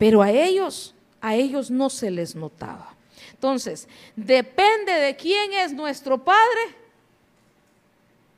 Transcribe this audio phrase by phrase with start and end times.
[0.00, 2.94] Pero a ellos, a ellos no se les notaba.
[3.32, 6.74] Entonces, depende de quién es nuestro Padre,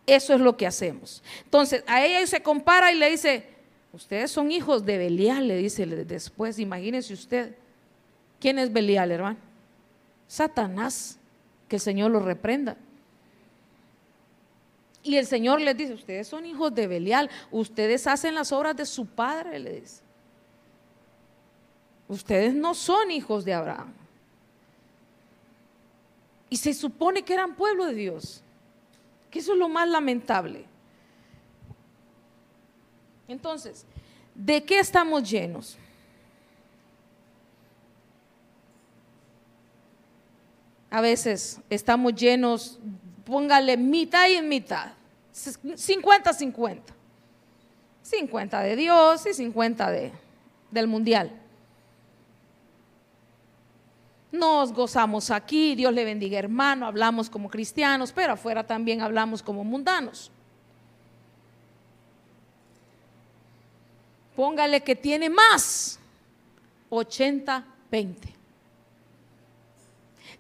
[0.05, 1.23] eso es lo que hacemos.
[1.45, 3.47] Entonces, a ella se compara y le dice,
[3.93, 7.55] ustedes son hijos de Belial, le dice después, imagínense usted,
[8.41, 9.39] ¿quién es Belial, hermano?
[10.27, 11.17] Satanás,
[11.69, 12.77] que el Señor lo reprenda.
[15.05, 18.85] Y el Señor les dice, ustedes son hijos de Belial, ustedes hacen las obras de
[18.85, 20.02] su padre, le dice.
[22.13, 23.93] Ustedes no son hijos de Abraham.
[26.51, 28.43] Y se supone que eran pueblo de Dios
[29.33, 30.67] que eso es lo más lamentable.
[33.27, 33.87] Entonces,
[34.35, 35.79] ¿de qué estamos llenos?
[40.91, 42.79] A veces estamos llenos,
[43.25, 44.93] póngale mitad y mitad,
[45.33, 46.81] 50-50.
[48.03, 50.13] 50 de Dios y 50 de,
[50.71, 51.42] del mundial.
[54.33, 59.63] Nos gozamos aquí, Dios le bendiga hermano, hablamos como cristianos, pero afuera también hablamos como
[59.63, 60.31] mundanos.
[64.35, 66.01] Póngale que tiene más,
[66.89, 67.63] 80-20.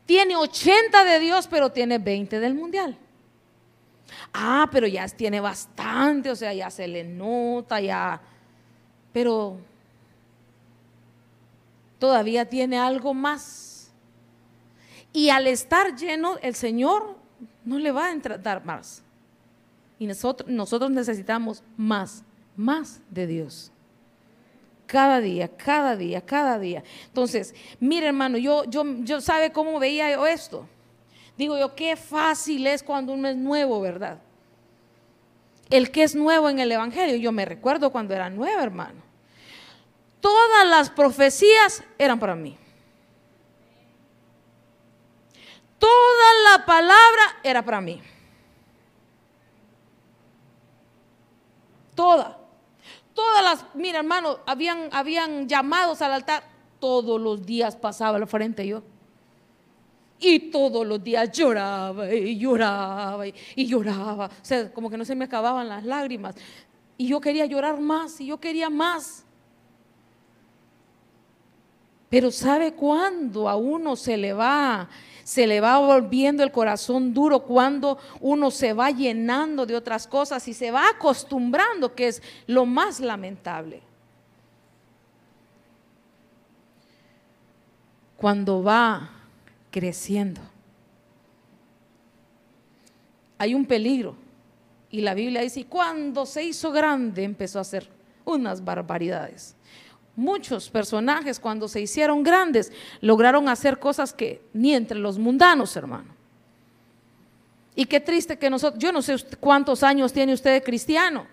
[0.06, 2.96] Tiene 80 de Dios, pero tiene 20 del mundial.
[4.32, 8.18] Ah, pero ya tiene bastante, o sea, ya se le nota, ya.
[9.12, 9.58] Pero
[11.98, 13.71] todavía tiene algo más
[15.12, 17.16] y al estar lleno, el Señor
[17.64, 19.02] no le va a dar más.
[19.98, 22.24] Y nosotros, necesitamos más,
[22.56, 23.70] más de Dios.
[24.86, 26.82] Cada día, cada día, cada día.
[27.06, 30.66] Entonces, mire hermano, yo, yo, yo sabe cómo veía yo esto.
[31.36, 34.18] Digo yo, qué fácil es cuando uno es nuevo, ¿verdad?
[35.70, 39.00] El que es nuevo en el Evangelio, yo me recuerdo cuando era nuevo, hermano.
[40.20, 42.58] Todas las profecías eran para mí.
[45.82, 48.00] Toda la palabra era para mí.
[51.96, 52.38] Toda.
[53.12, 56.44] Todas las, mira hermano, habían, habían llamados al altar.
[56.78, 58.84] Todos los días pasaba al frente yo.
[60.20, 64.26] Y todos los días lloraba y lloraba y, lloraba.
[64.26, 66.36] O sea, como que no se me acababan las lágrimas.
[66.96, 69.24] Y yo quería llorar más y yo quería más.
[72.08, 74.88] Pero ¿sabe cuándo a uno se le va
[75.24, 80.46] se le va volviendo el corazón duro cuando uno se va llenando de otras cosas
[80.48, 83.82] y se va acostumbrando, que es lo más lamentable.
[88.16, 89.10] Cuando va
[89.70, 90.40] creciendo.
[93.38, 94.14] Hay un peligro.
[94.90, 97.88] Y la Biblia dice, cuando se hizo grande empezó a hacer
[98.24, 99.56] unas barbaridades.
[100.14, 106.14] Muchos personajes cuando se hicieron grandes lograron hacer cosas que ni entre los mundanos, hermano.
[107.74, 111.26] Y qué triste que nosotros, yo no sé cuántos años tiene usted de cristiano,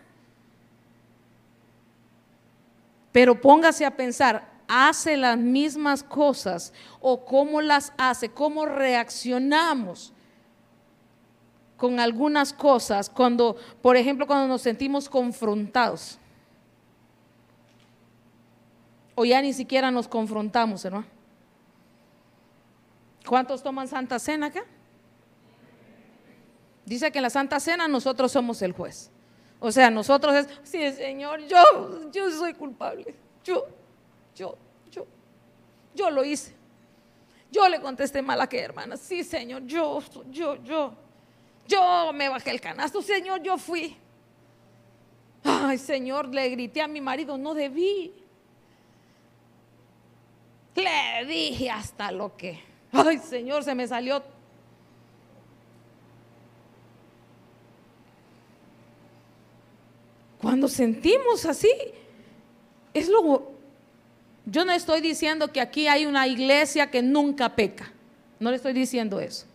[3.11, 8.29] pero póngase a pensar, ¿hace las mismas cosas o cómo las hace?
[8.29, 10.13] ¿Cómo reaccionamos?
[11.79, 16.19] con algunas cosas cuando, por ejemplo, cuando nos sentimos confrontados
[19.19, 21.05] o ya ni siquiera nos confrontamos, hermano.
[23.27, 24.63] ¿Cuántos toman Santa Cena acá?
[26.85, 29.11] Dice que en la Santa Cena nosotros somos el juez.
[29.59, 33.13] O sea, nosotros es, sí, Señor, yo, yo soy culpable.
[33.43, 33.67] Yo,
[34.33, 34.55] yo,
[34.89, 35.05] yo,
[35.93, 36.55] yo lo hice.
[37.51, 38.95] Yo le contesté mal a aquella hermana.
[38.95, 40.01] Sí, Señor, yo,
[40.31, 40.93] yo, yo.
[41.67, 43.97] Yo me bajé el canasto, Señor, yo fui.
[45.43, 48.13] Ay, Señor, le grité a mi marido, no debí.
[50.75, 52.59] Le dije hasta lo que,
[52.91, 54.23] ay Señor, se me salió.
[60.41, 61.71] Cuando sentimos así,
[62.93, 63.51] es lo...
[64.45, 67.91] Yo no estoy diciendo que aquí hay una iglesia que nunca peca.
[68.39, 69.45] No le estoy diciendo eso.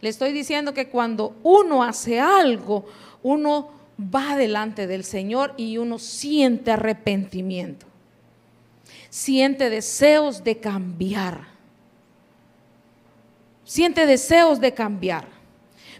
[0.00, 2.86] Le estoy diciendo que cuando uno hace algo,
[3.22, 7.91] uno va delante del Señor y uno siente arrepentimiento
[9.12, 11.46] siente deseos de cambiar.
[13.62, 15.28] Siente deseos de cambiar.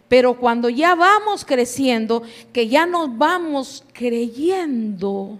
[0.09, 2.23] Pero cuando ya vamos creciendo,
[2.55, 5.39] que ya nos vamos creyendo,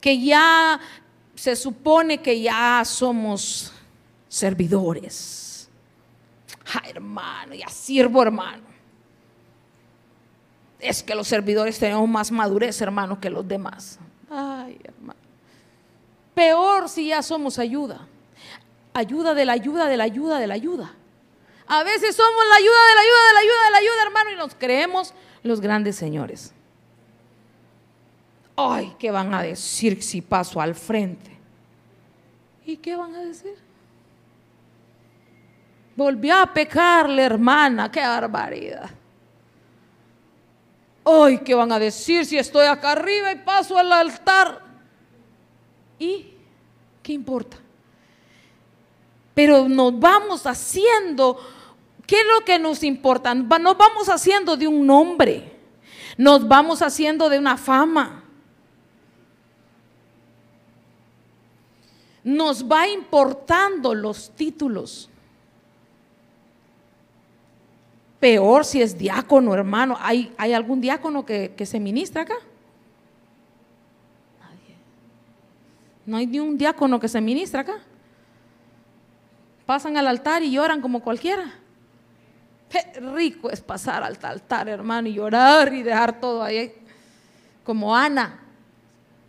[0.00, 0.80] que ya
[1.34, 3.70] se supone que ya somos
[4.26, 5.68] servidores.
[6.82, 8.62] Ay, hermano, ya sirvo, hermano.
[10.78, 13.98] Es que los servidores tenemos más madurez, hermano, que los demás.
[14.30, 15.18] Ay, hermano.
[16.34, 18.06] Peor si ya somos ayuda.
[18.94, 20.94] Ayuda de la ayuda, de la ayuda, de la ayuda.
[21.66, 24.30] A veces somos la ayuda, de la ayuda, de la ayuda, de la ayuda, hermano,
[24.32, 26.52] y nos creemos los grandes señores.
[28.56, 31.30] Ay, ¿qué van a decir si paso al frente?
[32.66, 33.54] ¿Y qué van a decir?
[35.96, 38.90] Volvió a pecarle, hermana, qué barbaridad.
[41.04, 44.60] Ay, ¿qué van a decir si estoy acá arriba y paso al altar?
[45.98, 46.34] ¿Y
[47.02, 47.56] qué importa?
[49.34, 51.40] Pero nos vamos haciendo,
[52.06, 53.34] ¿qué es lo que nos importa?
[53.34, 55.56] Nos vamos haciendo de un nombre,
[56.16, 58.24] nos vamos haciendo de una fama.
[62.22, 65.08] Nos va importando los títulos.
[68.20, 69.96] Peor si es diácono, hermano.
[69.98, 72.34] ¿Hay, hay algún diácono que, que se ministra acá?
[74.38, 74.76] Nadie.
[76.04, 77.78] No hay ni un diácono que se ministra acá.
[79.64, 81.54] Pasan al altar y lloran como cualquiera.
[82.68, 86.72] Qué rico es pasar al altar, hermano, y llorar y dejar todo ahí.
[87.64, 88.38] Como Ana.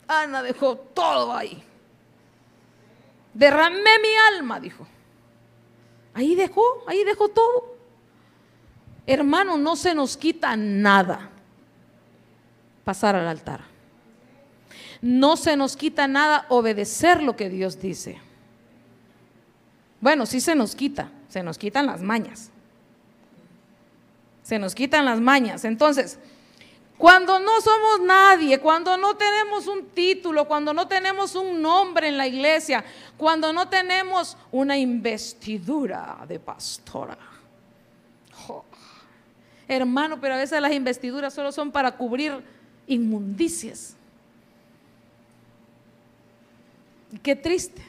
[0.07, 1.63] Ana dejó todo ahí.
[3.33, 4.85] Derramé mi alma, dijo.
[6.13, 7.70] Ahí dejó, ahí dejó todo.
[9.07, 11.29] Hermano, no se nos quita nada
[12.83, 13.61] pasar al altar.
[15.01, 18.19] No se nos quita nada obedecer lo que Dios dice.
[19.99, 22.49] Bueno, sí se nos quita, se nos quitan las mañas.
[24.43, 25.65] Se nos quitan las mañas.
[25.65, 26.19] Entonces,
[26.97, 32.17] cuando no somos nadie, cuando no tenemos un título, cuando no tenemos un nombre en
[32.17, 32.83] la iglesia,
[33.17, 37.17] cuando no tenemos una investidura de pastora.
[39.71, 42.43] Hermano, pero a veces las investiduras solo son para cubrir
[42.87, 43.95] inmundicias.
[47.23, 47.81] Qué triste.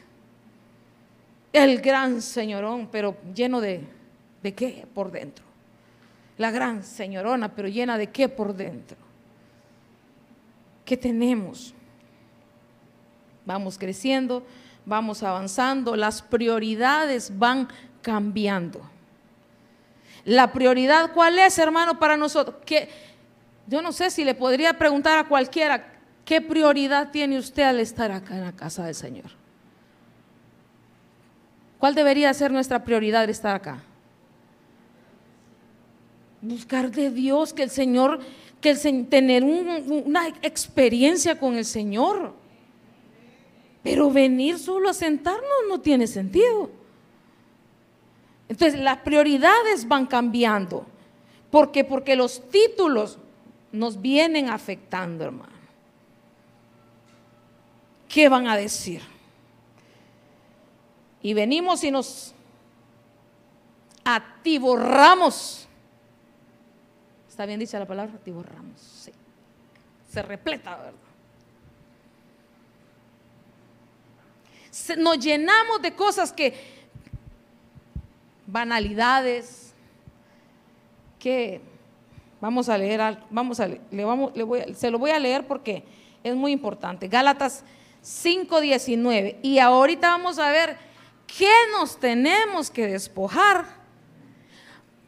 [1.53, 3.81] El gran señorón, pero lleno de,
[4.45, 5.45] ¿de qué por dentro?
[6.39, 8.97] La gran señorona, pero llena de qué por dentro?
[10.85, 11.75] ¿Qué tenemos?
[13.45, 14.47] Vamos creciendo,
[14.87, 17.67] vamos avanzando, las prioridades van
[18.03, 18.92] cambiando.
[20.25, 22.57] La prioridad, ¿cuál es, hermano, para nosotros?
[22.65, 22.89] Que
[23.67, 28.13] yo no sé si le podría preguntar a cualquiera, ¿qué prioridad tiene usted al estar
[28.13, 29.31] acá en la casa del Señor?
[31.79, 33.83] ¿Cuál debería ser nuestra prioridad de estar acá?
[36.41, 38.21] Buscar de Dios, que el Señor,
[38.61, 42.35] que el, tener una experiencia con el Señor.
[43.83, 46.71] Pero venir solo a sentarnos no tiene sentido.
[48.53, 50.85] Entonces, las prioridades van cambiando.
[51.51, 51.85] ¿Por qué?
[51.85, 53.17] Porque los títulos
[53.73, 55.55] nos vienen afectando, hermano.
[58.07, 59.01] ¿Qué van a decir?
[61.23, 62.35] Y venimos y nos
[64.05, 65.67] atiborramos.
[67.31, 68.13] ¿Está bien dicha la palabra?
[68.17, 69.13] Atiborramos, sí.
[70.11, 70.93] Se repleta, ¿verdad?
[74.99, 76.82] nos llenamos de cosas que
[78.53, 79.75] banalidades
[81.19, 81.61] que
[82.41, 85.85] vamos a leer, vamos a, le vamos, le voy se lo voy a leer porque
[86.23, 87.09] es muy importante.
[87.09, 87.65] Gálatas
[88.03, 89.39] 5:19.
[89.43, 90.77] Y ahorita vamos a ver
[91.27, 93.65] qué nos tenemos que despojar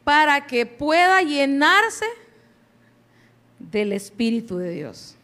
[0.03, 2.05] para que pueda llenarse
[3.59, 5.15] del Espíritu de Dios.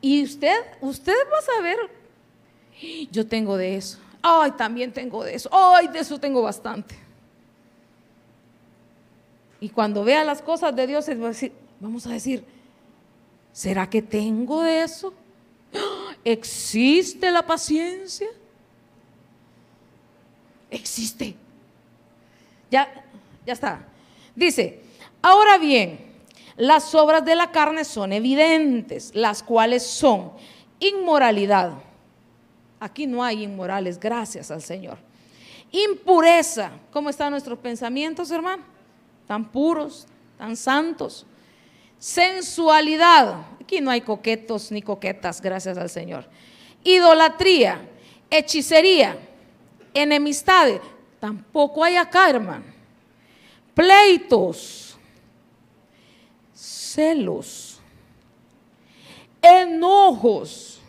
[0.00, 1.78] Y usted, usted va a saber,
[3.10, 3.98] yo tengo de eso.
[4.22, 5.48] Ay, también tengo de eso.
[5.52, 7.05] Ay, de eso tengo bastante.
[9.60, 11.06] Y cuando vea las cosas de Dios,
[11.80, 12.44] vamos a decir,
[13.52, 15.14] ¿será que tengo eso?
[16.24, 18.28] ¿Existe la paciencia?
[20.70, 21.34] Existe.
[22.70, 23.04] Ya,
[23.46, 23.86] ya está.
[24.34, 24.80] Dice,
[25.22, 25.98] ahora bien,
[26.56, 30.32] las obras de la carne son evidentes, las cuales son
[30.80, 31.72] inmoralidad.
[32.80, 34.98] Aquí no hay inmorales, gracias al Señor.
[35.70, 36.72] Impureza.
[36.92, 38.75] ¿Cómo están nuestros pensamientos, hermano?
[39.26, 40.06] Tan puros,
[40.38, 41.26] tan santos.
[41.98, 46.28] Sensualidad, aquí no hay coquetos ni coquetas, gracias al Señor.
[46.84, 47.80] Idolatría,
[48.30, 49.18] hechicería,
[49.94, 50.80] enemistades,
[51.18, 52.64] tampoco hay acá, hermano.
[53.74, 54.98] Pleitos,
[56.54, 57.80] celos,
[59.42, 60.80] enojos,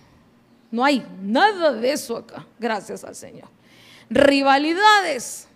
[0.70, 3.50] no hay nada de eso acá, gracias al Señor.
[4.10, 5.48] Rivalidades,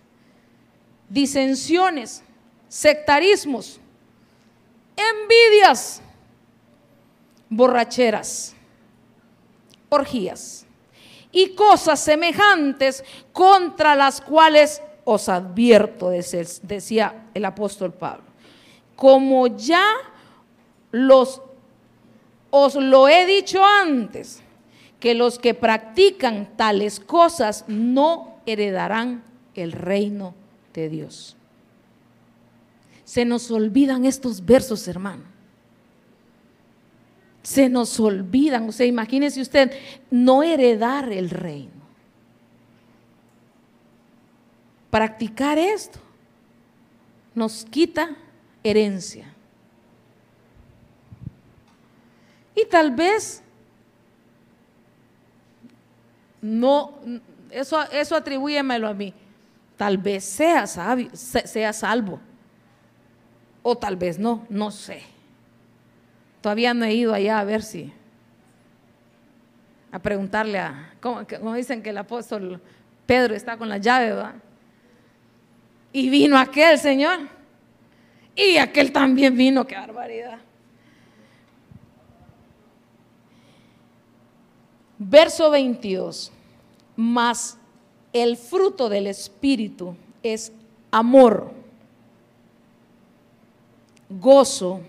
[1.08, 2.22] disensiones,
[2.72, 3.78] sectarismos,
[4.96, 6.00] envidias,
[7.50, 8.54] borracheras,
[9.90, 10.64] orgías
[11.30, 18.24] y cosas semejantes contra las cuales os advierto, decía el apóstol Pablo.
[18.96, 19.92] Como ya
[20.92, 21.42] los,
[22.48, 24.42] os lo he dicho antes,
[24.98, 29.22] que los que practican tales cosas no heredarán
[29.54, 30.34] el reino
[30.72, 31.36] de Dios.
[33.12, 35.24] Se nos olvidan estos versos, hermano.
[37.42, 38.66] Se nos olvidan.
[38.70, 39.70] O sea, imagínese usted
[40.10, 41.82] no heredar el reino.
[44.88, 45.98] Practicar esto
[47.34, 48.16] nos quita
[48.64, 49.26] herencia.
[52.54, 53.42] Y tal vez
[56.40, 56.94] no,
[57.50, 59.12] eso, eso atribúyemelo a mí.
[59.76, 62.31] Tal vez sea, sabio, sea salvo.
[63.62, 65.02] O tal vez no, no sé.
[66.40, 67.92] Todavía no he ido allá a ver si,
[69.92, 72.60] a preguntarle a, como, dicen que el apóstol
[73.06, 74.34] Pedro está con la llave, ¿verdad?
[75.92, 77.20] Y vino aquel Señor.
[78.34, 80.38] Y aquel también vino, qué barbaridad.
[84.98, 86.32] Verso 22.
[86.96, 87.58] Mas
[88.12, 90.52] el fruto del Espíritu es
[90.90, 91.52] amor,
[94.18, 94.80] gozo.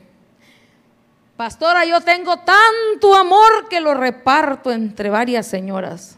[1.35, 6.17] Pastora, yo tengo tanto amor que lo reparto entre varias señoras.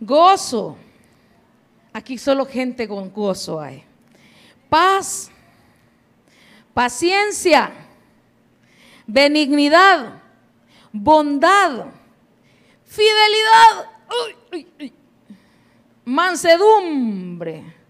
[0.00, 0.76] Gozo.
[1.92, 3.84] Aquí solo gente con gozo hay.
[4.68, 5.30] Paz,
[6.72, 7.70] paciencia,
[9.06, 10.22] benignidad,
[10.90, 11.86] bondad,
[12.84, 13.90] fidelidad,
[16.04, 17.81] mansedumbre,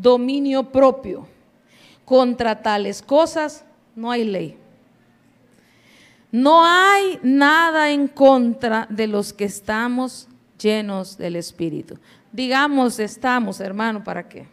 [0.00, 1.26] dominio propio.
[2.04, 3.64] Contra tales cosas
[3.96, 4.58] no hay ley.
[6.30, 11.98] No hay nada en contra de los que estamos llenos del Espíritu.
[12.32, 14.46] Digamos, estamos, hermano, ¿para qué?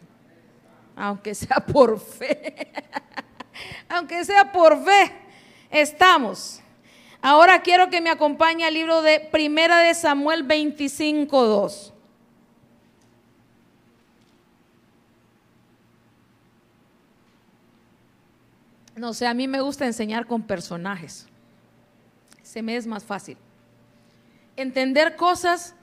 [0.94, 2.72] Aunque sea por fe.
[3.88, 5.12] Aunque sea por fe,
[5.70, 6.60] estamos.
[7.20, 11.91] Ahora quiero que me acompañe al libro de Primera de Samuel 25, 2.
[18.96, 21.26] No sé, a mí me gusta enseñar con personajes.
[22.42, 23.36] Se me es más fácil.
[24.56, 25.74] Entender cosas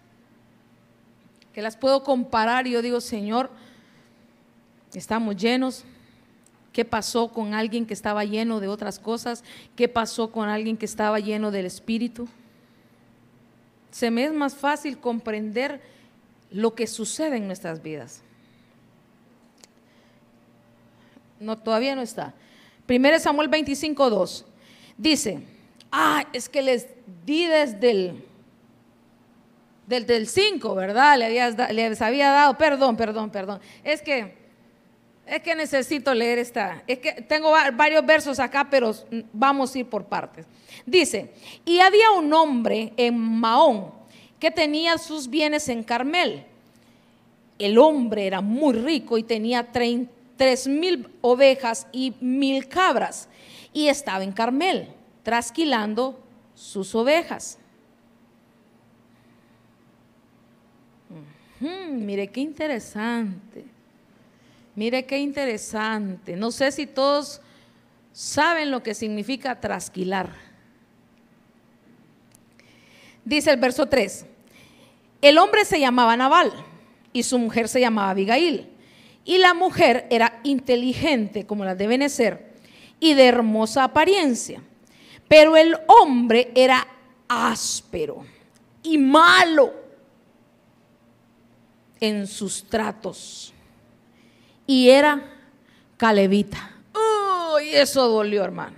[1.53, 3.49] que las puedo comparar y yo digo, Señor,
[4.93, 5.85] estamos llenos,
[6.71, 9.43] ¿Qué pasó con alguien que estaba lleno de otras cosas?
[9.75, 12.27] ¿Qué pasó con alguien que estaba lleno del Espíritu?
[13.91, 15.81] Se me es más fácil comprender
[16.51, 18.21] lo que sucede en nuestras vidas.
[21.39, 22.33] No, todavía no está.
[22.89, 24.45] 1 Samuel 25, 2.
[24.97, 25.39] Dice,
[25.91, 26.87] ah, es que les
[27.25, 28.25] di desde el,
[29.87, 31.17] del 5, ¿verdad?
[31.17, 33.59] Le les había dado, perdón, perdón, perdón.
[33.83, 34.39] Es que
[35.29, 36.83] es que necesito leer esta.
[36.87, 38.95] Es que tengo varios versos acá, pero
[39.31, 40.47] vamos a ir por partes.
[40.85, 41.31] Dice,
[41.65, 43.91] y había un hombre en Mahón
[44.39, 46.45] que tenía sus bienes en Carmel.
[47.59, 49.71] El hombre era muy rico y tenía
[50.39, 53.27] tres mil ovejas y mil cabras.
[53.73, 54.87] Y estaba en Carmel,
[55.21, 56.17] trasquilando
[56.55, 57.59] sus ovejas.
[61.59, 63.65] mire qué interesante.
[64.75, 66.37] Mire qué interesante.
[66.37, 67.41] No sé si todos
[68.13, 70.29] saben lo que significa trasquilar.
[73.25, 74.25] Dice el verso 3.
[75.21, 76.53] El hombre se llamaba Naval
[77.11, 78.78] y su mujer se llamaba Abigail.
[79.25, 82.53] Y la mujer era inteligente, como la deben ser,
[82.99, 84.61] y de hermosa apariencia.
[85.27, 86.87] Pero el hombre era
[87.27, 88.25] áspero
[88.81, 89.73] y malo
[91.99, 93.53] en sus tratos
[94.65, 95.21] y era
[95.97, 96.71] calevita.
[96.93, 98.77] Uy, eso dolió, hermano.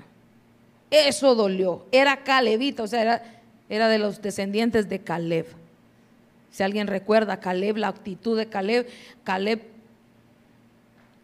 [0.90, 1.86] Eso dolió.
[1.92, 5.48] Era calevita, o sea, era, era de los descendientes de Caleb.
[6.52, 8.90] Si alguien recuerda Caleb, la actitud de Caleb,
[9.24, 9.62] Caleb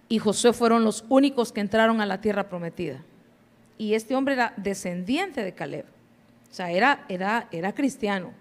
[0.10, 3.04] y José fueron los únicos que entraron a la tierra prometida.
[3.78, 5.86] Y este hombre era descendiente de Caleb.
[6.50, 8.32] O sea, era, era, era cristiano.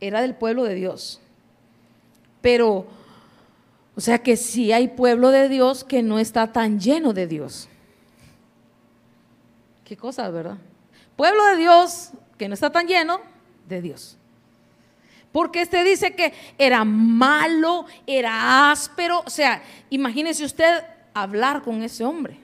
[0.00, 1.20] Era del pueblo de Dios.
[2.40, 2.86] Pero
[3.96, 7.68] o sea que sí hay pueblo de Dios que no está tan lleno de Dios.
[9.84, 10.58] Qué cosa, ¿verdad?
[11.16, 13.20] Pueblo de Dios que no está tan lleno
[13.68, 14.18] de Dios.
[15.34, 19.20] Porque este dice que era malo, era áspero.
[19.26, 19.60] O sea,
[19.90, 22.38] imagínese usted hablar con ese hombre.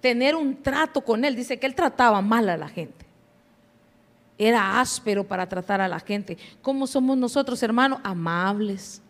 [0.00, 1.34] tener un trato con él.
[1.34, 3.04] Dice que él trataba mal a la gente.
[4.38, 6.38] Era áspero para tratar a la gente.
[6.62, 7.98] ¿Cómo somos nosotros, hermanos?
[8.04, 9.02] Amables,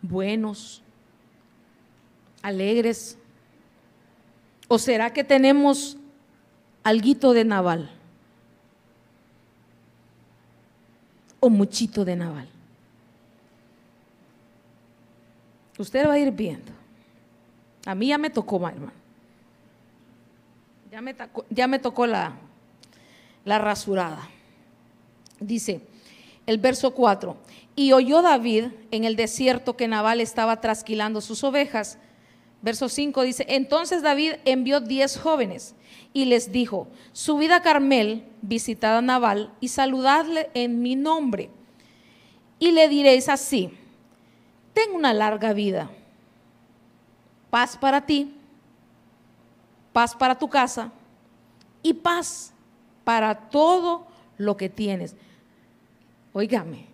[0.00, 0.80] buenos,
[2.40, 3.18] alegres.
[4.68, 5.96] ¿O será que tenemos
[6.84, 7.97] alguito de naval?
[11.48, 12.46] ¿O muchito de naval?
[15.78, 16.70] Usted va a ir viendo.
[17.86, 18.92] A mí ya me tocó, hermano.
[20.92, 22.34] Ya me, tocó, ya me tocó la,
[23.46, 24.28] la rasurada.
[25.40, 25.80] Dice
[26.44, 27.34] el verso 4,
[27.74, 31.96] y oyó David en el desierto que Nabal estaba trasquilando sus ovejas.
[32.60, 35.74] Verso 5 dice, entonces David envió diez jóvenes
[36.12, 41.50] y les dijo, subid a Carmel, visitad a Nabal y saludadle en mi nombre.
[42.58, 43.70] Y le diréis así,
[44.72, 45.88] ten una larga vida,
[47.50, 48.34] paz para ti,
[49.92, 50.90] paz para tu casa
[51.82, 52.52] y paz
[53.04, 55.14] para todo lo que tienes.
[56.32, 56.86] Óigame,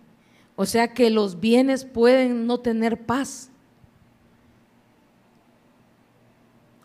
[0.55, 3.49] o sea que los bienes pueden no tener paz.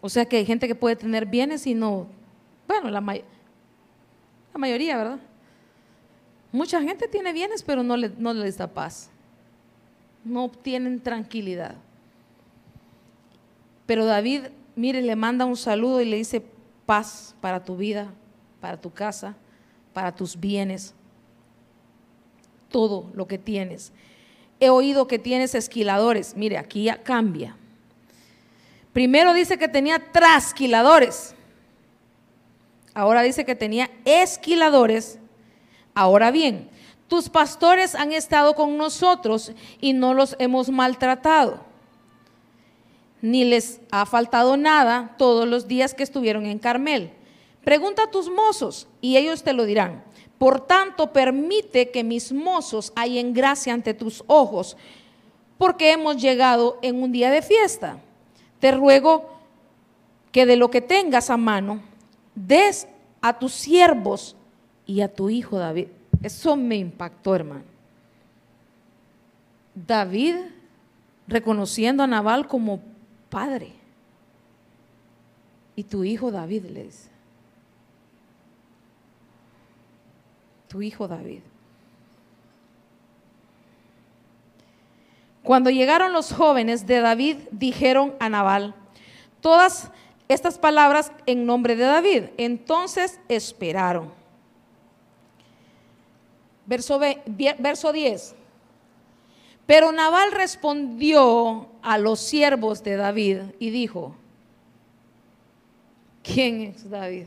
[0.00, 2.06] O sea que hay gente que puede tener bienes y no,
[2.66, 5.20] bueno, la, la mayoría, ¿verdad?
[6.52, 9.10] Mucha gente tiene bienes, pero no, no les da paz.
[10.24, 11.76] No obtienen tranquilidad.
[13.86, 16.42] Pero David, mire, le manda un saludo y le dice
[16.86, 18.12] paz para tu vida,
[18.60, 19.36] para tu casa,
[19.92, 20.94] para tus bienes
[22.70, 23.92] todo lo que tienes.
[24.60, 26.36] He oído que tienes esquiladores.
[26.36, 27.56] Mire, aquí ya cambia.
[28.92, 31.34] Primero dice que tenía trasquiladores.
[32.94, 35.18] Ahora dice que tenía esquiladores.
[35.94, 36.68] Ahora bien,
[37.08, 41.60] tus pastores han estado con nosotros y no los hemos maltratado.
[43.22, 47.12] Ni les ha faltado nada todos los días que estuvieron en Carmel.
[47.64, 50.02] Pregunta a tus mozos y ellos te lo dirán.
[50.38, 54.76] Por tanto, permite que mis mozos hayan gracia ante tus ojos,
[55.58, 57.98] porque hemos llegado en un día de fiesta.
[58.60, 59.28] Te ruego
[60.32, 61.80] que de lo que tengas a mano,
[62.34, 62.86] des
[63.20, 64.36] a tus siervos
[64.86, 65.88] y a tu hijo David.
[66.22, 67.64] Eso me impactó, hermano.
[69.74, 70.36] David
[71.26, 72.80] reconociendo a Nabal como
[73.28, 73.72] padre.
[75.74, 77.10] Y tu hijo David le dice.
[80.70, 81.42] tu hijo David.
[85.42, 88.74] Cuando llegaron los jóvenes de David, dijeron a Nabal
[89.40, 89.90] todas
[90.28, 92.24] estas palabras en nombre de David.
[92.36, 94.12] Entonces esperaron.
[96.66, 97.00] Verso,
[97.58, 98.36] verso 10.
[99.66, 104.14] Pero Nabal respondió a los siervos de David y dijo,
[106.22, 107.26] ¿quién es David?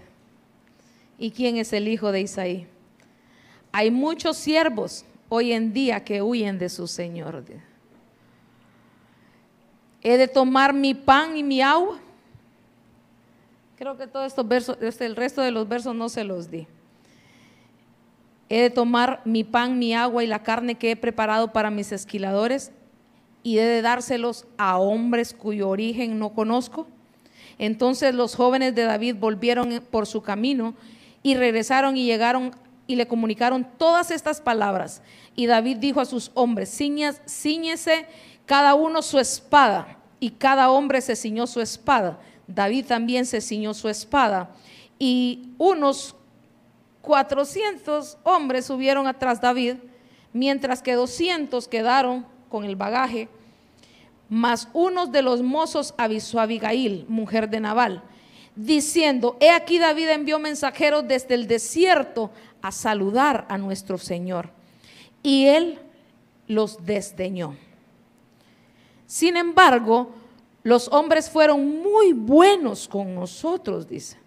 [1.17, 2.67] ¿Y quién es el hijo de Isaí?
[3.71, 7.43] Hay muchos siervos hoy en día que huyen de su Señor.
[10.03, 11.97] He de tomar mi pan y mi agua.
[13.77, 16.67] Creo que todos estos versos, este, el resto de los versos no se los di.
[18.49, 21.91] He de tomar mi pan, mi agua y la carne que he preparado para mis
[21.91, 22.71] esquiladores
[23.43, 26.87] y he de dárselos a hombres cuyo origen no conozco.
[27.57, 30.75] Entonces los jóvenes de David volvieron por su camino
[31.23, 32.51] y regresaron y llegaron
[32.87, 35.01] y le comunicaron todas estas palabras.
[35.35, 38.05] Y David dijo a sus hombres, ciñese
[38.45, 39.97] cada uno su espada.
[40.19, 42.19] Y cada hombre se ciñó su espada.
[42.47, 44.51] David también se ciñó su espada.
[44.97, 46.15] Y unos
[47.01, 49.75] 400 hombres subieron atrás David,
[50.31, 53.27] mientras que 200 quedaron con el bagaje.
[54.29, 58.01] Mas uno de los mozos avisó a Abigail, mujer de Nabal,
[58.55, 64.49] diciendo, he aquí David envió mensajeros desde el desierto a saludar a nuestro Señor.
[65.21, 65.79] Y él
[66.47, 67.57] los desdeñó.
[69.13, 70.09] Sin embargo,
[70.63, 74.17] los hombres fueron muy buenos con nosotros, dice.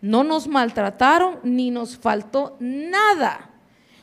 [0.00, 3.50] No nos maltrataron ni nos faltó nada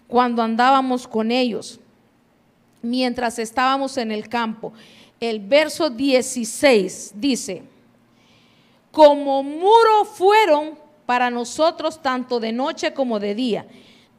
[0.10, 1.80] cuando andábamos con ellos,
[2.82, 4.74] mientras estábamos en el campo.
[5.22, 7.64] El verso 16 dice,
[8.92, 13.66] como muro fueron para nosotros tanto de noche como de día.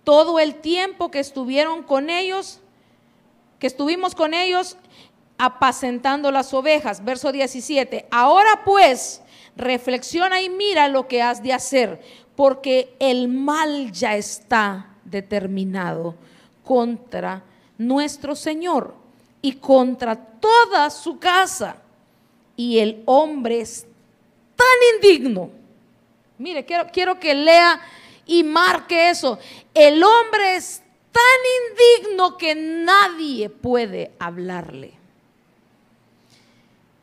[0.04, 2.60] Todo el tiempo que estuvieron con ellos,
[3.58, 4.78] que estuvimos con ellos
[5.44, 7.04] apacentando las ovejas.
[7.04, 8.06] Verso 17.
[8.10, 9.22] Ahora pues,
[9.56, 12.00] reflexiona y mira lo que has de hacer,
[12.36, 16.14] porque el mal ya está determinado
[16.64, 17.42] contra
[17.78, 18.94] nuestro Señor
[19.40, 21.76] y contra toda su casa.
[22.56, 23.86] Y el hombre es
[24.54, 25.62] tan indigno
[26.42, 27.80] Mire, quiero, quiero que lea
[28.26, 29.38] y marque eso.
[29.72, 35.01] El hombre es tan indigno que nadie puede hablarle.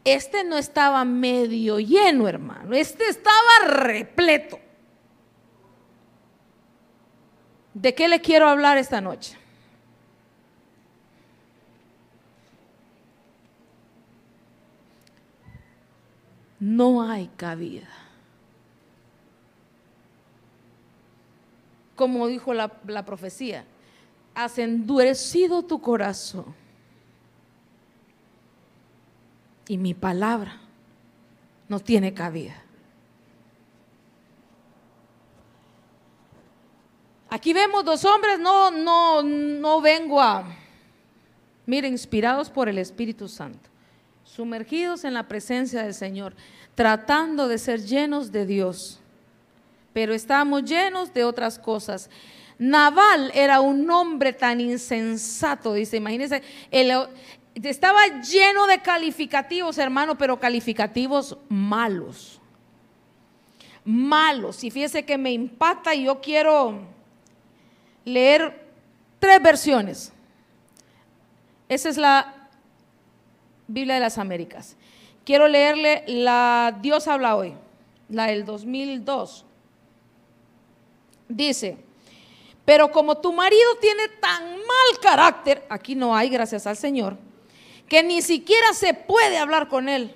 [0.04, 2.74] Este no estaba medio lleno, hermano.
[2.74, 4.60] Este estaba repleto.
[7.74, 9.38] ¿De qué le quiero hablar esta noche?
[16.60, 17.88] No hay cabida.
[21.96, 22.70] Como dijo la,
[23.06, 23.66] profecía,
[24.36, 26.56] has endurecido tu corazón
[29.69, 30.58] y mi palabra
[31.69, 32.55] no tiene cabida.
[37.29, 40.43] Aquí vemos dos hombres, no, no, no vengo a,
[41.67, 43.69] miren, inspirados por el Espíritu Santo,
[44.23, 46.34] sumergidos en la presencia del Señor,
[46.73, 48.99] tratando de ser llenos de Dios,
[49.93, 52.10] pero estamos llenos de otras cosas.
[52.58, 56.91] Naval era un hombre tan insensato, dice, imagínense, el,
[57.56, 62.40] estaba lleno de calificativos, hermano, pero calificativos malos.
[63.84, 64.64] Malos.
[64.64, 66.80] Y fíjese que me impacta y yo quiero
[68.06, 68.68] leer
[69.20, 70.12] tres versiones.
[71.68, 72.50] Esa es la
[73.68, 74.76] Biblia de las Américas.
[75.24, 77.54] Quiero leerle la Dios habla hoy,
[78.10, 79.46] la del 2002.
[81.28, 81.78] Dice,
[82.66, 87.16] pero como tu marido tiene tan mal carácter, aquí no hay, gracias al Señor,
[87.89, 90.13] que ni siquiera se puede hablar con él.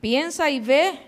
[0.00, 0.98] Piensa y ve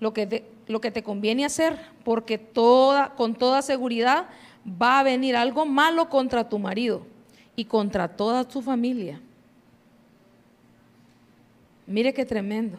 [0.00, 4.26] lo que te, lo que te conviene hacer, porque toda, con toda seguridad
[4.66, 7.06] va a venir algo malo contra tu marido
[7.54, 9.20] y contra toda tu familia.
[11.86, 12.78] Mire qué tremendo.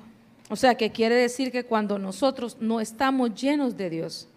[0.50, 4.28] O sea, que quiere decir que cuando nosotros no estamos llenos de Dios,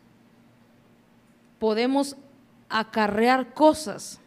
[1.58, 2.16] podemos
[2.68, 4.20] acarrear cosas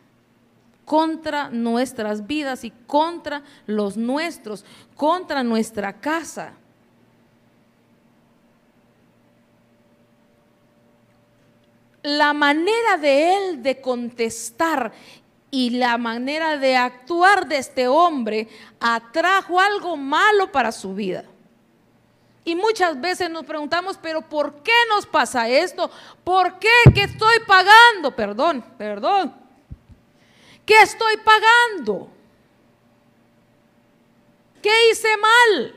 [0.91, 6.51] contra nuestras vidas y contra los nuestros, contra nuestra casa.
[12.03, 14.91] La manera de él de contestar
[15.49, 18.49] y la manera de actuar de este hombre
[18.81, 21.23] atrajo algo malo para su vida.
[22.43, 25.89] Y muchas veces nos preguntamos, pero ¿por qué nos pasa esto?
[26.25, 28.13] ¿Por qué que estoy pagando?
[28.13, 29.40] Perdón, perdón.
[30.71, 32.09] ¿Qué estoy pagando?
[34.61, 35.75] ¿Qué hice mal?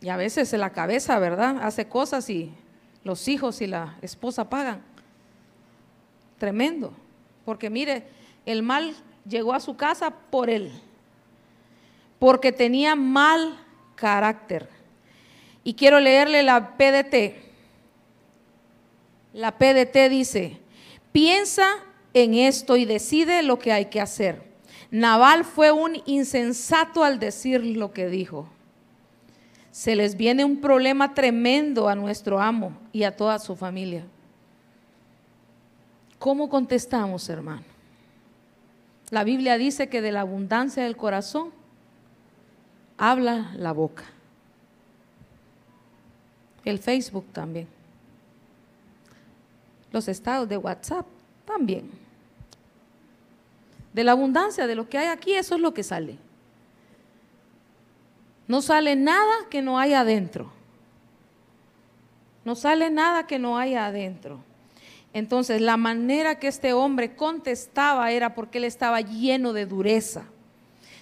[0.00, 1.64] Y a veces en la cabeza, ¿verdad?
[1.64, 2.54] Hace cosas y
[3.02, 4.84] los hijos y la esposa pagan.
[6.38, 6.94] Tremendo.
[7.44, 8.06] Porque mire,
[8.46, 8.94] el mal
[9.28, 10.70] llegó a su casa por él.
[12.20, 13.58] Porque tenía mal
[13.96, 14.68] carácter.
[15.64, 17.51] Y quiero leerle la PDT.
[19.32, 20.58] La PDT dice,
[21.10, 21.66] piensa
[22.12, 24.42] en esto y decide lo que hay que hacer.
[24.90, 28.46] Naval fue un insensato al decir lo que dijo.
[29.70, 34.04] Se les viene un problema tremendo a nuestro amo y a toda su familia.
[36.18, 37.62] ¿Cómo contestamos, hermano?
[39.08, 41.50] La Biblia dice que de la abundancia del corazón
[42.98, 44.04] habla la boca.
[46.66, 47.66] El Facebook también
[49.92, 51.06] los estados de WhatsApp
[51.44, 51.90] también.
[53.92, 56.18] De la abundancia de lo que hay aquí, eso es lo que sale.
[58.48, 60.50] No sale nada que no haya adentro.
[62.44, 64.42] No sale nada que no haya adentro.
[65.12, 70.24] Entonces, la manera que este hombre contestaba era porque él estaba lleno de dureza.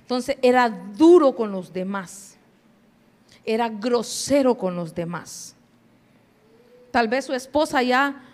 [0.01, 2.37] Entonces, era duro con los demás.
[3.45, 5.55] Era grosero con los demás.
[6.91, 8.30] Tal vez su esposa ya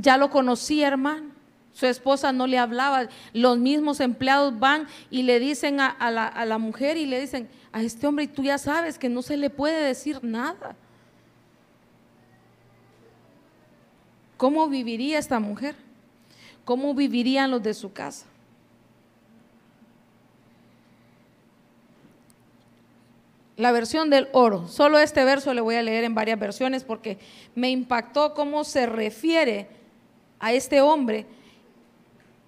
[0.00, 1.30] ya lo conocía, hermano.
[1.72, 3.08] Su esposa no le hablaba.
[3.32, 7.48] Los mismos empleados van y le dicen a, la, a, la, mujer y le dicen
[7.72, 10.74] a este hombre, y tú ya sabes que no se le puede decir nada.
[14.36, 15.76] ¿Cómo viviría esta mujer?
[16.64, 18.26] ¿Cómo vivirían los de su casa?
[23.56, 24.66] La versión del oro.
[24.68, 27.18] Solo este verso le voy a leer en varias versiones porque
[27.54, 29.79] me impactó cómo se refiere
[30.40, 31.26] a este hombre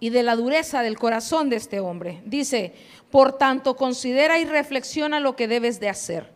[0.01, 2.23] y de la dureza del corazón de este hombre.
[2.27, 2.75] Dice,
[3.11, 6.29] por tanto, considera y reflexiona lo que debes de hacer,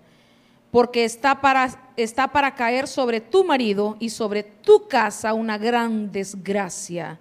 [0.71, 6.13] porque está para, está para caer sobre tu marido y sobre tu casa una gran
[6.13, 7.19] desgracia.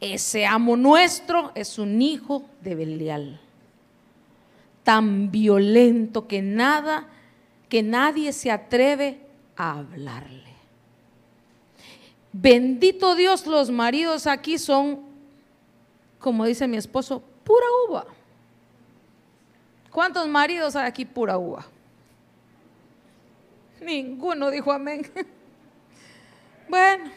[0.00, 3.40] Ese amo nuestro es un hijo de Belial.
[4.82, 7.08] tan violento que nada,
[7.68, 9.20] que nadie se atreve
[9.56, 10.45] a hablarle.
[12.38, 15.00] Bendito Dios, los maridos aquí son,
[16.18, 18.04] como dice mi esposo, pura uva.
[19.90, 21.64] ¿Cuántos maridos hay aquí pura uva?
[23.80, 25.10] Ninguno dijo amén.
[26.68, 27.12] Bueno,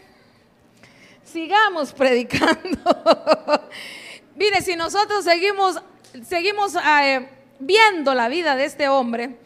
[1.23, 2.79] sigamos predicando.
[4.36, 5.82] Mire, si nosotros seguimos,
[6.23, 7.27] seguimos eh,
[7.58, 9.39] viendo la vida de este hombre,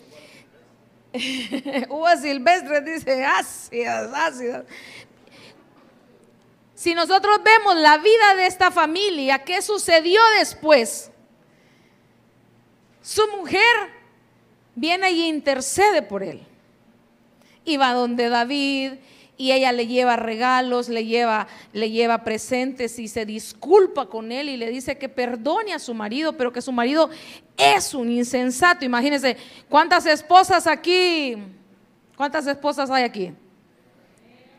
[1.89, 4.65] uva silvestre dice ácidas, ácidas.
[6.84, 11.10] Si nosotros vemos la vida de esta familia, ¿qué sucedió después?
[13.02, 13.63] Su mujer
[14.76, 16.46] viene y intercede por él.
[17.63, 18.96] Y va donde David
[19.38, 24.50] y ella le lleva regalos, le lleva, le lleva presentes y se disculpa con él
[24.50, 27.10] y le dice que perdone a su marido, pero que su marido
[27.56, 28.84] es un insensato.
[28.84, 29.38] Imagínense,
[29.69, 31.38] ¿cuántas esposas aquí?
[32.17, 33.32] ¿Cuántas esposas hay aquí?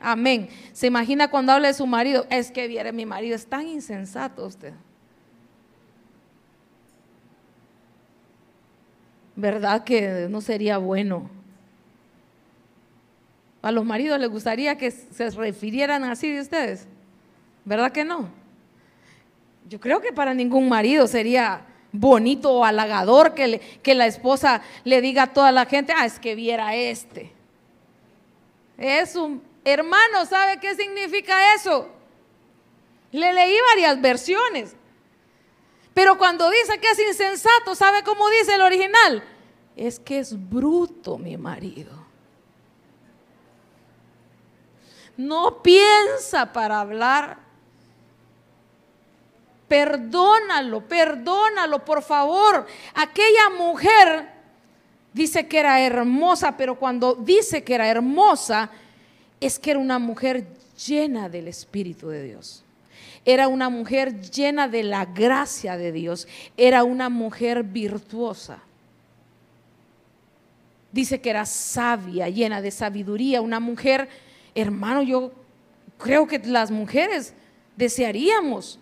[0.04, 0.50] Amén.
[0.74, 4.44] Se imagina cuando habla de su marido, es que viene mi marido, es tan insensato
[4.44, 4.74] usted.
[9.34, 11.30] ¿Verdad que no sería bueno?
[13.62, 16.86] A los maridos les gustaría que se refirieran así de ustedes.
[17.64, 18.28] ¿Verdad que no?
[19.70, 21.62] Yo creo que para ningún marido sería
[21.92, 26.18] bonito o halagador que, que la esposa le diga a toda la gente, ah, es
[26.18, 27.32] que viera este.
[28.76, 31.88] Es un hermano, ¿sabe qué significa eso?
[33.10, 34.76] Le leí varias versiones.
[35.94, 39.24] Pero cuando dice que es insensato, ¿sabe cómo dice el original?
[39.76, 42.04] Es que es bruto mi marido.
[45.16, 47.38] No piensa para hablar.
[49.68, 52.66] Perdónalo, perdónalo, por favor.
[52.94, 54.28] Aquella mujer
[55.12, 58.70] dice que era hermosa, pero cuando dice que era hermosa,
[59.46, 60.46] es que era una mujer
[60.86, 62.62] llena del Espíritu de Dios.
[63.24, 66.28] Era una mujer llena de la gracia de Dios.
[66.56, 68.58] Era una mujer virtuosa.
[70.92, 74.08] Dice que era sabia, llena de sabiduría, una mujer
[74.54, 75.32] hermano, yo
[75.98, 77.34] creo que las mujeres
[77.76, 78.78] desearíamos,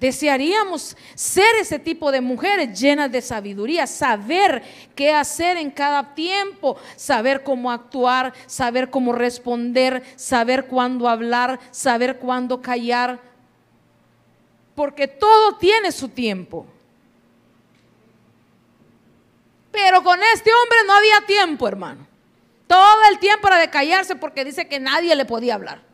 [0.00, 4.62] desearíamos ser ese tipo de mujeres llenas de sabiduría, saber
[4.96, 12.18] qué hacer en cada tiempo, saber cómo actuar, saber cómo responder, saber cuándo hablar, saber
[12.18, 13.20] cuándo callar,
[14.74, 16.66] porque todo tiene su tiempo.
[19.70, 22.06] Pero con este hombre no había tiempo, hermano.
[22.66, 25.89] Todo el tiempo era de callarse porque dice que nadie le podía hablar.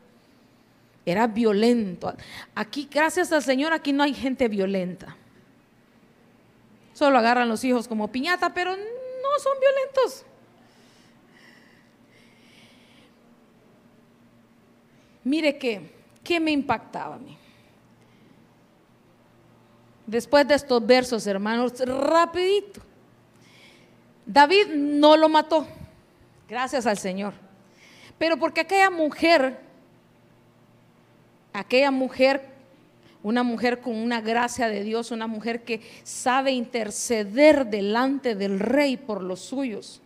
[1.07, 2.13] Era violento.
[2.53, 5.15] Aquí, gracias al Señor, aquí no hay gente violenta.
[6.93, 10.25] Solo agarran los hijos como piñata, pero no son violentos.
[15.23, 15.93] Mire que,
[16.25, 17.37] ¿qué me impactaba a mí?
[20.05, 22.81] Después de estos versos, hermanos, rapidito.
[24.25, 25.65] David no lo mató.
[26.49, 27.33] Gracias al Señor.
[28.17, 29.66] Pero porque aquella mujer,
[31.59, 32.41] aquella mujer,
[33.23, 38.97] una mujer con una gracia de Dios, una mujer que sabe interceder delante del rey
[38.97, 40.01] por los suyos,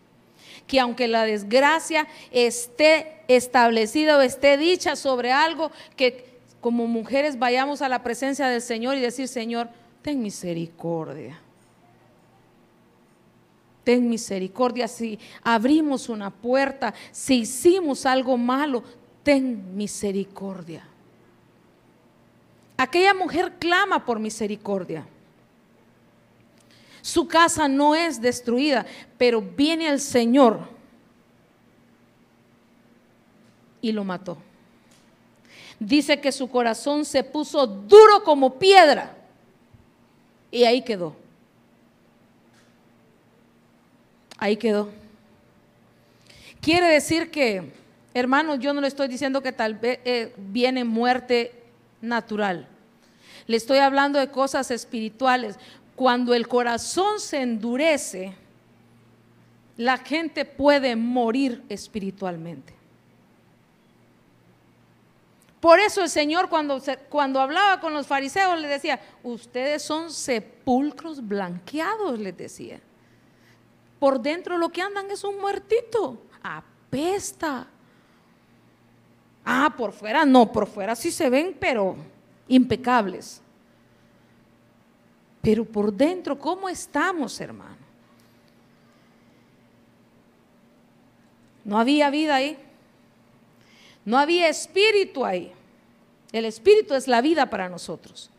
[0.66, 7.82] que aunque la desgracia esté establecida o esté dicha sobre algo, que como mujeres vayamos
[7.82, 9.68] a la presencia del Señor y decir, Señor,
[10.02, 11.38] ten misericordia
[13.84, 14.88] ten misericordia.
[14.88, 18.82] Si abrimos una puerta, si hicimos algo malo,
[19.22, 20.86] ten misericordia.
[22.82, 25.06] Aquella mujer clama por misericordia.
[27.00, 28.84] Su casa no es destruida,
[29.16, 30.58] pero viene el Señor
[33.80, 34.36] y lo mató.
[35.78, 39.16] Dice que su corazón se puso duro como piedra
[40.50, 41.14] y ahí quedó.
[44.38, 44.90] ahí quedó.
[46.60, 47.72] Quiere decir que,
[48.12, 51.62] hermanos, yo no le estoy diciendo que tal vez eh, viene muerte
[52.00, 52.71] natural.
[53.52, 55.58] Le estoy hablando de cosas espirituales.
[55.94, 58.34] Cuando el corazón se endurece,
[59.76, 62.72] la gente puede morir espiritualmente.
[65.60, 71.20] Por eso el Señor cuando, cuando hablaba con los fariseos le decía, ustedes son sepulcros
[71.28, 72.80] blanqueados, les decía.
[73.98, 76.22] Por dentro lo que andan es un muertito.
[76.42, 77.66] Apesta.
[79.44, 81.96] Ah, por fuera no, por fuera sí se ven, pero
[82.48, 83.40] impecables.
[85.40, 87.82] Pero por dentro, ¿cómo estamos, hermano?
[91.64, 92.56] No había vida ahí.
[94.04, 95.52] No había espíritu ahí.
[96.32, 98.30] El espíritu es la vida para nosotros.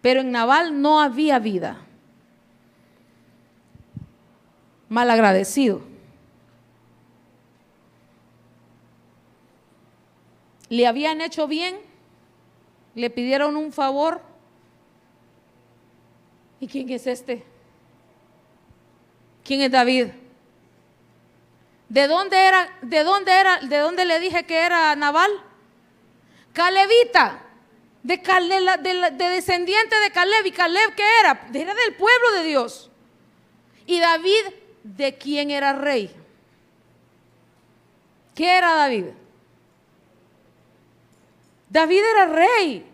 [0.00, 1.84] Pero en Naval no había vida.
[4.88, 5.82] Mal agradecido.
[10.68, 11.76] Le habían hecho bien,
[12.94, 14.20] le pidieron un favor.
[16.60, 17.44] ¿Y quién es este?
[19.44, 20.08] ¿Quién es David?
[21.88, 22.68] ¿De dónde era?
[22.82, 23.60] ¿De dónde era?
[23.60, 25.30] ¿De dónde le dije que era Naval?
[26.52, 27.40] Calevita,
[28.02, 30.46] de, de, descendiente de Caleb.
[30.46, 31.48] ¿Y Caleb qué era?
[31.54, 32.90] Era del pueblo de Dios.
[33.86, 34.44] ¿Y David
[34.82, 36.14] de quién era rey?
[38.34, 39.06] ¿Qué era David?
[41.70, 42.84] David era rey.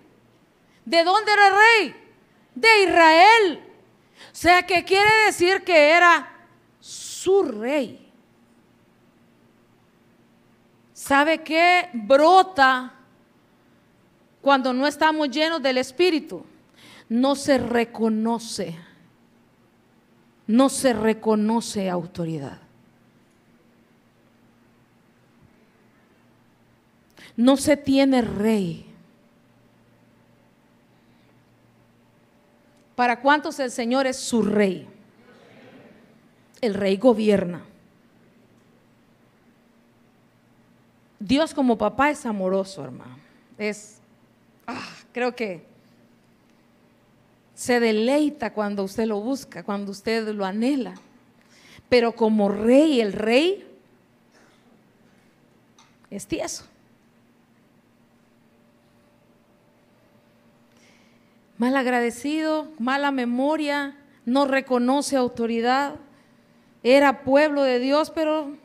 [0.85, 1.95] ¿De dónde era rey?
[2.55, 3.65] De Israel.
[4.33, 6.31] O sea, que quiere decir que era
[6.81, 8.13] su rey.
[10.93, 11.91] ¿Sabe qué?
[11.93, 12.95] Brota
[14.41, 16.45] cuando no estamos llenos del Espíritu.
[17.09, 18.77] No se reconoce.
[20.47, 22.64] No se reconoce autoridad.
[27.37, 28.87] No se tiene rey.
[32.95, 34.87] ¿Para cuántos el Señor es su rey?
[36.61, 37.65] El rey gobierna.
[41.19, 43.19] Dios como papá es amoroso, hermano.
[43.59, 43.99] Es,
[44.67, 45.65] ah, creo que
[47.55, 50.95] se deleita cuando usted lo busca, cuando usted lo anhela.
[51.89, 53.67] Pero como rey, el rey
[56.11, 56.65] es tieso.
[61.59, 65.97] Mal agradecido, mala memoria, no reconoce autoridad.
[66.83, 68.57] Era pueblo de Dios, pero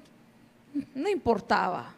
[0.96, 1.94] no importaba.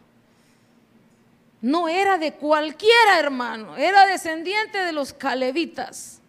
[1.62, 6.20] No era de cualquiera hermano, era descendiente de los calevitas.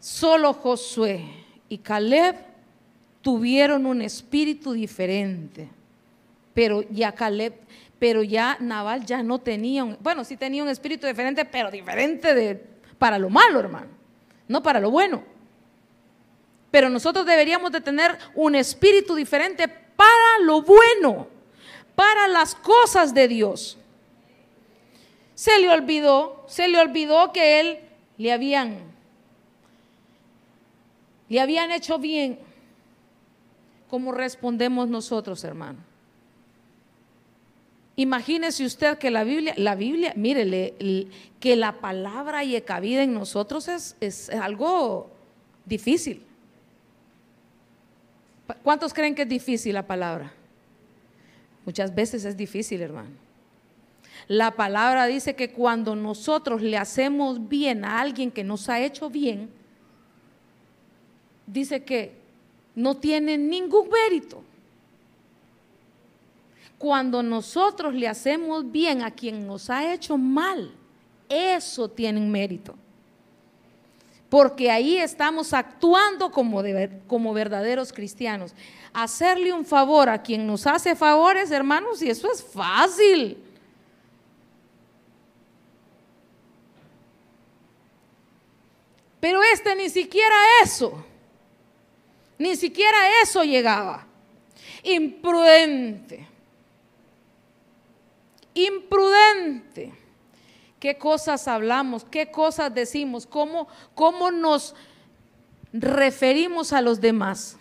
[0.00, 1.24] Solo Josué
[1.68, 2.36] y Caleb
[3.22, 5.68] tuvieron un espíritu diferente.
[6.52, 7.54] Pero ya Caleb,
[8.00, 12.34] pero ya Naval ya no tenía, un, bueno, sí tenía un espíritu diferente, pero diferente
[12.34, 12.56] de,
[12.98, 13.88] para lo malo, hermano,
[14.48, 15.22] no para lo bueno.
[16.72, 21.28] Pero nosotros deberíamos de tener un espíritu diferente para lo bueno
[21.94, 23.76] para las cosas de Dios.
[25.34, 27.80] Se le olvidó, se le olvidó que él
[28.16, 28.90] le habían
[31.28, 32.38] le habían hecho bien.
[33.88, 35.89] como respondemos nosotros, hermano?
[38.00, 40.74] Imagínese usted que la Biblia, la Biblia, mire,
[41.38, 45.10] que la palabra y cabida en nosotros es, es algo
[45.66, 46.22] difícil.
[48.62, 50.32] ¿Cuántos creen que es difícil la palabra?
[51.66, 53.10] Muchas veces es difícil, hermano.
[54.28, 59.10] La palabra dice que cuando nosotros le hacemos bien a alguien que nos ha hecho
[59.10, 59.50] bien,
[61.46, 62.14] dice que
[62.74, 64.42] no tiene ningún mérito.
[66.80, 70.72] Cuando nosotros le hacemos bien a quien nos ha hecho mal,
[71.28, 72.74] eso tiene mérito.
[74.30, 76.62] Porque ahí estamos actuando como,
[77.06, 78.54] como verdaderos cristianos
[78.94, 83.36] hacerle un favor a quien nos hace favores, hermanos, y eso es fácil.
[89.20, 91.04] Pero este ni siquiera eso,
[92.38, 94.06] ni siquiera eso llegaba.
[94.82, 96.29] Imprudente.
[98.54, 99.92] Imprudente.
[100.78, 102.04] ¿Qué cosas hablamos?
[102.04, 103.26] ¿Qué cosas decimos?
[103.26, 104.74] ¿Cómo, cómo nos
[105.72, 107.56] referimos a los demás?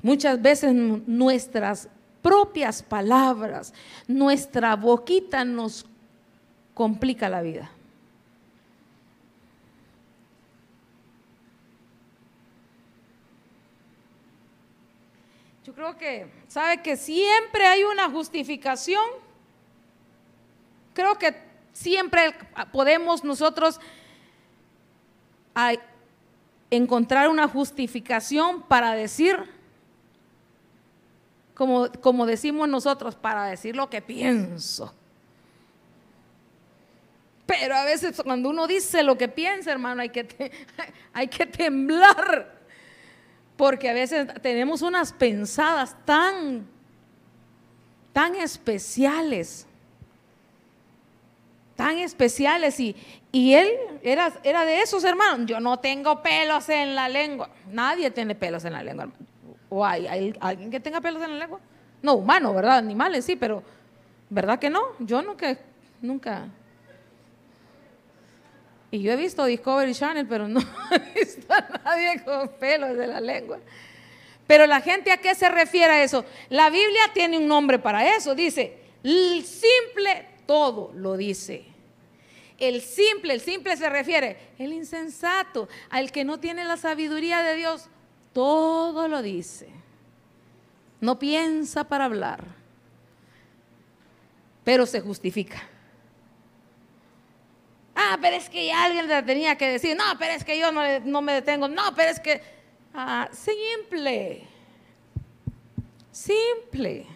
[0.00, 1.88] Muchas veces nuestras
[2.22, 3.74] propias palabras,
[4.06, 5.86] nuestra boquita nos
[6.72, 7.70] complica la vida.
[15.78, 19.04] Creo que, ¿sabe que siempre hay una justificación?
[20.92, 21.36] Creo que
[21.72, 22.34] siempre
[22.72, 23.78] podemos nosotros
[26.68, 29.38] encontrar una justificación para decir
[31.54, 34.92] como, decimos nosotros, para decir lo que pienso.
[37.46, 40.50] Pero a veces cuando uno dice lo que piensa, hermano, hay que,
[41.12, 42.57] hay que temblar.
[43.58, 46.66] Porque a veces tenemos unas pensadas tan,
[48.12, 49.66] tan especiales.
[51.74, 52.94] tan especiales y,
[53.32, 53.68] y él
[54.02, 55.46] era, era de esos hermanos.
[55.46, 57.50] Yo no tengo pelos en la lengua.
[57.70, 59.08] Nadie tiene pelos en la lengua.
[59.68, 61.60] ¿O hay, hay alguien que tenga pelos en la lengua?
[62.00, 62.78] No, humano, ¿verdad?
[62.78, 63.62] Animales, sí, pero
[64.30, 64.82] ¿verdad que no?
[65.00, 65.58] Yo nunca,
[66.00, 66.46] nunca.
[68.90, 70.60] Y yo he visto Discovery Channel, pero no
[70.90, 73.58] he visto a nadie con pelos de la lengua.
[74.46, 76.24] Pero la gente a qué se refiere eso?
[76.48, 78.34] La Biblia tiene un nombre para eso.
[78.34, 81.66] Dice, el simple todo lo dice.
[82.56, 87.54] El simple, el simple se refiere, el insensato, al que no tiene la sabiduría de
[87.54, 87.88] Dios,
[88.32, 89.68] todo lo dice.
[91.00, 92.42] No piensa para hablar,
[94.64, 95.62] pero se justifica.
[98.00, 100.82] Ah, pero es que alguien le tenía que decir, no, pero es que yo no,
[101.00, 102.40] no me detengo, no, pero es que
[102.94, 104.42] Ah, simple,
[106.10, 107.06] simple,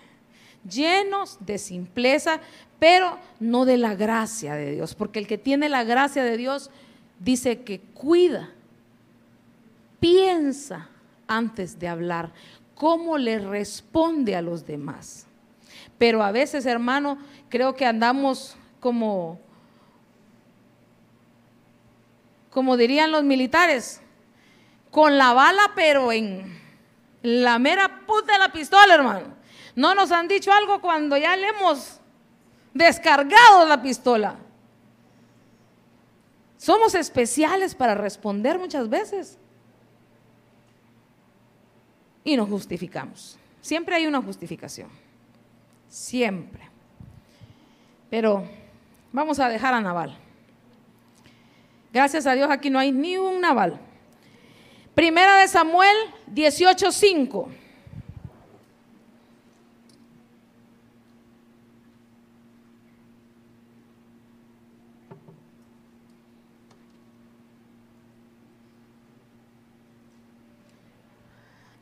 [0.68, 2.40] llenos de simpleza,
[2.78, 6.70] pero no de la gracia de Dios, porque el que tiene la gracia de Dios
[7.18, 8.50] dice que cuida,
[9.98, 10.88] piensa
[11.26, 12.32] antes de hablar,
[12.76, 15.26] cómo le responde a los demás.
[15.98, 17.18] Pero a veces, hermano,
[17.48, 19.40] creo que andamos como,
[22.52, 24.00] como dirían los militares,
[24.90, 26.60] con la bala, pero en
[27.22, 29.34] la mera puta de la pistola, hermano.
[29.74, 31.98] No nos han dicho algo cuando ya le hemos
[32.74, 34.36] descargado la pistola.
[36.58, 39.38] Somos especiales para responder muchas veces.
[42.22, 43.38] Y nos justificamos.
[43.62, 44.90] Siempre hay una justificación.
[45.88, 46.68] Siempre.
[48.10, 48.44] Pero
[49.10, 50.21] vamos a dejar a Naval.
[51.92, 53.78] Gracias a Dios aquí no hay ni un Naval.
[54.94, 55.96] Primera de Samuel
[56.32, 57.48] 18:5.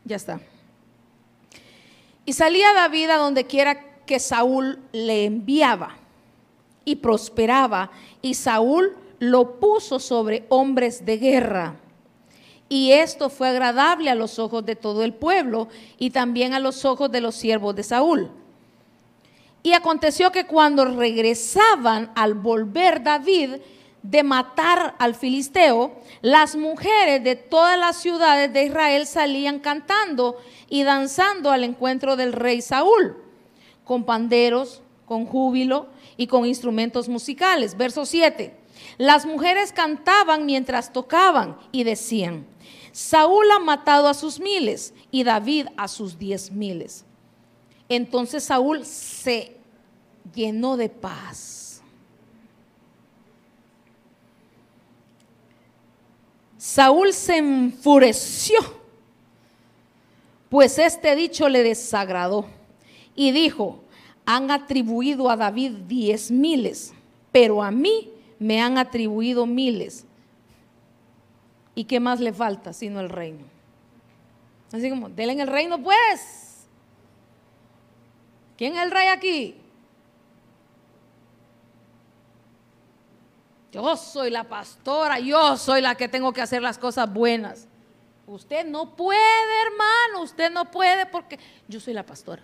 [0.04, 0.40] Ya está.
[2.24, 5.96] Y salía David a donde quiera que Saúl le enviaba
[6.84, 11.76] y prosperaba y Saúl lo puso sobre hombres de guerra
[12.70, 15.66] y esto fue agradable a los ojos de todo el pueblo
[15.98, 18.30] y también a los ojos de los siervos de Saúl.
[19.64, 23.56] Y aconteció que cuando regresaban al volver David
[24.02, 30.36] de matar al filisteo, las mujeres de todas las ciudades de Israel salían cantando
[30.68, 33.16] y danzando al encuentro del rey Saúl,
[33.84, 37.76] con panderos, con júbilo y con instrumentos musicales.
[37.76, 38.59] Verso 7.
[39.01, 42.44] Las mujeres cantaban mientras tocaban y decían,
[42.92, 47.07] Saúl ha matado a sus miles y David a sus diez miles.
[47.88, 49.57] Entonces Saúl se
[50.34, 51.80] llenó de paz.
[56.59, 58.59] Saúl se enfureció,
[60.51, 62.44] pues este dicho le desagradó
[63.16, 63.82] y dijo,
[64.26, 66.92] han atribuido a David diez miles,
[67.32, 68.11] pero a mí
[68.41, 70.05] me han atribuido miles.
[71.76, 73.45] ¿Y qué más le falta sino el reino?
[74.72, 76.66] Así como, denle en el reino pues.
[78.57, 79.57] ¿Quién es el rey aquí?
[83.72, 87.68] Yo soy la pastora, yo soy la que tengo que hacer las cosas buenas.
[88.26, 91.38] Usted no puede, hermano, usted no puede porque
[91.68, 92.43] yo soy la pastora.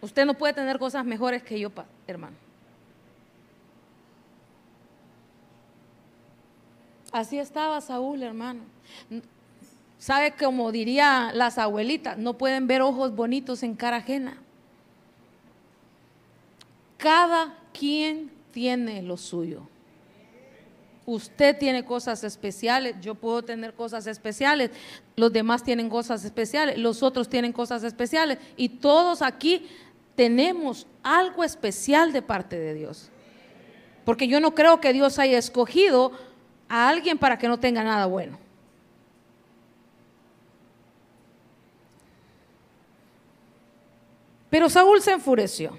[0.00, 1.70] Usted no puede tener cosas mejores que yo,
[2.06, 2.49] hermano.
[7.12, 8.60] Así estaba Saúl, hermano.
[9.98, 12.16] ¿Sabe como diría las abuelitas?
[12.16, 14.38] No pueden ver ojos bonitos en cara ajena.
[16.96, 19.62] Cada quien tiene lo suyo.
[21.06, 24.70] Usted tiene cosas especiales, yo puedo tener cosas especiales,
[25.16, 29.66] los demás tienen cosas especiales, los otros tienen cosas especiales y todos aquí
[30.14, 33.10] tenemos algo especial de parte de Dios.
[34.04, 36.12] Porque yo no creo que Dios haya escogido
[36.70, 38.38] a alguien para que no tenga nada bueno.
[44.48, 45.76] Pero Saúl se enfureció.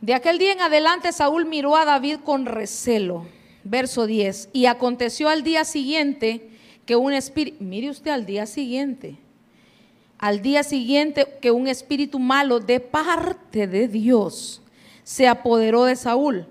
[0.00, 3.26] De aquel día en adelante Saúl miró a David con recelo.
[3.64, 4.50] Verso 10.
[4.52, 6.50] Y aconteció al día siguiente
[6.86, 9.16] que un espíritu, mire usted al día siguiente,
[10.18, 14.62] al día siguiente que un espíritu malo de parte de Dios
[15.02, 16.46] se apoderó de Saúl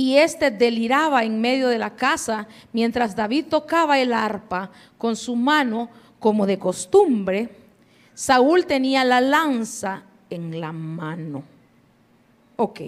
[0.00, 5.36] y éste deliraba en medio de la casa mientras David tocaba el arpa con su
[5.36, 7.50] mano como de costumbre.
[8.14, 11.42] Saúl tenía la lanza en la mano.
[12.56, 12.80] Ok.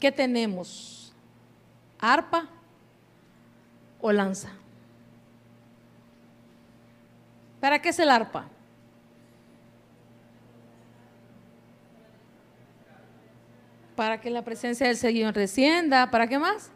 [0.00, 1.12] ¿Qué tenemos?
[2.00, 2.48] ¿Arpa
[4.00, 4.50] o lanza?
[7.60, 8.48] ¿Para qué es el arpa?
[13.96, 16.10] Para que la presencia del Señor descienda.
[16.10, 16.70] ¿Para qué más?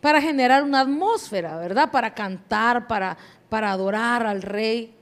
[0.00, 1.90] Para generar una atmósfera, ¿verdad?
[1.90, 3.16] Para cantar, para,
[3.48, 4.94] para adorar al Rey,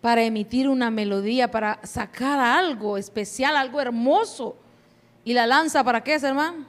[0.00, 4.56] para emitir una melodía, para sacar algo especial, algo hermoso.
[5.24, 6.64] ¿Y la lanza para qué es, hermano?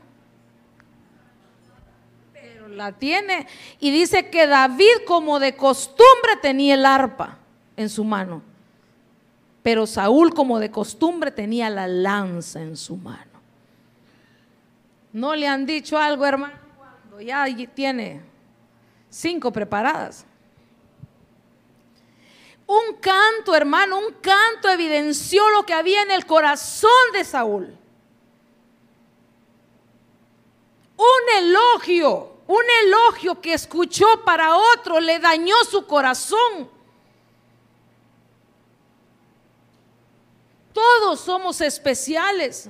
[2.34, 3.47] Pero la tiene.
[3.80, 7.39] Y dice que David, como de costumbre, tenía el arpa
[7.76, 8.51] en su mano.
[9.64, 13.32] Pero Saúl, como de costumbre, tenía la lanza en su mano.
[15.14, 16.55] ¿No le han dicho algo, hermano?
[17.20, 18.22] Ya tiene
[19.09, 20.26] cinco preparadas.
[22.66, 27.78] Un canto, hermano, un canto evidenció lo que había en el corazón de Saúl.
[30.95, 36.70] Un elogio, un elogio que escuchó para otro le dañó su corazón.
[40.74, 42.69] Todos somos especiales.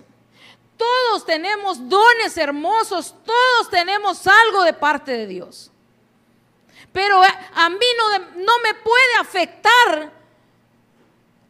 [0.77, 3.15] Todos tenemos dones hermosos.
[3.23, 5.71] Todos tenemos algo de parte de Dios.
[6.91, 10.21] Pero a mí no, no me puede afectar.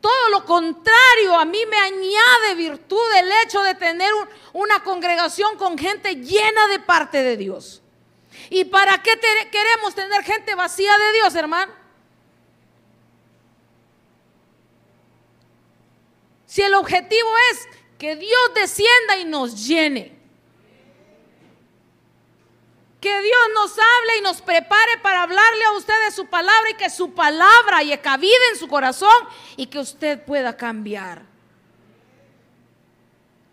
[0.01, 4.11] Todo lo contrario, a mí me añade virtud el hecho de tener
[4.51, 7.81] una congregación con gente llena de parte de Dios.
[8.49, 9.11] ¿Y para qué
[9.51, 11.80] queremos tener gente vacía de Dios, hermano?
[16.51, 20.11] Si el objetivo es que Dios descienda y nos llene.
[22.99, 26.73] Que Dios nos hable y nos prepare para hablarle a usted de su palabra y
[26.73, 31.21] que su palabra haya cabida en su corazón y que usted pueda cambiar.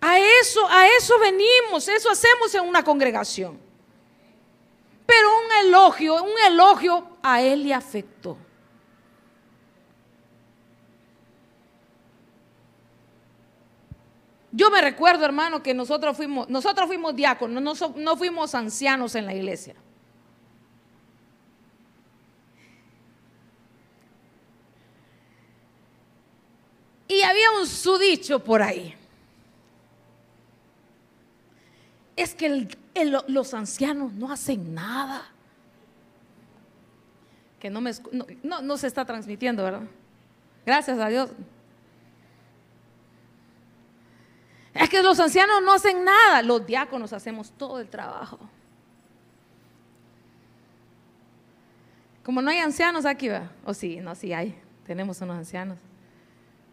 [0.00, 3.60] A eso, a eso venimos, eso hacemos en una congregación.
[5.06, 8.36] Pero un elogio, un elogio a él le afectó.
[14.50, 19.34] Yo me recuerdo, hermano, que nosotros fuimos, nosotros fuimos diáconos, no, fuimos ancianos en la
[19.34, 19.74] iglesia.
[27.08, 28.94] Y había un sudicho por ahí.
[32.16, 32.68] Es que
[33.28, 35.30] los ancianos no hacen nada.
[37.60, 37.92] Que no, me,
[38.42, 39.82] no se está transmitiendo, ¿verdad?
[40.64, 41.30] Gracias a Dios.
[44.78, 48.38] Es que los ancianos no hacen nada, los diáconos hacemos todo el trabajo.
[52.22, 53.50] Como no hay ancianos aquí, ¿va?
[53.64, 54.56] O sí, no, sí hay.
[54.86, 55.78] Tenemos unos ancianos.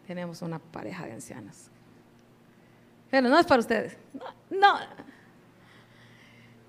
[0.05, 1.69] Tenemos una pareja de ancianos.
[3.09, 3.97] Pero no es para ustedes.
[4.49, 4.77] No.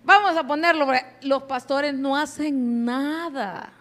[0.05, 0.87] Vamos a ponerlo.
[1.23, 3.73] Los pastores no hacen nada.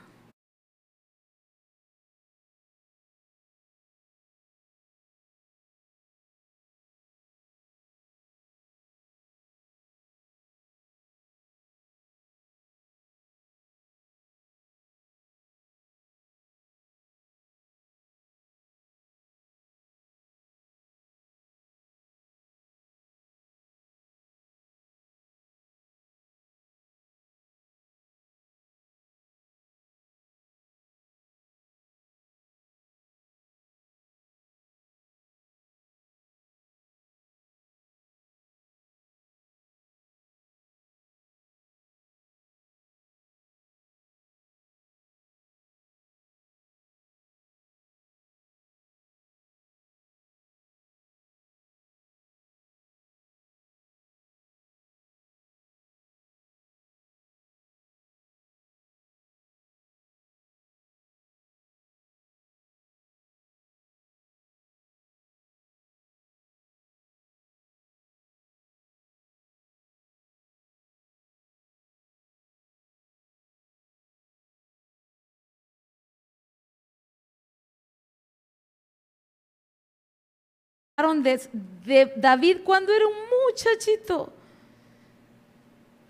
[80.97, 83.13] De, David cuando era un
[83.45, 84.31] muchachito.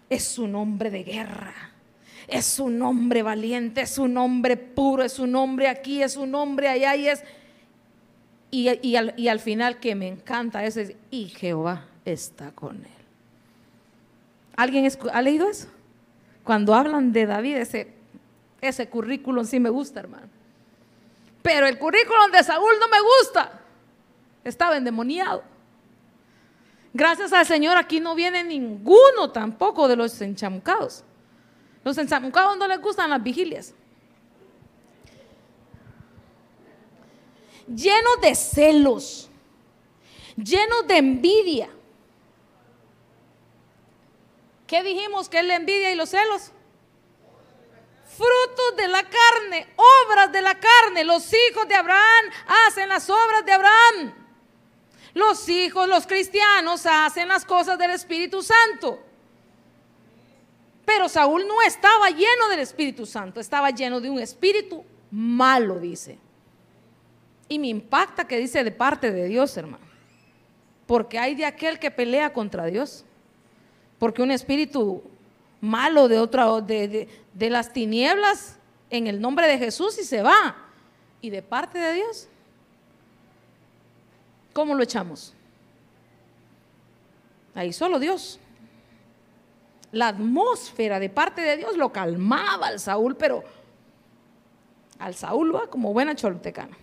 [0.10, 1.54] Es un hombre de guerra.
[2.28, 6.68] Es un hombre valiente, es un hombre puro, es un hombre aquí, es un hombre
[6.68, 7.24] allá y es...
[8.52, 12.92] Y, al, final que me encanta ese, y Jehová está con él.
[14.56, 15.68] ¿Alguien ha leído eso?
[16.44, 17.92] Cuando hablan de David, ese,
[18.62, 20.30] ese currículum sí me gusta, hermano.
[21.42, 23.65] Pero el currículum de Saúl no me gusta.
[24.46, 25.44] Estaba endemoniado.
[26.94, 31.04] Gracias al Señor aquí no viene ninguno tampoco de los enchamucados.
[31.84, 33.74] Los enchamucados no les gustan las vigilias.
[37.68, 39.30] Llenos de celos,
[40.38, 41.70] llenos de envidia.
[44.68, 46.52] ¿Qué dijimos que es la envidia y los celos?
[48.06, 49.68] Frutos de la carne,
[50.06, 51.04] obras de la carne.
[51.04, 52.26] Los hijos de Abraham
[52.68, 54.25] hacen las obras de Abraham.
[55.16, 59.00] Los hijos, los cristianos hacen las cosas del Espíritu Santo.
[60.86, 66.20] Pero Saúl no estaba lleno del Espíritu Santo, estaba lleno de un espíritu malo, dice.
[67.48, 69.86] Y me impacta que dice de parte de Dios, hermano.
[70.86, 73.06] Porque hay de aquel que pelea contra Dios.
[73.98, 75.02] Porque un espíritu
[75.62, 78.58] malo de otra, de, de las tinieblas
[78.90, 80.58] en el nombre de Jesús y se va.
[81.22, 82.28] Y de parte de Dios,
[84.56, 85.34] ¿cómo lo echamos?
[87.54, 88.40] Ahí solo Dios.
[89.92, 93.44] La atmósfera de parte de Dios lo calmaba al Saúl, pero
[94.98, 96.78] al Saúl va como buena choltecana.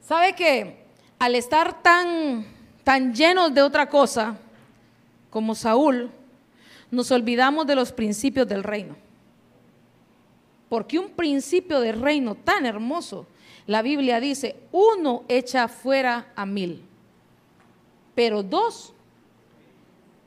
[0.00, 0.86] ¿Sabe que
[1.18, 2.46] al estar tan,
[2.84, 4.36] tan llenos de otra cosa
[5.28, 6.08] como Saúl,
[6.92, 8.94] nos olvidamos de los principios del reino.
[10.68, 13.26] Porque un principio de reino tan hermoso,
[13.66, 16.82] la Biblia dice, uno echa fuera a mil,
[18.14, 18.92] pero dos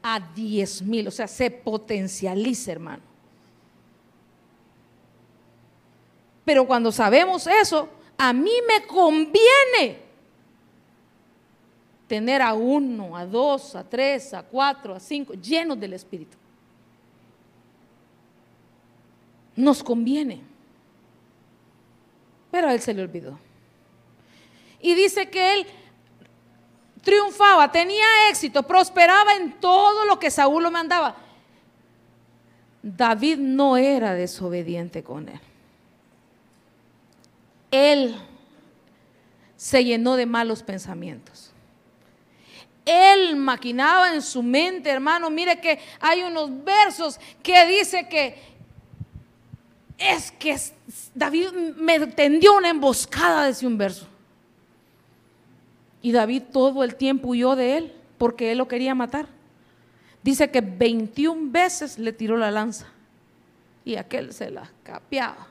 [0.02, 3.04] a diez mil, o sea, se potencializa, hermano.
[6.44, 10.00] Pero cuando sabemos eso, a mí me conviene
[12.08, 16.38] tener a uno, a dos, a tres, a cuatro, a cinco, llenos del Espíritu.
[19.56, 20.42] nos conviene.
[22.56, 23.38] Pero a él se le olvidó.
[24.80, 25.68] Y dice que él
[27.02, 31.18] triunfaba, tenía éxito, prosperaba en todo lo que Saúl lo mandaba.
[32.82, 35.42] David no era desobediente con él.
[37.72, 38.16] Él
[39.58, 41.52] se llenó de malos pensamientos.
[42.86, 45.30] Él maquinaba en su mente, hermano.
[45.30, 48.55] Mire que hay unos versos que dice que
[49.98, 50.58] es que
[51.14, 54.08] David me tendió una emboscada, decía un verso.
[56.02, 59.28] Y David todo el tiempo huyó de él porque él lo quería matar.
[60.22, 62.88] Dice que 21 veces le tiró la lanza
[63.84, 65.48] y aquel se la capeaba.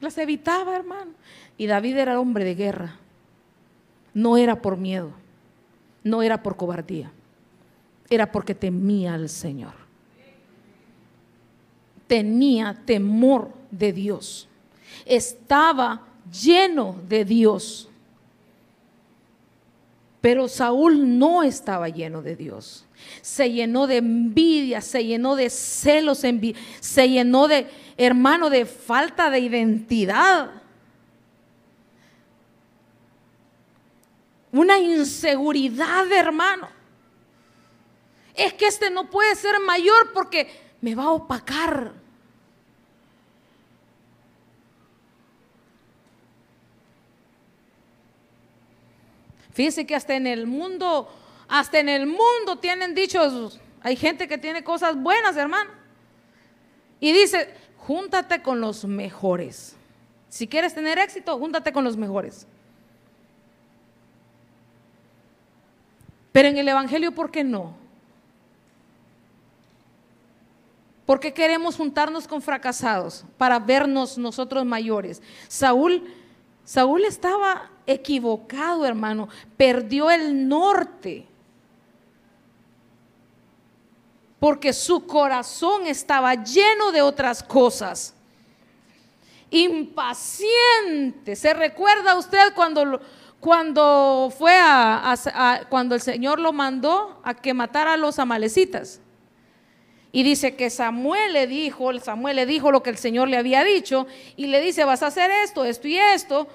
[0.00, 1.12] Las evitaba, hermano.
[1.56, 2.96] Y David era hombre de guerra.
[4.14, 5.12] No era por miedo,
[6.02, 7.12] no era por cobardía,
[8.10, 9.87] era porque temía al Señor
[12.08, 14.48] tenía temor de Dios.
[15.06, 17.88] Estaba lleno de Dios.
[20.20, 22.84] Pero Saúl no estaba lleno de Dios.
[23.22, 26.24] Se llenó de envidia, se llenó de celos,
[26.80, 30.50] se llenó de, hermano, de falta de identidad.
[34.50, 36.68] Una inseguridad, hermano.
[38.34, 40.48] Es que este no puede ser mayor porque
[40.80, 41.92] me va a opacar.
[49.58, 51.12] Fíjense que hasta en el mundo,
[51.48, 55.68] hasta en el mundo tienen dichos, hay gente que tiene cosas buenas, hermano.
[57.00, 59.74] Y dice, júntate con los mejores.
[60.28, 62.46] Si quieres tener éxito, júntate con los mejores.
[66.30, 67.74] Pero en el Evangelio, ¿por qué no?
[71.04, 75.20] ¿Por qué queremos juntarnos con fracasados para vernos nosotros mayores?
[75.48, 76.14] Saúl,
[76.64, 79.28] Saúl estaba equivocado, hermano.
[79.56, 81.26] Perdió el norte.
[84.38, 88.14] Porque su corazón estaba lleno de otras cosas.
[89.50, 91.34] Impaciente.
[91.34, 93.00] ¿Se recuerda usted cuando,
[93.40, 99.00] cuando fue a, cuando el Señor lo mandó a que matara a los amalecitas?
[100.12, 103.64] Y dice que Samuel le dijo, Samuel le dijo lo que el Señor le había
[103.64, 106.48] dicho y le dice, vas a hacer esto, esto y esto.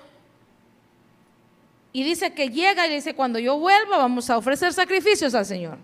[1.95, 5.77] Y dice que llega y dice, cuando yo vuelva vamos a ofrecer sacrificios al Señor.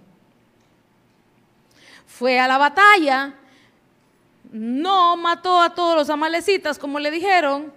[2.07, 3.35] Fue a la batalla,
[4.51, 7.71] no mató a todos los amalecitas como le dijeron,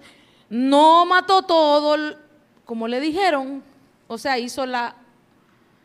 [0.49, 2.17] no mató todo
[2.65, 3.63] como le dijeron,
[4.09, 4.97] o sea, hizo la,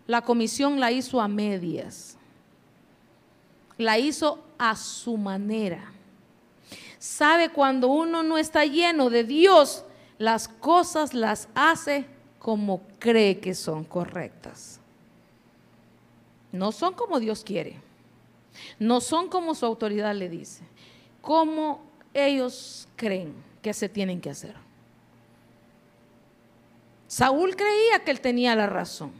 [0.05, 2.17] la comisión, la hizo a medias,
[3.77, 5.91] la hizo a su manera.
[6.97, 9.83] sabe cuando uno no está lleno de Dios,
[10.17, 12.05] las cosas las hace
[12.47, 14.79] como cree que son correctas.
[16.49, 17.75] No son como Dios quiere.
[18.79, 20.63] No son como su autoridad le dice.
[21.19, 21.81] Como
[22.13, 24.55] ellos creen que se tienen que hacer.
[27.09, 29.11] Saúl creía que él tenía la razón.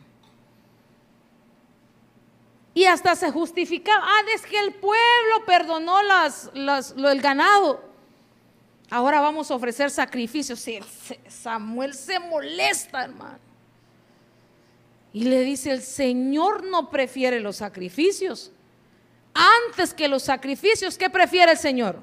[2.74, 4.06] Y hasta se justificaba.
[4.08, 7.87] Ah, es que el pueblo perdonó las, lo, el ganado.
[8.90, 10.64] Ahora vamos a ofrecer sacrificios.
[11.28, 13.40] Samuel se molesta, hermano.
[15.14, 18.52] Y le dice, el Señor no prefiere los sacrificios.
[19.34, 22.00] Antes que los sacrificios, ¿qué prefiere el Señor?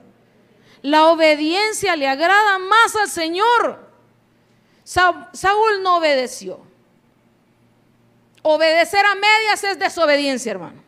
[0.82, 3.90] La obediencia le agrada más al Señor.
[4.84, 6.60] Saúl no obedeció.
[8.42, 10.82] Obedecer a medias es desobediencia, hermano.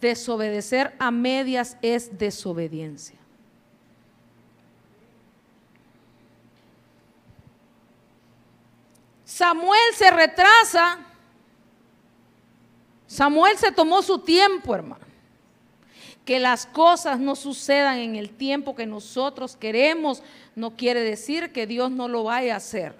[0.00, 3.20] Desobedecer a medias es desobediencia.
[9.40, 10.98] Samuel se retrasa.
[13.06, 15.06] Samuel se tomó su tiempo, hermano.
[16.24, 20.22] Que las cosas no sucedan en el tiempo que nosotros queremos
[20.54, 22.94] no quiere decir que Dios no lo vaya a hacer.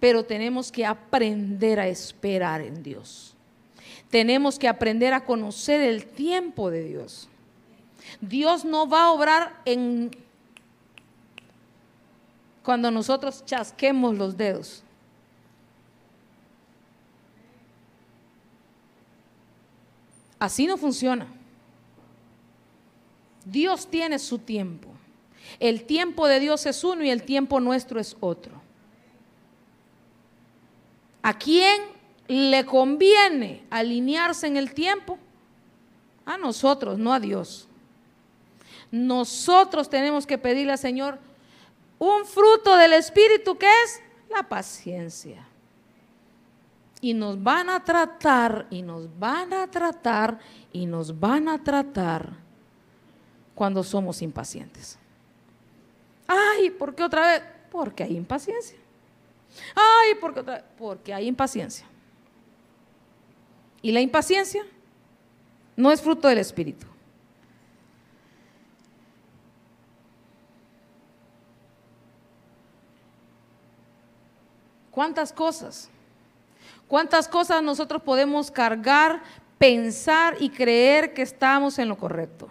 [0.00, 3.27] Pero tenemos que aprender a esperar en Dios.
[4.10, 7.28] Tenemos que aprender a conocer el tiempo de Dios.
[8.20, 10.10] Dios no va a obrar en
[12.62, 14.82] cuando nosotros chasquemos los dedos.
[20.38, 21.26] Así no funciona.
[23.44, 24.88] Dios tiene su tiempo.
[25.58, 28.60] El tiempo de Dios es uno y el tiempo nuestro es otro.
[31.22, 31.97] ¿A quién
[32.28, 35.18] le conviene alinearse en el tiempo?
[36.26, 37.66] A nosotros, no a Dios.
[38.90, 41.18] Nosotros tenemos que pedirle al Señor
[41.98, 44.00] un fruto del Espíritu que es
[44.30, 45.46] la paciencia.
[47.00, 50.38] Y nos van a tratar, y nos van a tratar,
[50.72, 52.32] y nos van a tratar
[53.54, 54.98] cuando somos impacientes.
[56.26, 57.42] Ay, ¿por qué otra vez?
[57.70, 58.76] Porque hay impaciencia.
[59.74, 60.64] Ay, ¿por qué otra vez?
[60.76, 61.86] Porque hay impaciencia.
[63.82, 64.64] Y la impaciencia
[65.76, 66.86] no es fruto del Espíritu.
[74.90, 75.88] ¿Cuántas cosas?
[76.88, 79.22] ¿Cuántas cosas nosotros podemos cargar,
[79.58, 82.48] pensar y creer que estamos en lo correcto?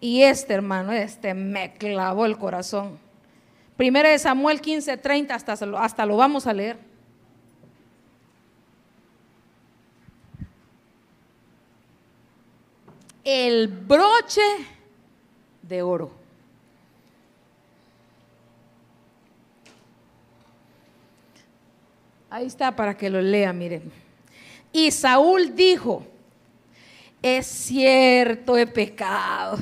[0.00, 2.98] Y este, hermano, este me clavó el corazón.
[3.76, 6.87] Primero de Samuel 15, 30, hasta, hasta lo vamos a leer.
[13.30, 14.40] El broche
[15.60, 16.10] de oro.
[22.30, 23.92] Ahí está para que lo lea, miren.
[24.72, 26.06] Y Saúl dijo,
[27.20, 29.58] es cierto, he pecado.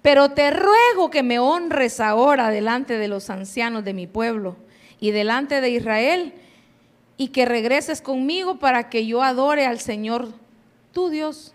[0.00, 4.56] Pero te ruego que me honres ahora delante de los ancianos de mi pueblo
[5.00, 6.32] y delante de Israel
[7.18, 10.40] y que regreses conmigo para que yo adore al Señor
[10.92, 11.54] tu Dios.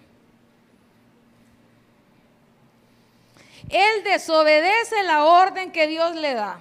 [3.69, 6.59] Él desobedece la orden que Dios le da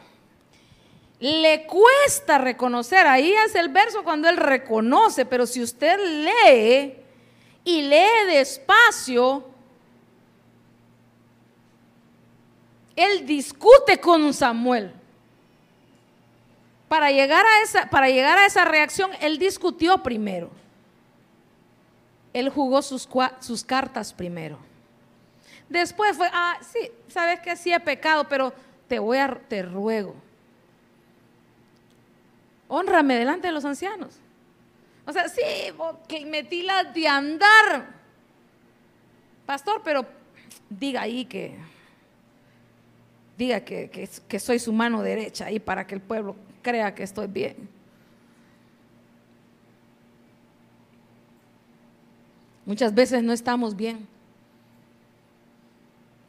[1.19, 3.07] le cuesta reconocer.
[3.07, 6.95] Ahí es el verso cuando él reconoce, pero si usted lee
[7.65, 9.45] y lee despacio,
[12.95, 14.93] él discute con Samuel.
[16.89, 20.51] Para llegar a esa, para llegar a esa reacción, él discutió primero.
[22.37, 23.09] Él jugó sus,
[23.65, 24.59] cartas primero.
[25.71, 28.53] Después fue, ah, sí, sabes que sí he pecado, pero
[28.87, 30.15] te voy a, te ruego
[32.69, 34.19] honrame delante de los ancianos.
[35.07, 35.41] O sea, sí,
[36.07, 37.87] que metí la de andar.
[39.47, 40.05] Pastor, pero
[40.69, 41.57] diga ahí que,
[43.39, 43.89] diga que,
[44.29, 47.76] que, soy su mano derecha ahí para que el pueblo crea que estoy bien.
[52.67, 54.09] Muchas veces no estamos bien,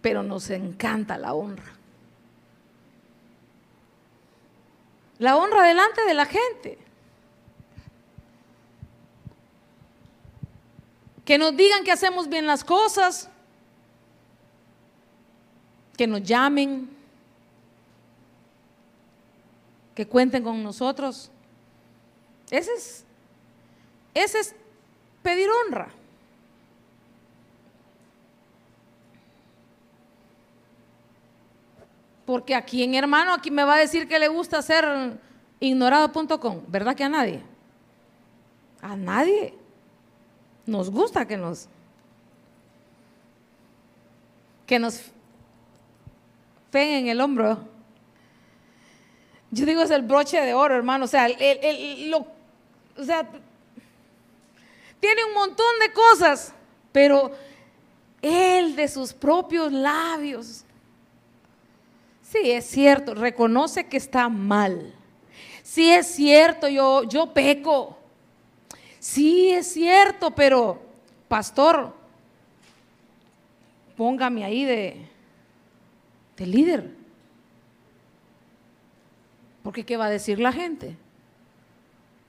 [0.01, 1.73] pero nos encanta la honra.
[5.17, 6.77] La honra delante de la gente.
[11.25, 13.29] Que nos digan que hacemos bien las cosas.
[15.97, 16.87] Que nos llamen.
[19.95, 21.31] Que cuenten con nosotros.
[22.51, 23.03] Ese es,
[24.13, 24.55] ese es
[25.23, 25.96] pedir honra.
[32.27, 35.17] Porque aquí en hermano, aquí me va a decir que le gusta ser
[35.61, 37.41] ignorado.com, ¿verdad que a nadie?
[38.81, 39.55] A nadie.
[40.65, 41.69] Nos gusta que nos
[44.65, 45.09] que nos
[46.73, 47.57] en el hombro.
[49.49, 51.05] Yo digo es el broche de oro, hermano.
[51.05, 53.27] O sea, o sea,
[54.99, 56.53] tiene un montón de cosas,
[56.91, 57.31] pero
[58.21, 60.65] él de sus propios labios.
[62.41, 64.93] Sí, es cierto, reconoce que está mal.
[65.63, 67.97] Sí, es cierto, yo, yo peco.
[68.99, 70.81] Sí, es cierto, pero
[71.27, 71.93] pastor,
[73.95, 75.07] póngame ahí de,
[76.37, 76.91] de líder.
[79.63, 80.95] Porque ¿qué va a decir la gente?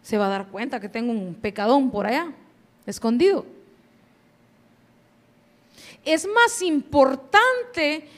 [0.03, 2.33] Se va a dar cuenta que tengo un pecadón por allá,
[2.87, 3.45] escondido.
[6.05, 8.09] Es más importante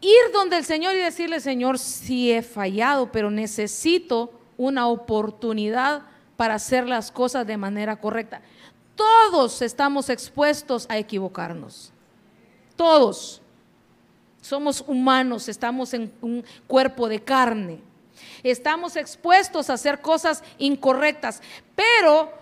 [0.00, 6.02] ir donde el Señor y decirle, Señor, sí he fallado, pero necesito una oportunidad
[6.36, 8.42] para hacer las cosas de manera correcta.
[8.94, 11.92] Todos estamos expuestos a equivocarnos.
[12.76, 13.42] Todos.
[14.40, 17.80] Somos humanos, estamos en un cuerpo de carne.
[18.42, 21.42] Estamos expuestos a hacer cosas incorrectas,
[21.74, 22.32] pero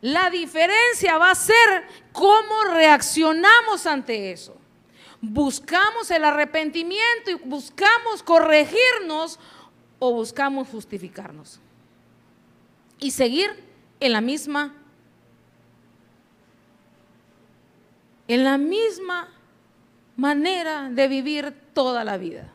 [0.00, 4.54] la diferencia va a ser cómo reaccionamos ante eso.
[5.26, 9.38] Buscamos el arrepentimiento y buscamos corregirnos
[9.98, 11.60] o buscamos justificarnos.
[12.98, 13.64] Y seguir
[14.00, 14.74] en la misma
[18.28, 19.28] en la misma
[20.16, 22.50] manera de vivir toda la vida.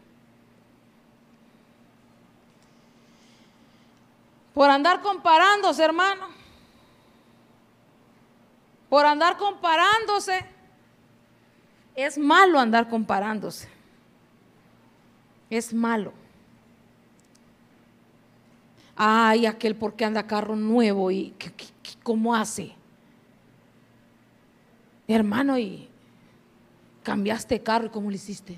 [4.54, 6.28] Por andar comparándose, hermano.
[8.90, 10.59] Por andar comparándose.
[12.02, 13.68] Es malo andar comparándose.
[15.50, 16.14] Es malo.
[18.96, 21.36] Ay, aquel porque anda carro nuevo y
[22.02, 22.74] ¿cómo hace?
[25.10, 25.90] Hermano, y
[27.04, 28.58] cambiaste carro y cómo lo hiciste.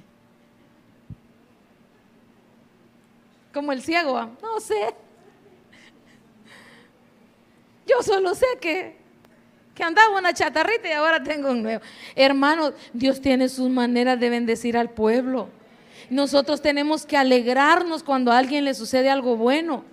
[3.52, 4.94] Como el ciego, no sé.
[7.88, 9.01] Yo solo sé que,
[9.82, 11.84] que andaba una chatarrita y ahora tengo un nuevo.
[12.16, 15.50] Hermano, Dios tiene sus maneras de bendecir al pueblo.
[16.12, 19.84] Nosotros tenemos que alegrarnos cuando a alguien le sucede algo bueno.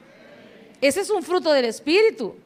[0.83, 2.37] Ese es un fruto del Espíritu.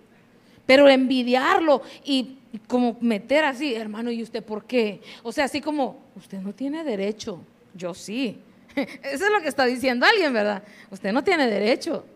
[0.66, 2.38] Pero envidiarlo y
[2.68, 5.00] como meter así, hermano, ¿y usted por qué?
[5.24, 7.40] O sea, así como, usted no tiene derecho,
[7.74, 8.38] yo sí.
[8.76, 10.62] Eso es lo que está diciendo alguien, ¿verdad?
[10.92, 12.06] Usted no tiene derecho,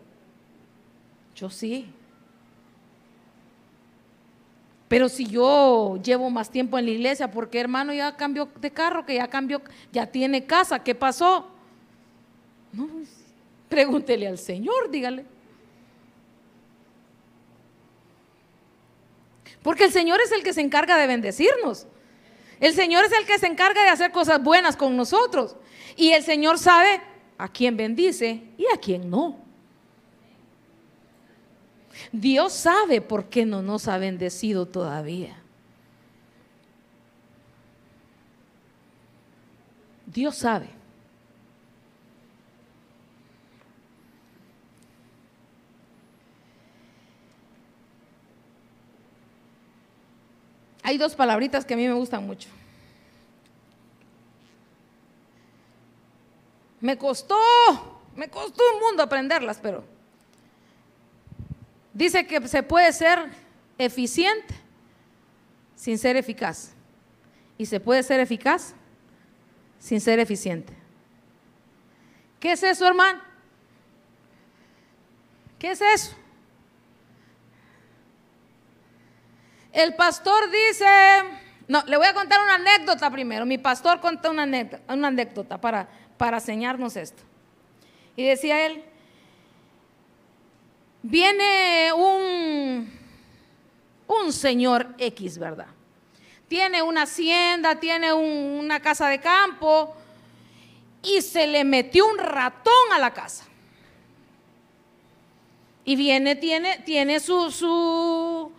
[1.35, 1.91] yo sí.
[4.87, 9.05] Pero si yo llevo más tiempo en la iglesia, porque hermano ya cambió de carro,
[9.05, 9.61] que ya cambió,
[9.91, 11.47] ya tiene casa, ¿qué pasó?
[12.71, 13.09] No, pues,
[13.67, 15.25] pregúntele al Señor, dígale.
[19.61, 21.87] Porque el Señor es el que se encarga de bendecirnos.
[22.61, 25.57] El Señor es el que se encarga de hacer cosas buenas con nosotros.
[25.97, 27.01] Y el Señor sabe
[27.37, 29.46] a quién bendice y a quién no.
[32.19, 35.37] Dios sabe por qué no nos ha bendecido todavía.
[40.07, 40.67] Dios sabe.
[50.81, 52.49] Hay dos palabritas que a mí me gustan mucho.
[56.81, 57.37] Me costó,
[58.15, 59.96] me costó un mundo aprenderlas, pero
[61.97, 63.17] dice que se puede ser
[63.79, 64.53] eficiente
[65.75, 66.73] sin ser eficaz.
[67.57, 68.75] Y se puede ser eficaz
[69.79, 70.73] sin ser eficiente.
[72.39, 73.19] ¿Qué es eso, hermano?
[75.57, 76.15] ¿Qué es eso?
[79.73, 80.85] El pastor dice,
[81.67, 83.43] no, le voy a contar una anécdota primero.
[83.47, 87.23] Mi pastor contó una anécdota, una anécdota para, para enseñarnos esto.
[88.15, 88.83] Y decía él,
[91.09, 92.91] viene un,
[94.07, 95.67] un señor X, ¿verdad?
[96.47, 99.95] Tiene una hacienda, tiene una casa de campo
[101.01, 103.45] y se le metió un ratón a la casa.
[105.85, 108.51] Y viene, tiene, tiene su, su,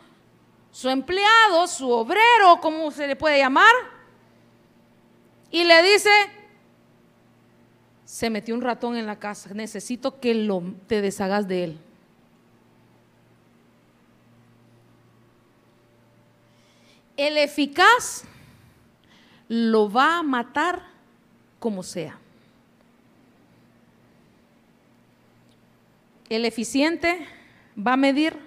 [0.71, 3.75] su empleado, su obrero, como se le puede llamar,
[5.51, 6.11] y le dice,
[8.07, 11.79] se metió un ratón en la casa, necesito que lo, te deshagas de él.
[17.19, 18.23] el eficaz
[19.49, 20.87] lo va a matar
[21.59, 22.17] como sea.
[26.29, 27.27] El eficiente
[27.77, 28.39] va a medir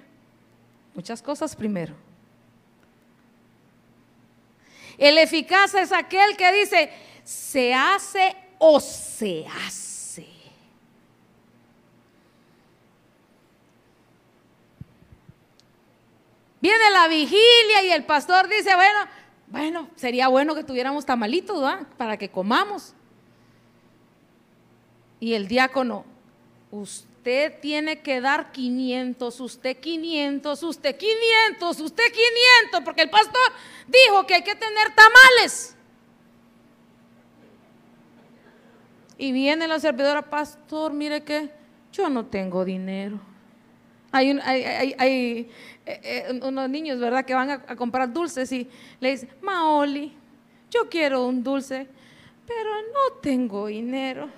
[0.96, 1.94] muchas cosas primero.
[4.98, 6.92] El eficaz es aquel que dice,
[7.26, 9.91] se hace o se hace.
[16.62, 19.00] Viene la vigilia y el pastor dice, bueno,
[19.48, 21.88] bueno, sería bueno que tuviéramos tamalitos, ¿verdad?
[21.98, 22.94] Para que comamos.
[25.20, 26.06] Y el diácono,
[26.70, 33.52] usted tiene que dar 500, usted 500, usted 500, usted 500, porque el pastor
[33.88, 35.76] dijo que hay que tener tamales.
[39.18, 41.52] Y viene la servidora, pastor, mire que
[41.92, 43.31] yo no tengo dinero.
[44.12, 45.50] Hay, eh,
[45.86, 50.14] eh, unos niños, ¿verdad?, que van a, comprar dulces y le dicen, Maoli,
[50.70, 51.88] yo quiero un dulce,
[52.46, 54.30] pero no tengo dinero.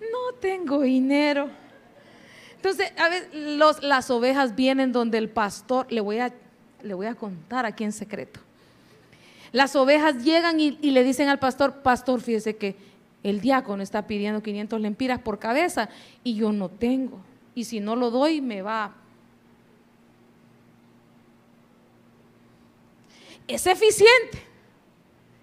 [0.00, 1.48] No tengo dinero.
[2.56, 6.32] Entonces, a veces las ovejas vienen donde el pastor, le voy a,
[6.82, 8.40] le voy a contar aquí en secreto.
[9.52, 12.91] Las ovejas llegan y le dicen al pastor, pastor, fíjese que
[13.22, 15.88] el diácono está pidiendo 500 lempiras por cabeza
[16.24, 17.20] y yo no tengo
[17.54, 18.94] y si no lo doy me va.
[23.46, 24.42] Es eficiente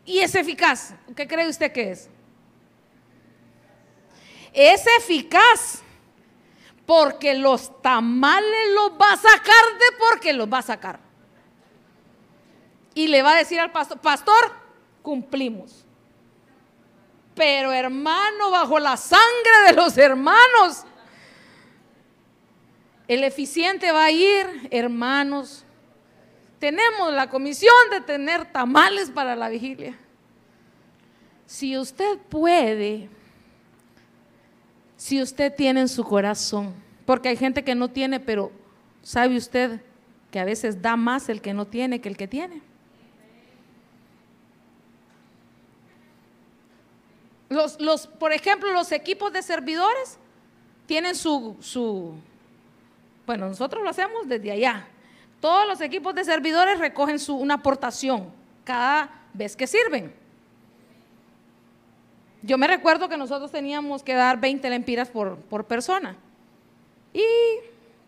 [0.05, 0.95] y es eficaz.
[1.15, 2.09] ¿Qué cree usted que es?
[4.53, 5.83] Es eficaz
[6.85, 10.99] porque los tamales los va a sacar de porque los va a sacar.
[12.95, 14.51] Y le va a decir al pastor, pastor,
[15.03, 15.85] cumplimos.
[17.35, 20.85] Pero hermano, bajo la sangre de los hermanos,
[23.07, 25.65] el eficiente va a ir, hermanos.
[26.59, 29.97] Tenemos la comisión de tener tamales para la vigilia.
[31.45, 33.09] Si usted puede,
[34.95, 36.75] si usted tiene en su corazón,
[37.05, 38.51] porque hay gente que no tiene, pero
[39.01, 39.81] sabe usted
[40.29, 42.61] que a veces da más el que no tiene que el que tiene.
[47.49, 50.17] Los, los, por ejemplo, los equipos de servidores
[50.85, 52.15] tienen su, su,
[53.25, 54.87] bueno, nosotros lo hacemos desde allá.
[55.39, 58.31] Todos los equipos de servidores recogen su, una aportación
[58.63, 60.13] cada vez que sirven.
[62.41, 66.15] Yo me recuerdo que nosotros teníamos que dar 20 lempiras por, por persona.
[67.13, 67.23] Y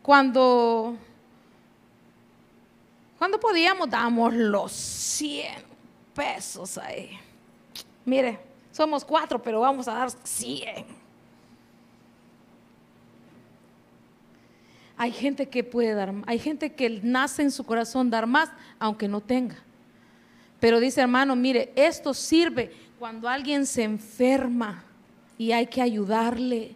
[0.02, 0.96] cuando,
[3.18, 5.64] cuando podíamos, damos los 100
[6.14, 7.20] pesos ahí.
[8.06, 10.86] Mire, somos cuatro, pero vamos a dar 100.
[14.98, 19.08] Hay gente que puede dar, hay gente que nace en su corazón dar más, aunque
[19.08, 19.58] no tenga.
[20.60, 24.84] Pero dice hermano, mire, esto sirve cuando alguien se enferma
[25.38, 26.76] y hay que ayudarle.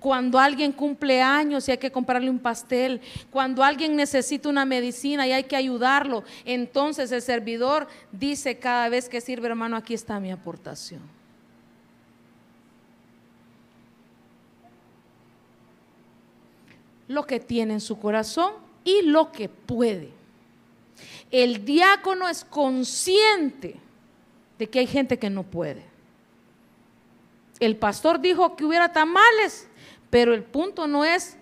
[0.00, 3.00] Cuando alguien cumple años y hay que comprarle un pastel,
[3.30, 9.08] cuando alguien necesita una medicina y hay que ayudarlo, entonces el servidor dice cada vez
[9.08, 11.18] que sirve, hermano, aquí está mi aportación.
[17.08, 18.52] lo que tiene en su corazón
[18.84, 20.10] y lo que puede.
[21.30, 23.76] El diácono es consciente
[24.58, 25.82] de que hay gente que no puede.
[27.60, 29.67] El pastor dijo que hubiera tamales,
[30.10, 31.36] pero el punto no es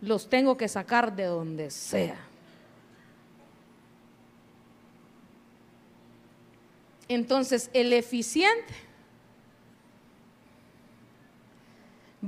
[0.00, 2.18] los tengo que sacar de donde sea.
[7.08, 8.74] Entonces, el eficiente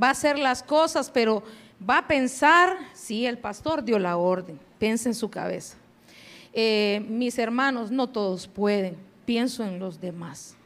[0.01, 1.43] va a hacer las cosas, pero
[1.89, 5.77] va a pensar, sí, el pastor dio la orden, piensa en su cabeza.
[6.53, 10.57] Eh, mis hermanos, no todos pueden, pienso en los demás.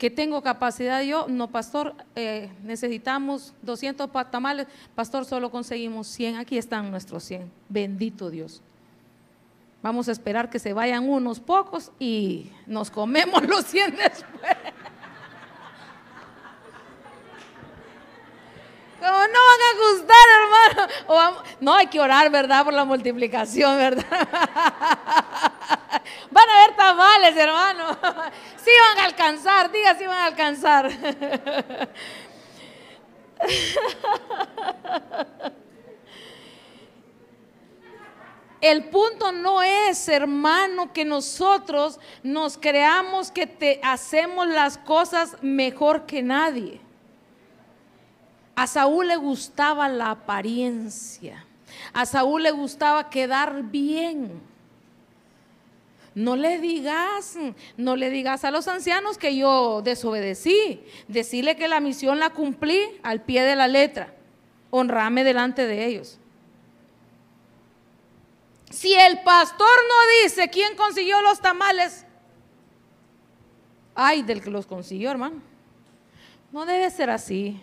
[0.00, 1.26] ¿Que tengo capacidad yo?
[1.28, 8.30] No, pastor, eh, necesitamos 200 tamales, pastor, solo conseguimos 100, aquí están nuestros 100, bendito
[8.30, 8.62] Dios.
[9.82, 14.56] Vamos a esperar que se vayan unos pocos y nos comemos los 100 después.
[19.00, 21.42] Como no van a gustar, hermano.
[21.60, 22.64] no, hay que orar, ¿verdad?
[22.64, 24.04] Por la multiplicación, ¿verdad?
[26.30, 27.98] Van a haber tamales, hermano.
[28.62, 30.90] Sí van a alcanzar, diga si van a alcanzar.
[38.60, 46.04] El punto no es, hermano, que nosotros nos creamos que te hacemos las cosas mejor
[46.04, 46.82] que nadie.
[48.54, 51.46] A Saúl le gustaba la apariencia.
[51.92, 54.48] A Saúl le gustaba quedar bien.
[56.14, 57.38] no le digas,
[57.76, 60.82] no le digas a los ancianos que yo desobedecí.
[61.08, 64.14] Decirle que la misión la cumplí al pie de la letra.
[64.70, 66.18] Honrame delante de ellos.
[68.70, 72.06] Si el pastor no dice quién consiguió los tamales,
[73.96, 75.42] ay del que los consiguió, hermano.
[76.52, 77.60] No debe ser así.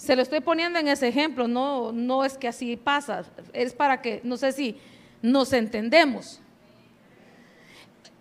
[0.00, 3.22] Se lo estoy poniendo en ese ejemplo, no, no es que así pasa,
[3.52, 4.80] es para que, no sé si
[5.20, 6.40] nos entendemos.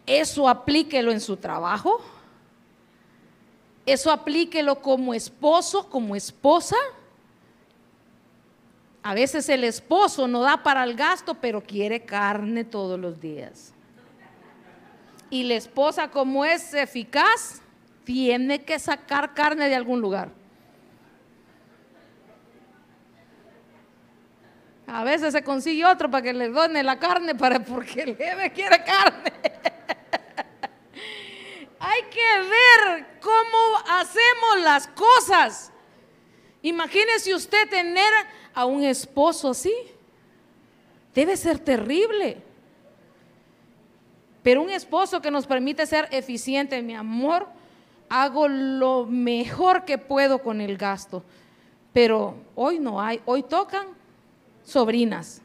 [0.06, 2.02] Eso aplíquelo en su trabajo,
[3.86, 6.76] eso aplíquelo como esposo, como esposa.
[9.02, 13.74] A veces el esposo no da para el gasto, pero quiere carne todos los días.
[15.30, 17.62] Y la esposa, como es eficaz,
[18.04, 20.39] tiene que sacar carne de algún lugar.
[24.92, 28.52] A veces se consigue otro para que le done la carne para porque el jefe
[28.52, 29.32] quiere carne.
[31.80, 35.72] Hay que ver cómo hacemos las cosas.
[36.62, 38.12] Imagínese usted tener
[38.54, 39.74] a un esposo así.
[41.14, 42.42] Debe ser terrible.
[44.42, 47.48] Pero un esposo que nos permite ser eficiente, mi amor,
[48.10, 51.24] hago lo mejor que puedo con el gasto.
[51.94, 53.99] Pero hoy no hay, hoy tocan
[54.70, 55.42] sobrinas.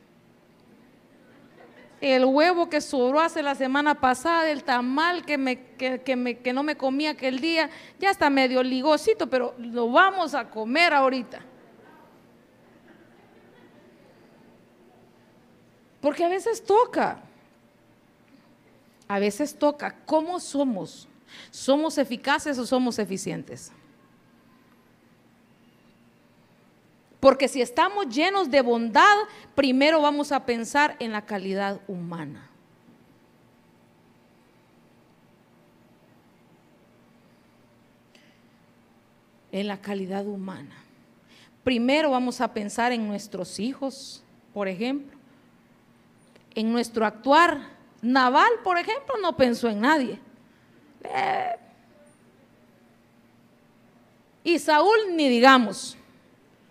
[2.00, 6.76] El huevo que sobró hace la semana pasada, el tamal que, me, que, no me
[6.76, 11.40] comía aquel día, ya está medio ligosito, pero lo vamos a comer ahorita.
[16.02, 17.22] Porque a veces toca,
[19.08, 19.96] a veces toca.
[20.04, 21.08] ¿Cómo somos?
[21.50, 23.72] ¿Somos eficaces o somos eficientes?
[27.24, 29.16] Porque si estamos llenos de bondad,
[29.54, 32.50] primero vamos a pensar en la calidad humana.
[39.50, 40.76] En la calidad humana.
[41.62, 44.22] Primero vamos a pensar en nuestros hijos,
[44.52, 45.16] por ejemplo,
[46.54, 47.70] en nuestro actuar.
[48.02, 50.20] Naval, por ejemplo, no pensó en nadie.
[51.04, 51.56] Eh.
[54.44, 55.96] Y Saúl, ni digamos.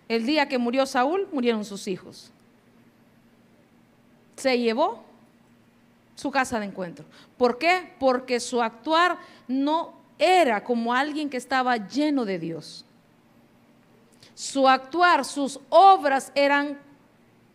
[0.07, 2.31] El día que murió Saúl, murieron sus hijos.
[4.35, 5.03] Se llevó
[6.15, 7.05] su casa de encuentro.
[7.37, 7.93] ¿Por qué?
[7.99, 12.85] Porque su actuar no era como alguien que estaba lleno de Dios.
[14.35, 16.79] Su actuar, sus obras eran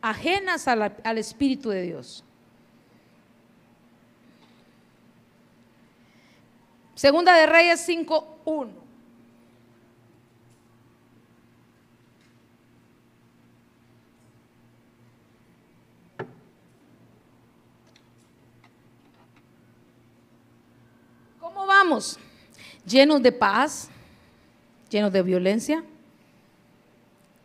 [0.00, 2.24] ajenas al Espíritu de Dios.
[6.94, 8.87] Segunda de Reyes 5.1.
[21.68, 22.18] vamos?
[22.84, 23.88] Llenos de paz,
[24.90, 25.84] llenos de violencia,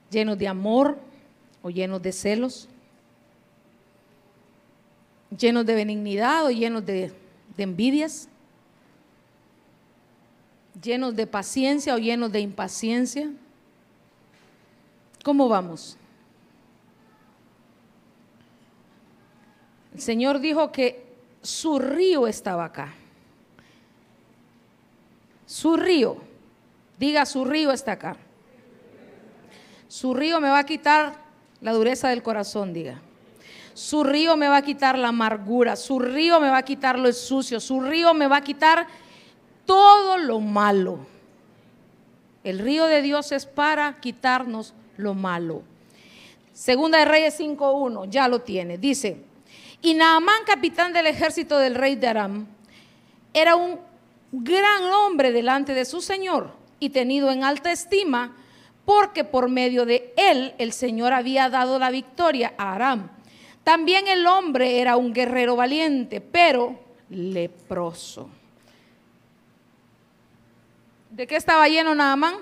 [0.10, 0.98] llenos de amor
[1.62, 2.68] o llenos de celos,
[5.38, 7.14] llenos de benignidad o llenos de,
[7.56, 8.30] de envidias,
[10.82, 13.32] llenos de paciencia o llenos de impaciencia.
[15.24, 15.98] ¿Cómo vamos?
[19.94, 21.06] El Señor dijo que
[21.42, 22.96] su río estaba acá.
[25.54, 26.18] Su río,
[26.98, 28.18] diga, su río está acá.
[29.88, 31.14] Su río me va a quitar
[31.62, 33.00] la dureza del corazón, diga.
[33.76, 37.14] Su río me va a quitar la amargura, su río me va a quitar lo
[37.14, 38.88] sucio, su río me va a quitar
[39.68, 41.06] todo lo malo.
[42.44, 45.62] El río de Dios es para quitarnos lo malo.
[46.52, 48.80] Segunda de Reyes 5.1, ya lo tiene.
[48.80, 49.24] Dice,
[49.84, 52.48] y Naamán, capitán del ejército del rey de Aram,
[53.36, 53.93] era un
[54.34, 58.36] gran hombre delante de su Señor y tenido en alta estima,
[58.84, 63.10] porque por medio de él el Señor había dado la victoria a Aram.
[63.64, 66.80] También el hombre era un guerrero valiente, pero
[67.10, 68.28] leproso.
[71.12, 72.34] ¿De qué estaba lleno Naamán?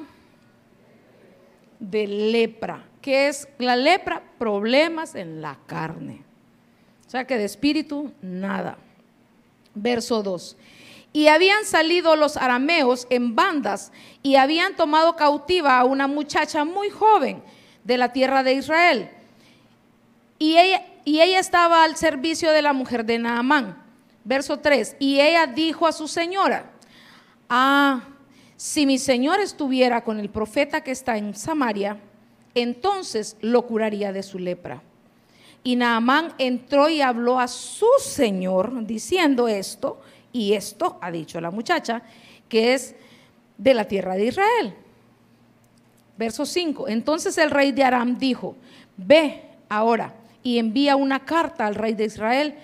[1.78, 2.86] De lepra.
[3.02, 4.24] ¿Qué es la lepra?
[4.40, 6.24] Problemas en la carne.
[7.06, 8.78] O sea que de espíritu, nada.
[9.76, 10.58] Verso 2.
[11.14, 13.92] Y habían salido los arameos en bandas
[14.24, 17.44] y habían tomado cautiva a una muchacha muy joven
[17.84, 19.10] de la tierra de Israel.
[20.40, 23.78] Y ella, estaba al servicio de la mujer de Naamán.
[24.24, 24.96] Verso 3.
[25.00, 26.72] Y ella dijo a su señora,
[27.50, 28.02] ah,
[28.56, 32.00] si mi señor estuviera con el profeta que está en Samaria,
[32.56, 34.82] entonces lo curaría de su lepra.
[35.64, 40.02] Y Naamán entró y habló a su señor diciendo esto,
[40.34, 42.02] y esto ha dicho la muchacha,
[42.48, 42.96] que es
[43.58, 44.76] de la tierra de Israel.
[46.18, 46.88] Verso 5.
[46.88, 48.56] Entonces el rey de Aram dijo,
[48.98, 52.56] ve ahora y envía una carta al rey de Israel.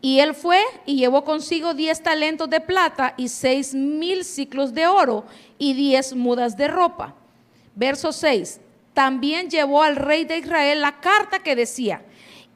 [0.00, 4.86] Y él fue y llevó consigo diez talentos de plata y seis mil ciclos de
[4.86, 5.24] oro
[5.58, 7.14] y diez mudas de ropa.
[7.74, 8.60] Verso 6.
[8.94, 12.02] También llevó al rey de Israel la carta que decía,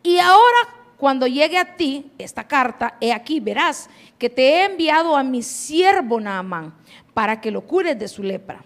[0.03, 5.17] y ahora cuando llegue a ti esta carta, he aquí, verás que te he enviado
[5.17, 6.75] a mi siervo Naamán
[7.13, 8.65] para que lo cures de su lepra.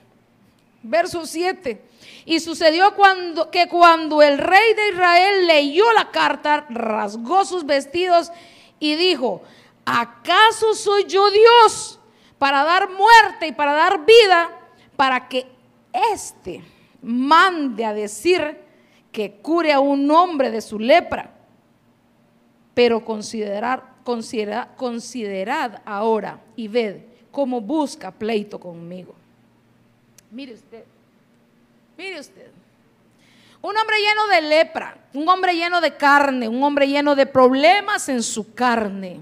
[0.83, 1.83] Verso 7.
[2.25, 8.31] Y sucedió cuando, que cuando el rey de Israel leyó la carta, rasgó sus vestidos
[8.79, 9.43] y dijo,
[9.85, 11.99] ¿acaso soy yo Dios
[12.39, 14.51] para dar muerte y para dar vida,
[14.97, 15.47] para que
[16.13, 16.63] éste
[17.03, 18.59] mande a decir
[19.11, 21.40] que cure a un hombre de su lepra?
[22.75, 23.83] Pero considerad
[25.85, 29.15] ahora y ved cómo busca pleito conmigo.
[30.31, 30.85] Mire usted,
[31.99, 32.51] mire usted.
[33.63, 38.09] Un hombre lleno de lepra, un hombre lleno de carne, un hombre lleno de problemas
[38.09, 39.21] en su carne.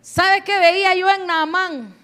[0.00, 1.94] ¿Sabe qué veía yo en Naamán?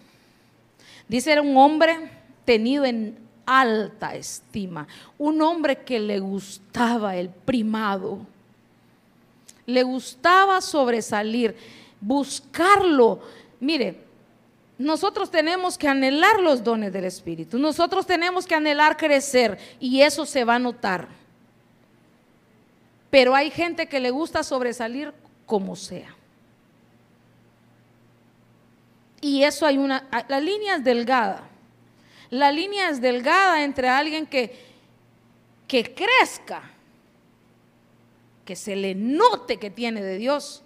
[1.09, 2.11] Dice, era un hombre
[2.45, 8.27] tenido en alta estima, un hombre que le gustaba el primado,
[9.69, 11.55] le gustaba sobresalir,
[12.01, 13.21] buscarlo.
[13.61, 14.03] Mire,
[14.79, 17.59] nosotros tenemos que anhelar los dones del Espíritu.
[17.59, 21.07] Nosotros tenemos que anhelar crecer y eso se va a notar.
[23.11, 25.13] Pero hay gente que le gusta sobresalir
[25.45, 26.17] como sea.
[29.21, 31.43] Y eso hay una, la línea es delgada.
[32.31, 34.59] La línea es delgada entre alguien que,
[35.67, 36.63] que crezca,
[38.49, 40.63] que se le note que tiene de Dios,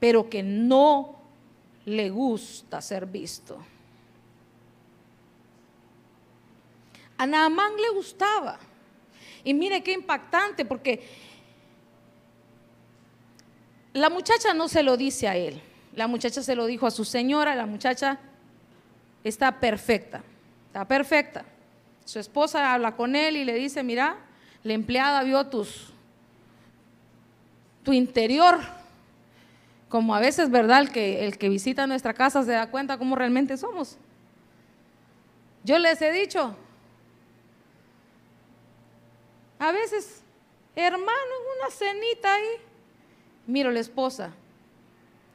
[0.00, 1.20] pero que no
[1.84, 3.64] le gusta ser visto.
[7.16, 8.58] A Naamán le gustaba.
[9.44, 11.06] Y mire qué impactante, porque
[13.92, 15.62] la muchacha no se lo dice a él.
[15.94, 17.54] La muchacha se lo dijo a su señora.
[17.54, 18.18] La muchacha
[19.22, 20.24] está perfecta.
[20.66, 21.44] Está perfecta.
[22.04, 24.16] Su esposa habla con él y le dice, mira,
[24.64, 25.93] la empleada vio tus,
[27.84, 28.58] tu interior
[29.88, 30.80] como a veces, ¿verdad?
[30.80, 33.96] El que, el que visita nuestra casa se da cuenta cómo realmente somos.
[35.62, 36.56] Yo les he dicho,
[39.58, 40.22] a veces,
[40.74, 42.48] hermano, una cenita ahí,
[43.46, 44.32] miro la esposa,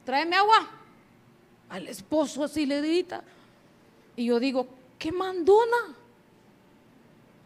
[0.04, 0.70] tráeme agua.
[1.70, 3.24] Al esposo así le grita.
[4.16, 4.68] Y yo digo,
[4.98, 5.96] ¿qué mandona?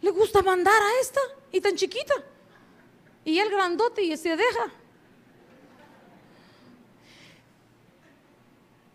[0.01, 1.19] ¿Le gusta mandar a esta?
[1.51, 2.15] Y tan chiquita.
[3.23, 4.71] Y el grandote y se deja.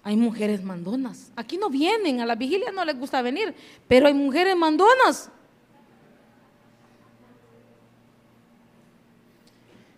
[0.03, 1.33] Hay mujeres mandonas.
[1.37, 3.55] Aquí no vienen, a la vigilia no les gusta venir,
[3.87, 5.31] pero hay mujeres mandonas.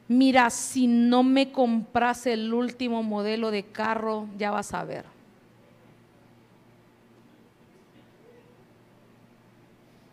[0.08, 5.04] Mira, si no me compras el último modelo de carro, ya vas a ver.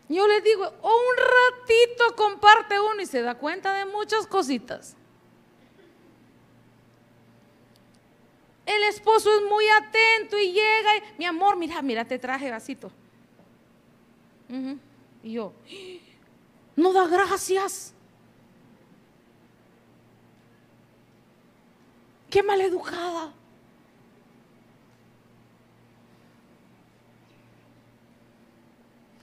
[0.10, 4.96] Yo les digo, un ratito comparte uno y se da cuenta de muchas cositas.
[8.68, 12.92] El esposo es muy atento y llega y, mi amor, mira, mira, te traje vasito.
[15.24, 15.54] Y yo,
[16.76, 17.94] no da gracias.
[22.30, 23.34] Qué maleducada.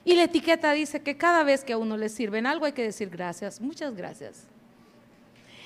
[0.03, 2.83] Y la etiqueta dice que cada vez que a uno le sirven algo hay que
[2.83, 4.47] decir gracias, muchas gracias.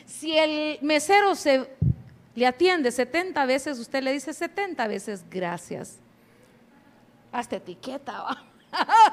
[0.06, 1.70] Si el mesero se
[2.40, 5.98] le atiende 70 veces, usted le dice 70 veces gracias.
[7.34, 8.22] Hasta etiqueta.
[8.22, 8.44] ¿va?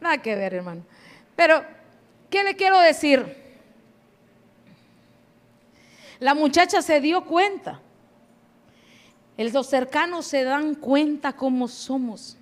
[0.00, 0.84] Nada que ver, hermano.
[1.34, 1.64] Pero,
[2.28, 3.34] ¿qué le quiero decir?
[6.18, 7.80] La muchacha se dio cuenta.
[9.38, 12.36] Los cercanos se dan cuenta cómo somos.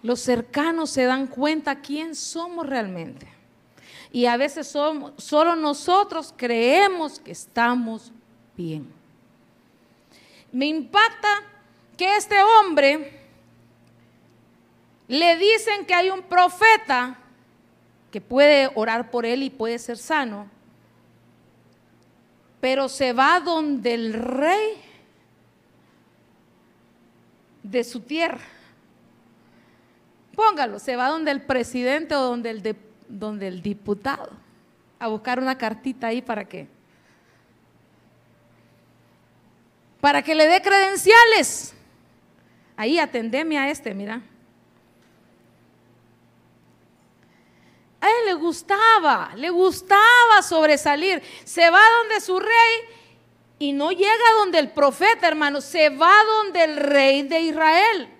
[0.00, 3.33] Los cercanos se dan cuenta quién somos realmente.
[4.14, 8.12] Y a veces solo nosotros creemos que estamos
[8.56, 8.86] bien.
[10.52, 11.42] Me impacta
[11.96, 13.20] que este hombre
[15.08, 17.18] le dicen que hay un profeta
[18.12, 20.48] que puede orar por él y puede ser sano,
[22.60, 24.80] pero se va donde el rey
[27.64, 28.54] de su tierra
[30.34, 32.76] Póngalo, se va donde el presidente o donde el,
[33.18, 34.30] donde el diputado
[34.98, 36.66] a buscar una cartita ahí para qué.
[40.00, 41.74] Para que le dé credenciales.
[42.76, 44.20] Ahí atendeme a este, mira.
[48.00, 51.22] A él le gustaba, le gustaba sobresalir.
[51.44, 52.74] Se va donde su rey
[53.58, 58.13] y no llega donde el profeta, hermano, se va donde el rey de Israel.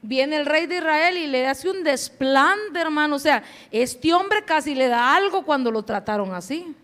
[0.00, 3.16] Viene el rey de Israel y le hace un desplante, hermano.
[3.16, 6.74] O sea, este hombre casi le da algo cuando lo trataron así.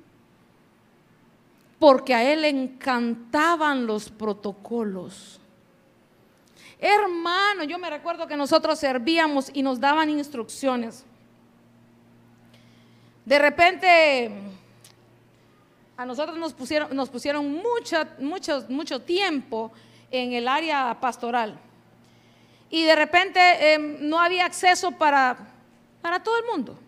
[1.78, 5.40] Porque a él le encantaban los protocolos.
[6.78, 11.04] Hermano, yo me recuerdo que nosotros servíamos y nos daban instrucciones.
[13.24, 14.30] De repente
[15.96, 17.62] a nosotros nos pusieron,
[18.68, 19.72] mucho tiempo
[20.10, 21.58] en el área pastoral.
[22.70, 25.36] Y de repente em, no había acceso para,
[26.02, 26.78] para todo el mundo.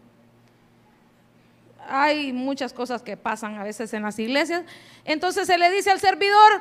[1.89, 4.63] Hay muchas cosas que pasan a veces en las iglesias.
[5.05, 6.61] Entonces se le dice al servidor,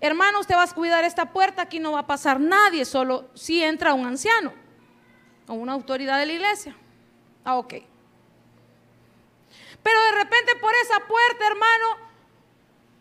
[0.00, 3.62] hermano, usted va a cuidar esta puerta, aquí no va a pasar nadie, solo si
[3.62, 4.52] entra un anciano
[5.46, 6.76] o una autoridad de la iglesia.
[7.44, 7.74] Ah, ok.
[9.82, 12.06] Pero de repente por esa puerta, hermano,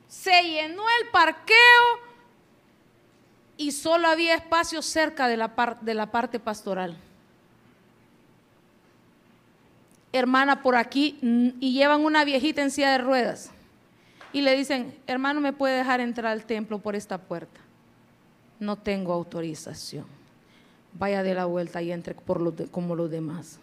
[0.08, 2.05] se llenó el parqueo
[3.58, 6.98] y solo había espacio cerca de la, parte pastoral.
[10.12, 13.52] Hermana, por aquí, y llevan una viejita en silla de ruedas.
[14.34, 17.62] Y le dicen, hermano, ¿me puede dejar entrar al templo por esta puerta?
[18.60, 20.06] No tengo autorización.
[20.94, 23.60] Vaya de la vuelta y entre por como los demás.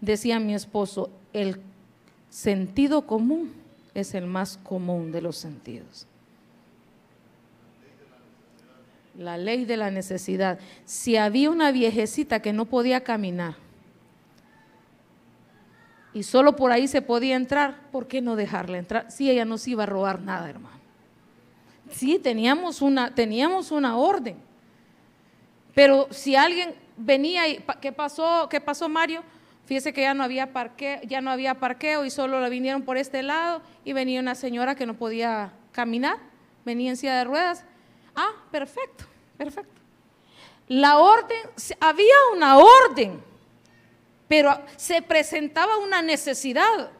[0.00, 1.60] Decía mi esposo, el
[2.30, 3.52] sentido común
[3.94, 6.06] es el más común de los sentidos.
[9.16, 10.58] La ley de la necesidad.
[10.84, 13.56] Si había una viejecita que no podía caminar
[16.14, 19.10] y solo por ahí se podía entrar, ¿por qué no dejarla entrar?
[19.10, 20.78] Si ella no se iba a robar nada, hermano.
[21.90, 24.36] Sí, teníamos una, teníamos una orden.
[25.74, 29.22] Pero si alguien venía y, ¿qué pasó, qué pasó Mario?
[29.66, 32.96] Fíjese que ya no había parqueo, ya no había parqueo y solo la vinieron por
[32.96, 36.18] este lado y venía una señora que no podía caminar,
[36.64, 37.64] venía en silla de ruedas.
[38.14, 39.04] Ah, perfecto,
[39.36, 39.80] perfecto.
[40.68, 41.38] La orden,
[41.80, 43.22] había una orden,
[44.28, 46.90] pero se presentaba una necesidad.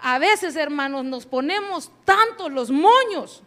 [0.00, 3.42] A veces, hermanos, nos ponemos tantos los moños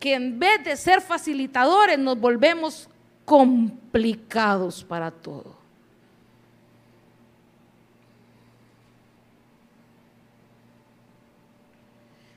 [0.00, 2.88] que en vez de ser facilitadores nos volvemos
[3.24, 5.56] complicados para todo.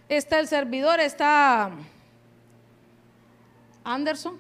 [0.10, 1.72] está el servidor, está
[3.90, 4.38] Anderson.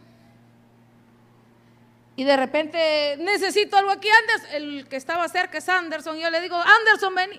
[2.15, 4.49] Y de repente necesito algo aquí, Anderson.
[4.55, 6.17] El que estaba cerca es Anderson.
[6.17, 7.30] Y yo le digo, Anderson, ven.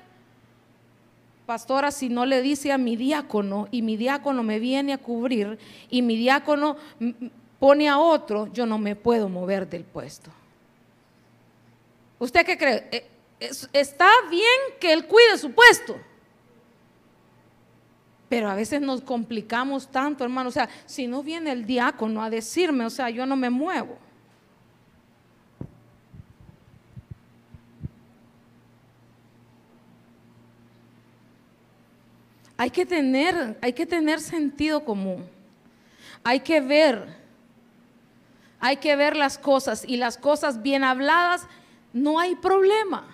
[1.47, 5.59] Pastora, si no le dice a mi diácono y mi diácono me viene a cubrir
[5.91, 6.77] y mi diácono
[7.59, 10.31] pone a otro, yo no me puedo mover del puesto.
[12.21, 12.89] ¿Usted qué cree?
[12.93, 13.11] Eh,
[13.73, 16.01] está bien que él cuide su puesto.
[18.31, 20.51] Pero a veces nos complicamos tanto, hermano.
[20.51, 23.99] O sea, si no viene el diácono a decirme, o sea, yo no me muevo.
[32.57, 35.27] Hay que tener, hay que tener sentido común.
[36.23, 37.17] Hay que ver,
[38.61, 41.49] hay que ver las cosas y las cosas bien habladas,
[41.93, 43.09] no hay problema.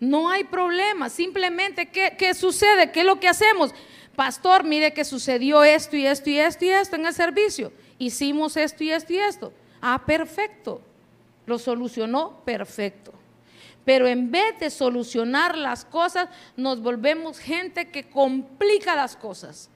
[0.00, 2.92] No hay problema, simplemente ¿qué, sucede?
[2.92, 3.74] ¿Qué es lo que hacemos?
[4.14, 7.72] Pastor, mire que sucedió esto y esto y esto y esto en el servicio.
[7.98, 9.52] Hicimos esto y esto y esto.
[9.80, 10.80] Ah, perfecto.
[11.46, 13.12] Lo solucionó, perfecto.
[13.84, 19.70] Pero en vez de solucionar las cosas, nos volvemos gente que complica las cosas.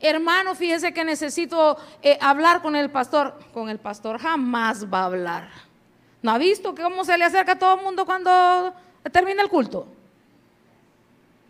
[0.00, 3.38] Hermano, fíjese que necesito eh, hablar con el pastor.
[3.52, 5.48] Con el pastor jamás va a hablar.
[6.22, 8.74] ¿No ha visto cómo se le acerca a todo el mundo cuando
[9.10, 9.86] termina el culto.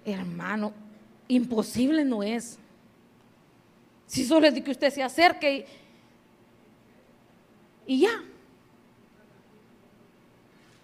[0.05, 0.73] Hermano,
[1.29, 2.59] imposible no es.
[4.07, 5.67] Si solo es de que usted se acerque
[7.87, 8.23] y, y ya.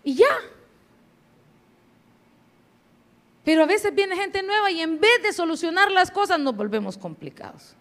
[0.03, 0.27] Y ya.
[3.45, 6.97] Pero a veces viene gente nueva y en vez de solucionar las cosas nos volvemos
[6.97, 7.77] complicados.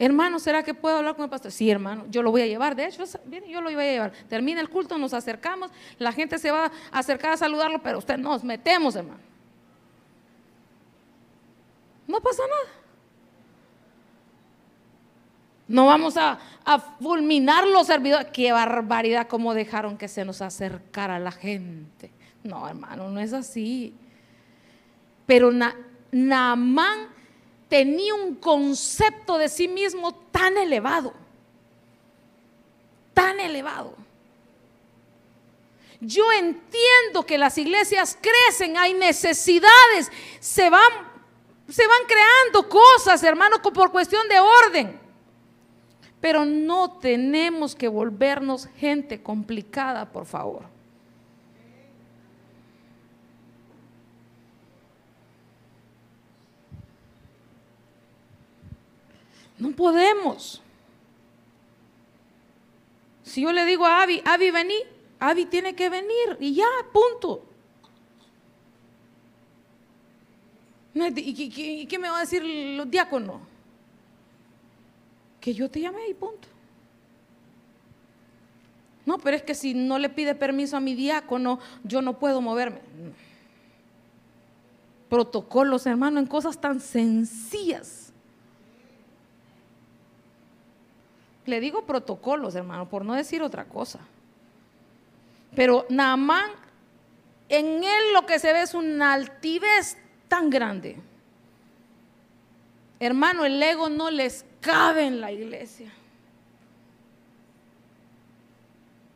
[0.00, 1.52] Hermano, ¿será que puedo hablar con el pastor?
[1.52, 2.74] Sí, hermano, yo lo voy a llevar.
[2.74, 3.04] De hecho,
[3.46, 4.12] yo lo iba a llevar.
[4.30, 8.16] Termina el culto, nos acercamos, la gente se va a acercar a saludarlo, pero usted
[8.16, 9.20] nos metemos, hermano.
[12.08, 12.80] No pasa nada.
[15.68, 16.38] No vamos a,
[17.02, 18.28] fulminar los servidores.
[18.32, 22.10] Qué barbaridad cómo dejaron que se nos acercara la gente.
[22.42, 23.94] No, hermano, no es así.
[25.26, 25.52] Pero
[26.10, 27.19] Naamán
[27.70, 31.14] tenía un concepto de sí mismo tan elevado,
[33.14, 33.94] tan elevado.
[36.00, 40.10] Yo entiendo que las iglesias crecen, hay necesidades,
[40.40, 40.90] se van,
[41.68, 45.00] se van creando cosas, hermano, por cuestión de orden.
[46.20, 50.64] Pero no tenemos que volvernos gente complicada, por favor.
[59.60, 60.60] No podemos.
[63.22, 64.74] Si yo le digo a Avi, Avi, vení,
[65.20, 67.44] Avi tiene que venir y ya, punto.
[70.94, 73.40] ¿Y qué me va a decir los diáconos?
[75.40, 76.48] Que yo te llamé y punto.
[79.06, 82.40] No, pero es que si no le pide permiso a mi diácono, yo no puedo
[82.40, 82.80] moverme.
[85.08, 87.99] Protocolos, hermano, en cosas tan sencillas.
[91.50, 93.98] Le digo protocolos, hermano, por no decir otra cosa.
[95.56, 96.52] Pero Naamán,
[97.48, 99.98] en él lo que se ve es una altivez
[100.28, 100.96] tan grande.
[103.00, 105.92] Hermano, el ego no les cabe en la iglesia.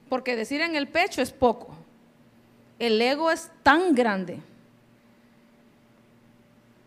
[0.09, 1.77] Porque decir en el pecho es poco.
[2.81, 4.41] El ego es tan grande.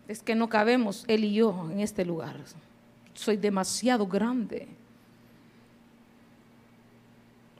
[0.08, 2.36] Es que no cabemos él y yo en este lugar.
[3.14, 4.68] Soy demasiado grande.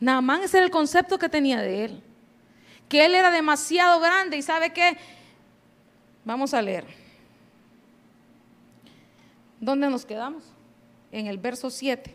[0.00, 2.02] Naamán ese era el concepto que tenía de él.
[2.88, 4.96] Que él era demasiado grande y sabe qué.
[6.24, 6.84] Vamos a leer.
[9.60, 10.44] ¿Dónde nos quedamos?
[11.10, 12.14] En el verso 7.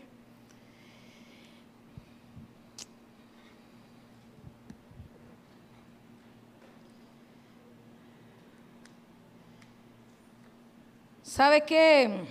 [11.22, 12.24] ¿Sabe qué?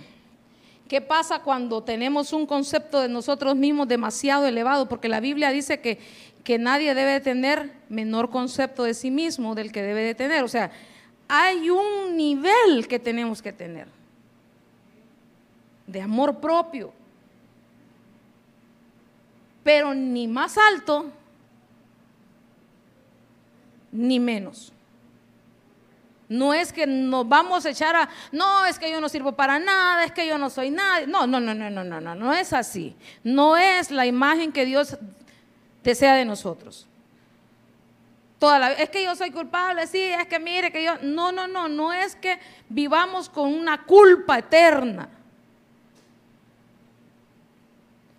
[0.94, 4.88] ¿Qué pasa cuando tenemos un concepto de nosotros mismos demasiado elevado?
[4.88, 5.98] Porque la Biblia dice que,
[6.44, 10.44] que nadie debe tener menor concepto de sí mismo del que debe de tener.
[10.44, 10.70] O sea,
[11.26, 13.88] hay un nivel que tenemos que tener
[15.88, 16.92] de amor propio,
[19.64, 21.10] pero ni más alto
[23.90, 24.72] ni menos.
[26.28, 29.58] No es que nos vamos a echar a, no, es que yo no sirvo para
[29.58, 31.06] nada, es que yo no soy nadie.
[31.06, 32.96] No, no, no, no, no, no, no, no es así.
[33.22, 34.96] No es la imagen que Dios
[35.82, 36.86] desea de nosotros.
[38.38, 41.46] Toda la, es que yo soy culpable, sí, es que mire que yo, no, no,
[41.46, 42.38] no, no es que
[42.68, 45.08] vivamos con una culpa eterna.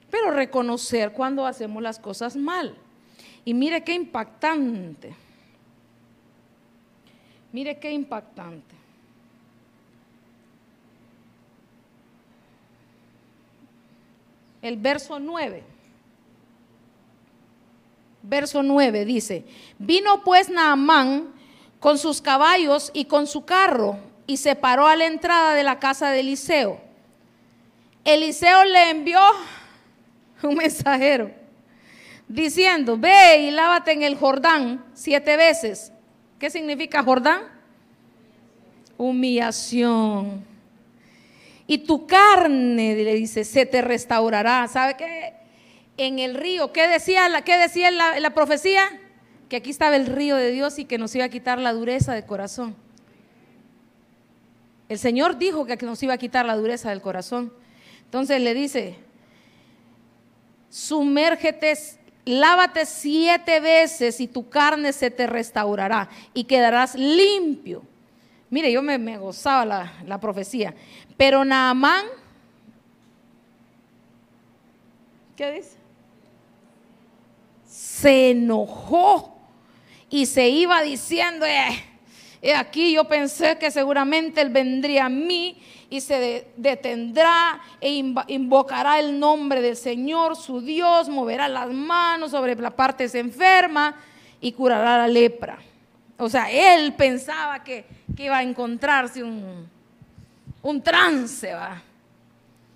[0.09, 2.75] Pero reconocer cuando hacemos las cosas mal.
[3.43, 5.24] Y mire qué impactante.
[7.55, 8.75] Mire qué impactante.
[14.61, 15.63] El verso 9.
[18.23, 19.45] Verso 9 dice,
[19.79, 21.29] vino pues Naamán
[21.79, 25.79] con sus caballos y con su carro y se paró a la entrada de la
[25.79, 26.81] casa de Eliseo.
[28.03, 29.21] Eliseo le envió
[30.43, 31.31] un mensajero
[32.27, 35.93] diciendo, ve y lávate en el Jordán siete veces
[36.39, 37.41] ¿Qué significa Jordán?
[38.97, 40.43] Humillación.
[41.67, 44.67] Y tu carne, le dice, se te restaurará.
[44.67, 45.33] ¿Sabe qué?
[45.97, 48.83] En el río, ¿qué decía, la, qué decía la, profecía?
[49.49, 52.13] Que aquí estaba el río de Dios y que nos iba a quitar la dureza
[52.13, 52.75] del corazón.
[54.89, 57.51] El Señor dijo que nos iba a quitar la dureza del corazón.
[58.03, 58.95] Entonces le dice,
[60.69, 61.73] sumérgete
[62.25, 67.83] lávate siete veces y tu carne se te restaurará y quedarás limpio.
[68.49, 70.73] Mire, yo me, gozaba la, la, profecía.
[71.17, 72.05] Pero Naamán,
[75.35, 75.77] ¿qué dice?
[77.67, 79.37] Se enojó
[80.09, 81.83] y se iba diciendo, eh,
[82.53, 85.57] aquí yo pensé que seguramente él vendría a mí
[85.89, 92.55] y se detendrá e invocará el nombre del Señor, su Dios, moverá las manos sobre
[92.55, 93.95] la parte enferma
[94.41, 95.57] y curará la lepra.
[96.17, 97.85] O sea, él pensaba que,
[98.17, 99.67] iba a encontrarse un,
[100.61, 101.81] un trance, ¿va?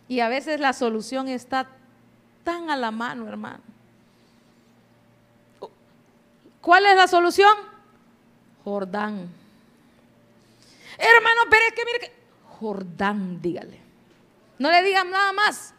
[0.08, 1.68] Y a veces la solución está
[2.44, 3.60] tan a la mano, hermano.
[6.62, 7.54] ¿Cuál es la solución?
[8.64, 9.39] Jordán.
[11.00, 12.14] Hermano, pero es que mire que
[12.60, 13.80] Jordán, dígale.
[14.58, 15.74] No le digan nada más.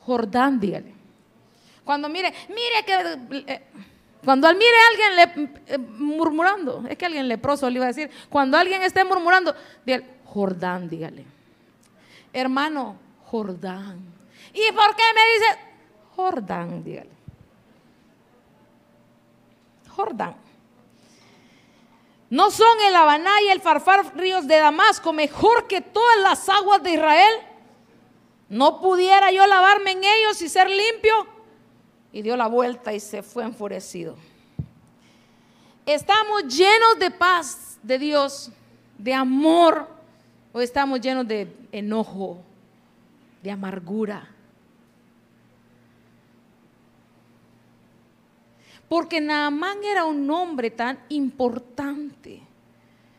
[0.00, 0.94] Jordán, dígale.
[1.84, 3.44] Cuando mire, mire que...
[3.52, 3.62] Eh,
[4.24, 7.88] cuando al mire a alguien le, eh, murmurando, es que alguien leproso le iba a
[7.88, 9.54] decir, cuando alguien esté murmurando,
[9.84, 11.26] dígale, Jordán, dígale.
[12.32, 12.96] Hermano,
[13.26, 13.98] Jordán.
[14.54, 15.60] ¿Y por qué me dice
[16.16, 16.82] Jordán?
[16.82, 17.10] Dígale.
[19.90, 20.43] Jordán.
[22.34, 26.82] ¿No son el Habaná y el Farfar ríos de Damasco mejor que todas las aguas
[26.82, 27.32] de Israel?
[28.48, 31.28] ¿No pudiera yo lavarme en ellos y ser limpio?
[32.10, 34.16] Y dio la vuelta y se fue enfurecido.
[35.86, 38.50] ¿Estamos llenos de paz de Dios,
[38.98, 39.86] de amor,
[40.52, 42.42] o estamos llenos de enojo,
[43.44, 44.33] de amargura?
[48.94, 52.40] Porque Naamán era un hombre tan importante,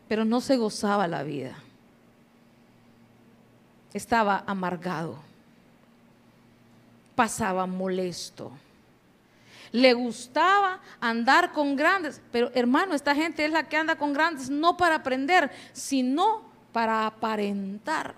[0.08, 1.54] pero no se gozaba la vida.
[3.94, 5.20] Estaba amargado,
[7.14, 8.54] pasaba molesto.
[9.74, 14.50] Le gustaba andar con grandes, pero hermano, esta gente es la que anda con grandes
[14.50, 18.16] no para aprender, sino para aparentar.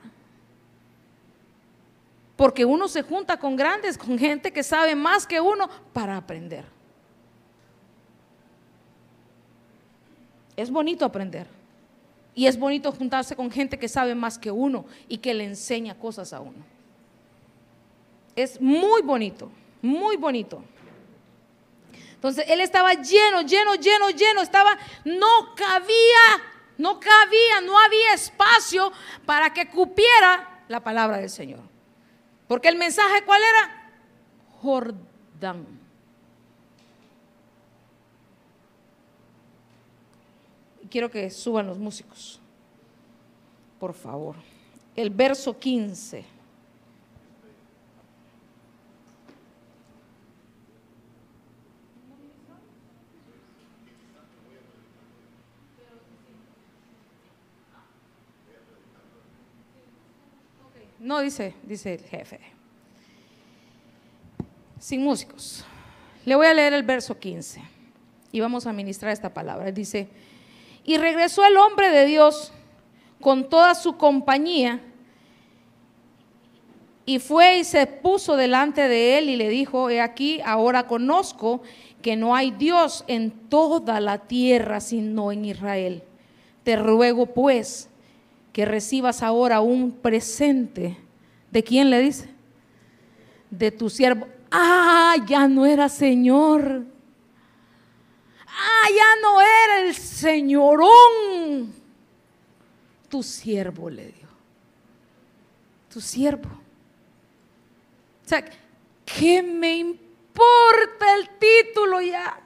[2.36, 6.77] Porque uno se junta con grandes, con gente que sabe más que uno para aprender.
[10.58, 11.48] Es bonito aprender.
[12.36, 15.98] Y es bonito juntarse con gente que sabe más que uno y que le enseña
[15.98, 16.66] cosas a uno.
[18.36, 19.50] Es muy bonito,
[19.82, 20.62] muy bonito.
[22.14, 24.42] Entonces él estaba lleno, lleno, lleno, lleno.
[24.42, 26.44] Estaba, no cabía,
[26.78, 28.92] no cabía, no había espacio
[29.26, 31.62] para que cupiera la palabra del Señor.
[32.48, 33.92] Porque el mensaje, ¿cuál era?
[34.62, 35.77] Jordán.
[40.88, 42.40] Quiero que suban los músicos,
[43.80, 44.36] por favor.
[44.96, 46.38] El verso 15.
[61.00, 62.40] No dice, dice el jefe.
[64.78, 65.64] Sin músicos.
[66.26, 67.62] Le voy a leer el verso 15
[68.34, 69.72] y vamos a ministrar esta palabra.
[69.72, 70.10] Dice,
[70.88, 72.54] y regresó el hombre de Dios
[73.20, 74.82] con toda su compañía
[77.06, 81.62] y fue y se puso delante de él y le dijo, he aquí, ahora conozco
[82.02, 86.04] que no hay Dios en toda la tierra sino en Israel.
[86.64, 87.90] Te ruego pues
[88.54, 90.96] que recibas ahora un presente.
[91.52, 92.30] ¿De quién le dice?
[93.52, 94.26] De tu siervo.
[94.50, 96.97] Ah, ya no era Señor
[98.58, 101.74] Ah, ya no era el señorón.
[103.08, 104.28] Tu siervo le dio.
[105.94, 106.50] Tu siervo.
[108.26, 108.44] O sea,
[109.06, 112.40] ¿qué me importa el título ya?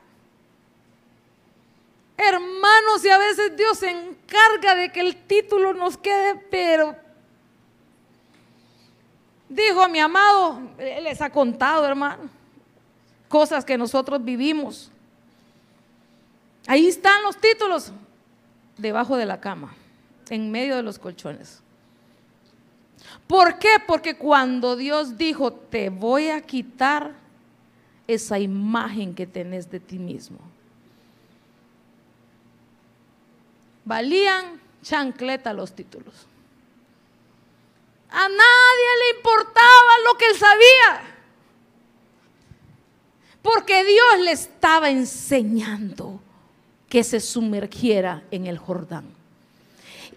[2.18, 6.96] Hermanos, y a veces Dios se encarga de que el título nos quede, pero
[9.50, 12.30] dijo mi amado, les ha contado, hermano,
[13.28, 14.92] cosas que nosotros vivimos.
[16.68, 17.92] Ahí están los títulos,
[18.78, 19.74] debajo de la cama,
[20.30, 21.62] en medio de los colchones.
[23.28, 23.78] ¿Por qué?
[23.86, 27.14] Porque cuando Dios dijo, te voy a quitar
[28.08, 30.40] esa imagen que tenés de ti mismo,
[33.86, 36.28] valían chancleta los títulos.
[38.10, 41.18] A nadie le importaba lo que él sabía.
[43.42, 46.22] Porque Dios le estaba enseñando
[46.92, 49.06] que se sumergiera en el Jordán.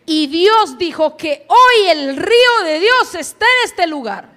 [0.07, 4.29] Y Dios dijo que hoy el río de Dios está en este lugar.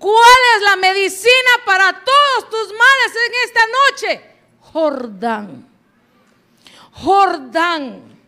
[0.00, 4.30] ¿Cuál es la medicina para todos tus males en esta noche?
[4.72, 5.68] Jordán.
[6.90, 8.18] Jordán.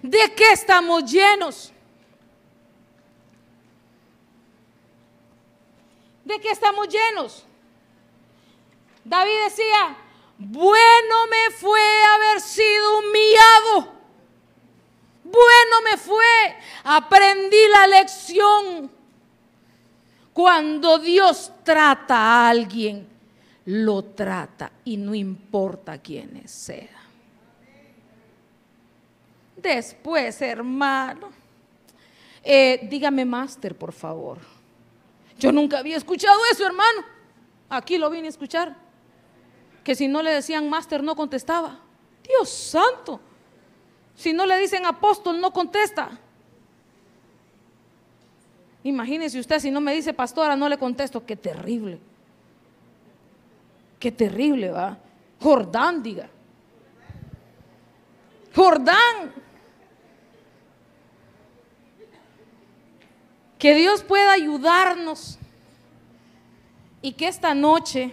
[0.00, 1.72] ¿De qué estamos llenos?
[6.24, 7.44] ¿De qué estamos llenos?
[9.04, 9.96] David decía,
[10.38, 11.80] bueno me fue
[12.14, 13.98] haber sido humillado.
[15.24, 16.56] Bueno me fue.
[16.84, 18.90] Aprendí la lección.
[20.32, 23.08] Cuando Dios trata a alguien,
[23.66, 26.96] lo trata y no importa quién sea.
[29.56, 31.30] Después, hermano,
[32.44, 34.38] eh, dígame, máster, por favor.
[35.36, 37.04] Yo nunca había escuchado eso, hermano.
[37.68, 38.87] Aquí lo vine a escuchar
[39.84, 41.78] que si no le decían máster no contestaba.
[42.26, 43.20] Dios santo.
[44.14, 46.18] Si no le dicen apóstol no contesta.
[48.84, 51.98] Imagínese usted, si no me dice pastora, no le contesto, qué terrible.
[53.98, 54.98] Qué terrible, va.
[55.40, 56.28] Jordán, diga.
[58.54, 59.32] Jordán.
[63.58, 65.38] Que Dios pueda ayudarnos
[67.02, 68.12] y que esta noche,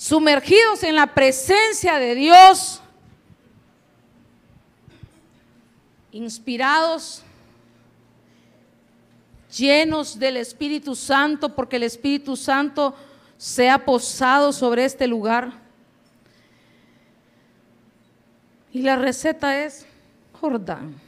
[0.00, 2.80] sumergidos en la presencia de Dios,
[6.10, 7.22] inspirados,
[9.54, 12.94] llenos del Espíritu Santo, porque el Espíritu Santo
[13.36, 15.52] se ha posado sobre este lugar.
[18.72, 19.84] Y la receta es
[20.32, 20.98] Jordán.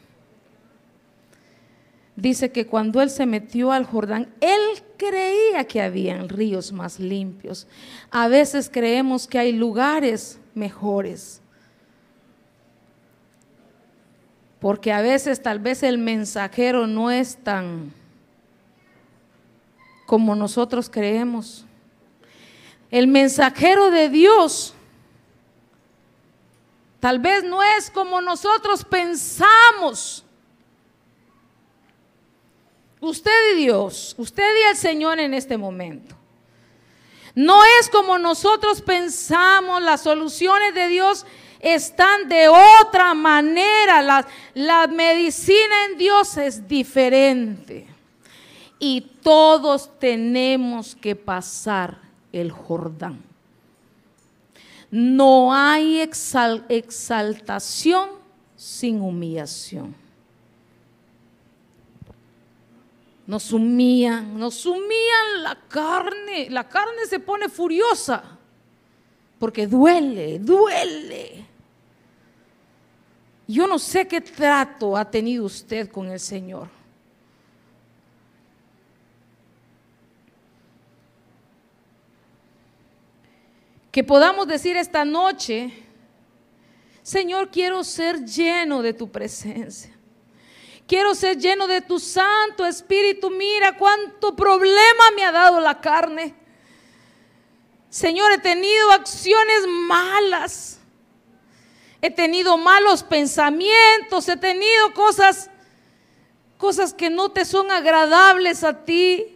[2.15, 4.61] Dice que cuando él se metió al Jordán, él
[4.99, 7.67] creía que habían ríos más limpios.
[8.11, 11.41] A veces creemos que hay lugares mejores.
[14.61, 17.93] Porque a veces tal vez el mensajero no es tan
[20.07, 21.65] como nosotros creemos.
[22.91, 24.75] El mensajero de Dios
[27.01, 30.22] tal vez no es como nosotros pensamos.
[33.03, 36.15] Usted y Dios, usted y el Señor en este momento.
[37.35, 41.27] No es como nosotros pensamos, las soluciones de Dios
[41.59, 44.25] están de otra manera.
[44.55, 47.89] La, medicina en Dios es diferente.
[48.79, 51.99] Y todos tenemos que pasar
[52.33, 53.21] el Jordán.
[54.93, 56.09] No hay
[56.69, 58.11] exaltación
[58.55, 60.02] sin humillación.
[63.27, 66.51] Nos humillan, nos humillan la carne.
[66.51, 68.39] La carne se pone furiosa
[69.39, 71.47] porque duele, duele.
[73.47, 76.69] Yo no sé qué trato ha tenido usted con el Señor.
[83.91, 85.71] Que podamos decir esta noche,
[87.03, 89.92] Señor, quiero ser lleno de tu presencia.
[90.93, 93.31] Quiero ser lleno de tu Santo Espíritu.
[93.31, 96.35] Mira cuánto problema me ha dado la carne.
[97.89, 100.79] Señor, he tenido acciones malas.
[102.03, 104.29] He tenido malos pensamientos.
[104.29, 105.49] He tenido cosas,
[106.59, 109.35] cosas que no te son agradables a ti.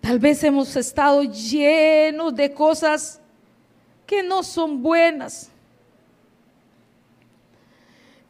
[0.00, 3.20] Tal vez hemos estado llenos de cosas
[4.04, 5.52] que no son buenas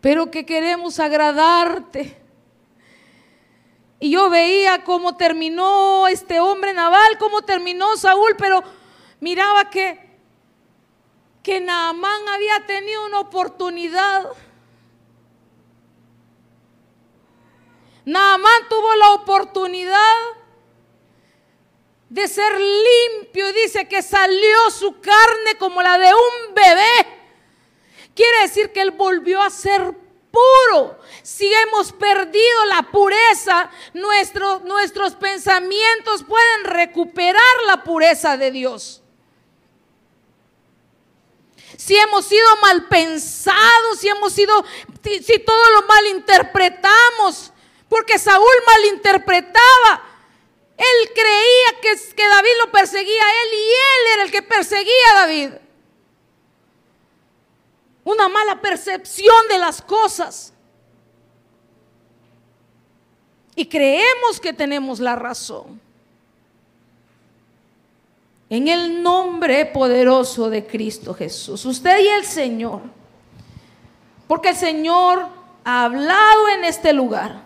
[0.04, 2.14] pero que queremos agradarte.
[3.98, 8.62] Y yo veía cómo terminó este hombre naval, cómo terminó Saúl, pero
[9.20, 9.98] miraba que,
[11.42, 14.28] que Naamán había tenido una oportunidad.
[18.04, 20.16] Naamán tuvo la oportunidad
[22.10, 27.23] de ser limpio y dice que salió su carne como la de un bebé.
[28.14, 29.94] Quiere decir que Él volvió a ser
[30.30, 30.98] puro.
[31.22, 39.00] Si hemos perdido la pureza, nuestros pensamientos pueden recuperar la pureza de Dios.
[41.76, 44.64] Si hemos sido mal pensados, si hemos sido,
[45.02, 47.52] si, todo lo malinterpretamos,
[47.88, 50.10] porque Saúl malinterpretaba.
[50.76, 55.10] Él creía que, que David lo perseguía a él y él era el que perseguía
[55.12, 55.50] a David
[58.04, 60.52] una mala percepción de las cosas.
[63.56, 65.80] Y creemos que tenemos la razón.
[68.50, 72.82] En el nombre poderoso de Cristo Jesús, usted y el Señor,
[74.28, 75.26] porque el Señor
[75.64, 77.42] ha hablado en este lugar.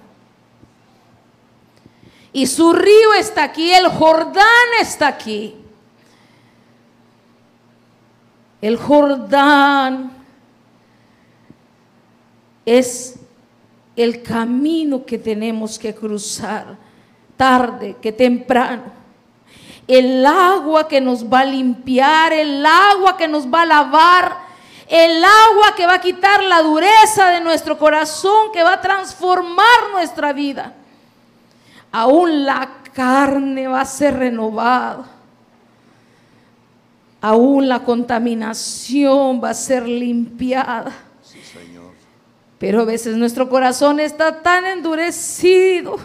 [2.32, 4.44] Y su río está aquí, el Jordán
[4.80, 5.54] está aquí.
[8.60, 10.17] El Jordán
[12.76, 13.16] es
[13.96, 16.76] el camino que tenemos que cruzar,
[17.36, 18.98] tarde que temprano.
[19.86, 24.36] El agua que nos va a limpiar, el agua que nos va a lavar,
[24.86, 29.90] el agua que va a quitar la dureza de nuestro corazón, que va a transformar
[29.92, 30.74] nuestra vida.
[31.90, 35.06] Aún la carne va a ser renovada.
[37.20, 41.07] Aún la contaminación va a ser limpiada
[42.58, 45.96] pero a veces nuestro corazón está tan endurecido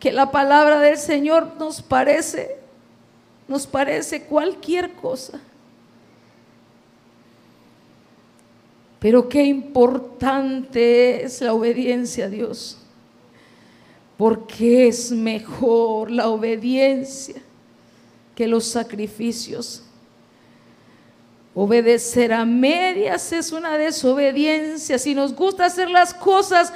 [0.00, 2.56] que la palabra del Señor nos parece,
[3.46, 5.40] nos parece cualquier cosa.
[8.98, 12.78] Pero qué importante es la obediencia a Dios.
[14.16, 17.42] Porque es mejor la obediencia
[18.36, 19.82] que los sacrificios.
[21.54, 24.98] Obedecer a medias es una desobediencia.
[24.98, 26.72] Si nos gusta hacer las cosas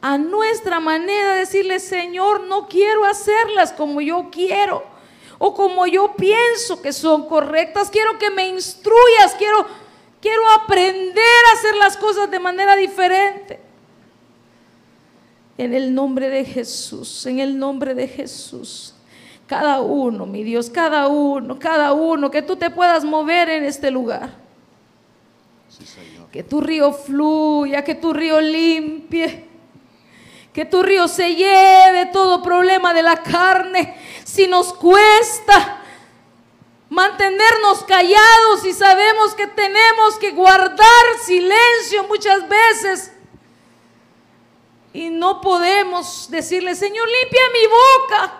[0.00, 4.84] a nuestra manera, decirle, Señor, no quiero hacerlas como yo quiero
[5.38, 7.90] o como yo pienso que son correctas.
[7.90, 9.66] Quiero que me instruyas, quiero
[10.20, 13.58] Quiero aprender a hacer las cosas de manera diferente.
[15.56, 18.94] En el nombre de Jesús, en el nombre de Jesús.
[19.50, 23.90] Cada uno, mi Dios, cada uno, cada uno, que tú te puedas mover en este
[23.90, 24.30] lugar.
[26.30, 29.48] que tu río fluya, que tu río limpie.
[30.52, 33.96] Que tu río se lleve todo problema de la carne.
[34.22, 35.82] Si nos cuesta,
[36.88, 43.12] mantenernos callados y sabemos que tenemos que guardar silencio muchas veces.
[44.92, 48.39] Y no podemos decirle, Señor, limpia mi boca,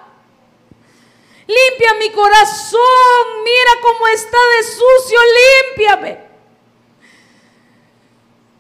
[1.51, 6.31] limpia mi corazón, mira cómo está de sucio, límpiame.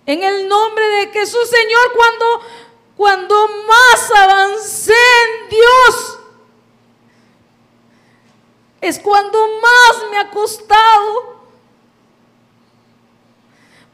[0.06, 2.40] En el nombre de Jesús, Señor, cuando,
[2.96, 6.18] cuando más avancé en Dios,
[8.80, 11.40] es cuando más me ha costado.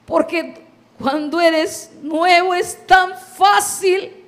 [0.06, 0.64] Porque
[0.98, 4.25] cuando eres nuevo es tan fácil.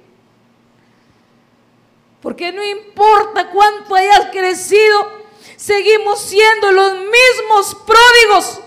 [2.20, 5.12] Porque no importa cuánto hayas crecido,
[5.56, 8.60] seguimos siendo los mismos pródigos.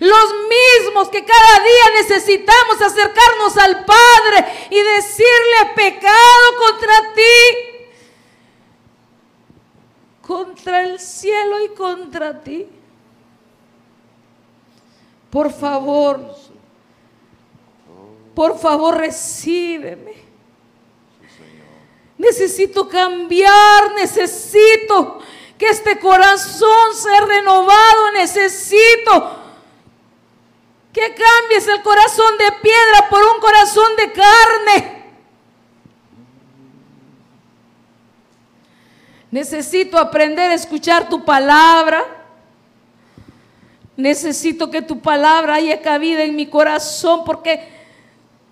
[0.00, 7.74] Los mismos que cada día necesitamos acercarnos al Padre y decirle pecado contra ti
[10.26, 12.66] contra el cielo y contra ti.
[15.30, 16.34] Por favor,
[18.34, 20.23] por favor, recíbeme.
[22.16, 25.20] Necesito cambiar, necesito
[25.58, 29.44] que este corazón sea renovado, necesito
[30.92, 35.04] que cambies el corazón de piedra por un corazón de carne.
[39.32, 42.04] Necesito aprender a escuchar tu palabra.
[43.96, 47.73] Necesito que tu palabra haya cabida en mi corazón porque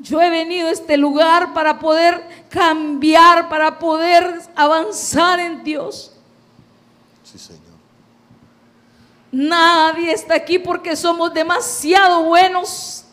[0.02, 6.12] yo he venido a este lugar para poder cambiar, para poder avanzar en Dios.
[7.22, 7.62] Sí, Señor.
[9.30, 13.04] Nadie está aquí porque somos demasiado buenos.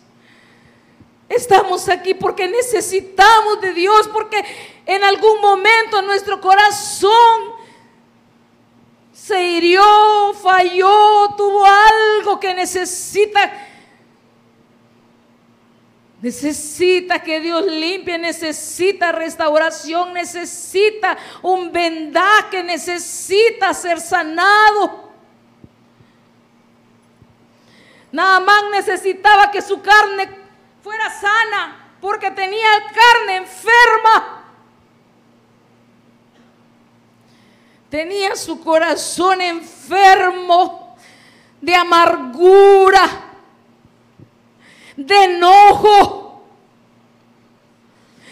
[1.30, 4.44] Estamos aquí porque necesitamos de Dios, porque
[4.88, 7.60] en algún momento nuestro corazón
[9.14, 13.68] se hirió, falló, tuvo algo que necesita.
[16.22, 25.10] Necesita que Dios limpie, necesita restauración, necesita un vendaje, necesita ser sanado.
[28.12, 30.30] Nada más necesitaba que su carne
[30.84, 34.40] fuera sana porque tenía carne enferma.
[37.90, 40.96] tenía su corazón enfermo
[41.60, 43.29] de amargura,
[45.06, 46.44] de enojo.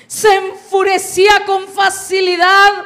[0.08, 2.86] Se enfurecía con facilidad.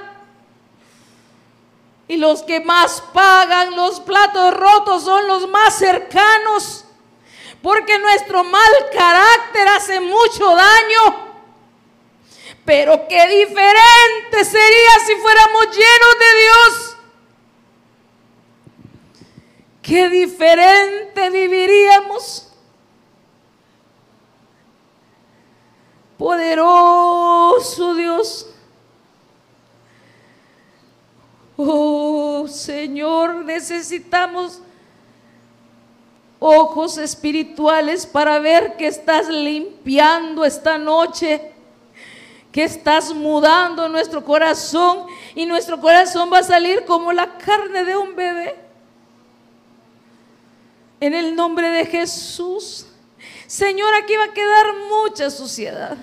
[2.07, 6.85] Y los que más pagan los platos rotos son los más cercanos.
[7.61, 11.31] Porque nuestro mal carácter hace mucho daño.
[12.65, 16.97] Pero qué diferente sería si fuéramos llenos de Dios.
[19.81, 22.51] Qué diferente viviríamos.
[26.22, 28.45] Poderoso Dios.
[31.57, 34.61] Oh Señor, necesitamos
[36.38, 41.53] ojos espirituales para ver que estás limpiando esta noche
[42.52, 47.98] que estás mudando nuestro corazón y nuestro corazón va a salir como la carne de
[47.98, 48.60] un bebé.
[50.99, 52.85] En el nombre de Jesús.
[53.48, 55.98] Señor, aquí va a quedar mucha suciedad.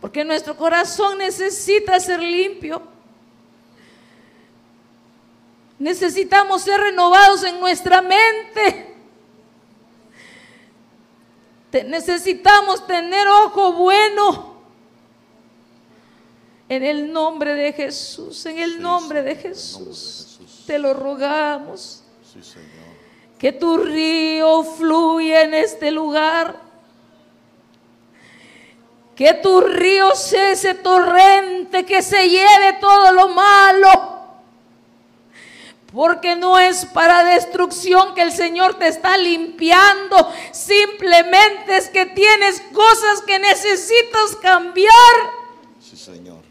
[0.00, 2.82] Porque nuestro corazón necesita ser limpio.
[5.78, 8.94] Necesitamos ser renovados en nuestra mente.
[11.86, 14.54] necesitamos tener ojo bueno
[16.68, 22.02] en el nombre de Jesús, en el nombre de Jesús, te lo rogamos.
[23.38, 26.63] Que tu río fluya en este lugar.
[29.16, 34.14] Que tu río sea ese torrente que se lleve todo lo malo
[35.94, 40.28] porque no es para destrucción que el Señor te está limpiando.
[40.50, 44.90] Simplemente es que tienes cosas que necesitas cambiar.
[45.80, 46.42] Sí, Señor.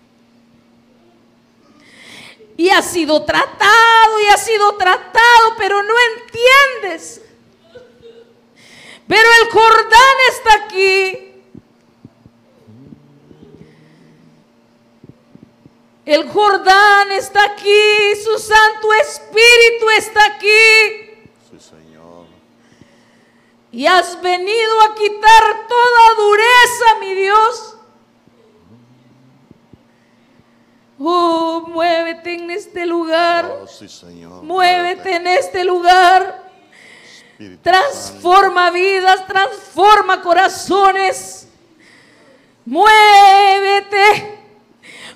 [2.55, 7.21] Y ha sido tratado y ha sido tratado, pero no entiendes.
[9.05, 11.32] Pero el Jordán está aquí.
[16.05, 21.29] El Jordán está aquí, su Santo Espíritu está aquí.
[21.49, 22.25] Sí, Señor.
[23.71, 27.77] Y has venido a quitar toda dureza, mi Dios.
[30.99, 33.59] Oh, muévete en este lugar.
[33.63, 34.43] Oh, sí, Señor.
[34.43, 36.51] Muévete en este lugar.
[37.31, 41.47] Espíritu Transforma vidas, transforma corazones.
[42.65, 44.42] Muévete.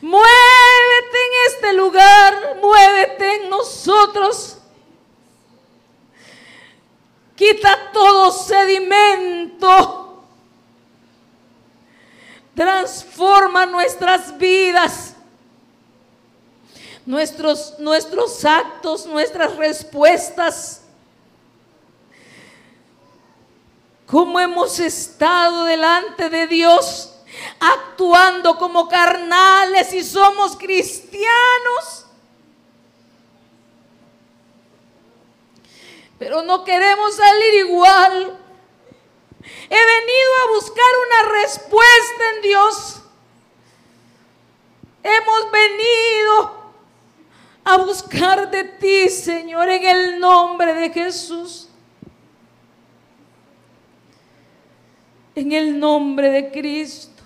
[0.01, 2.57] Muévete en este lugar.
[2.61, 4.57] Muévete en nosotros.
[7.35, 10.23] Quita todo sedimento.
[12.55, 15.15] Transforma nuestras vidas.
[17.05, 20.81] Nuestros, nuestros actos, nuestras respuestas.
[24.07, 27.13] cómo hemos estado delante de Dios
[27.59, 32.05] actuando como carnales y somos cristianos.
[36.19, 38.39] Pero no queremos salir igual.
[39.69, 43.01] He venido a buscar una respuesta en Dios.
[45.03, 46.57] Hemos venido
[47.63, 51.69] a buscar de ti, Señor, en el nombre de Jesús.
[55.35, 57.16] En el nombre de Cristo.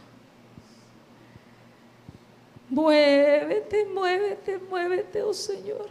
[2.72, 5.90] Muévete, muévete, muévete, oh Señor.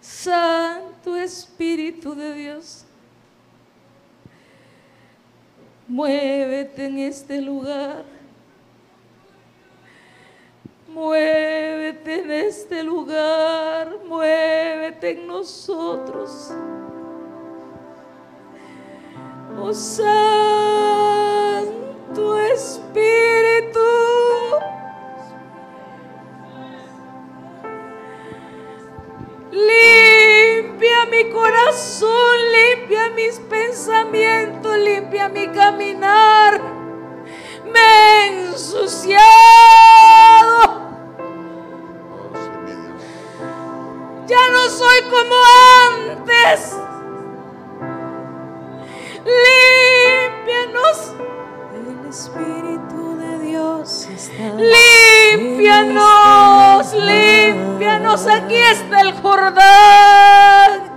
[0.00, 2.84] Santo Espíritu de Dios.
[5.88, 8.04] Muévete en este lugar.
[10.86, 13.98] Muévete en este lugar.
[14.06, 16.52] Muévete en nosotros.
[19.60, 20.92] Oh Santo
[22.52, 23.80] Espíritu.
[29.50, 36.60] Limpia mi corazón, limpia mis pensamientos, limpia mi caminar.
[37.72, 39.22] Me he ensuciado.
[44.26, 45.34] Ya no soy como
[45.88, 46.76] antes.
[49.24, 51.14] Límpianos,
[52.12, 54.52] Espíritu de Dios está.
[55.34, 58.26] límpianos, límpianos.
[58.26, 60.92] Aquí está el Jordán.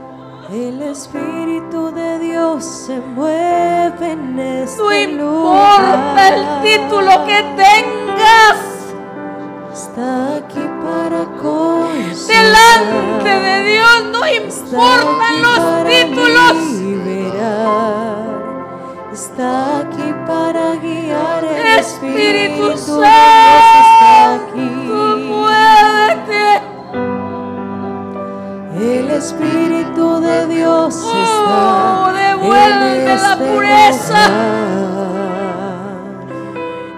[0.52, 8.60] El Espíritu de Dios se mueve en este No importa el título que tengas.
[9.72, 12.12] Está aquí para consolar.
[12.28, 16.56] Delante de Dios no importan los títulos.
[16.82, 18.26] liberar.
[19.14, 21.43] Está aquí para guiar.
[21.43, 24.69] El Espíritu Espíritu Dios está Santo, aquí.
[25.30, 26.61] muévete.
[28.77, 34.27] El Espíritu de Dios Oh, está devuelve en la este pureza.
[34.27, 35.06] lugar.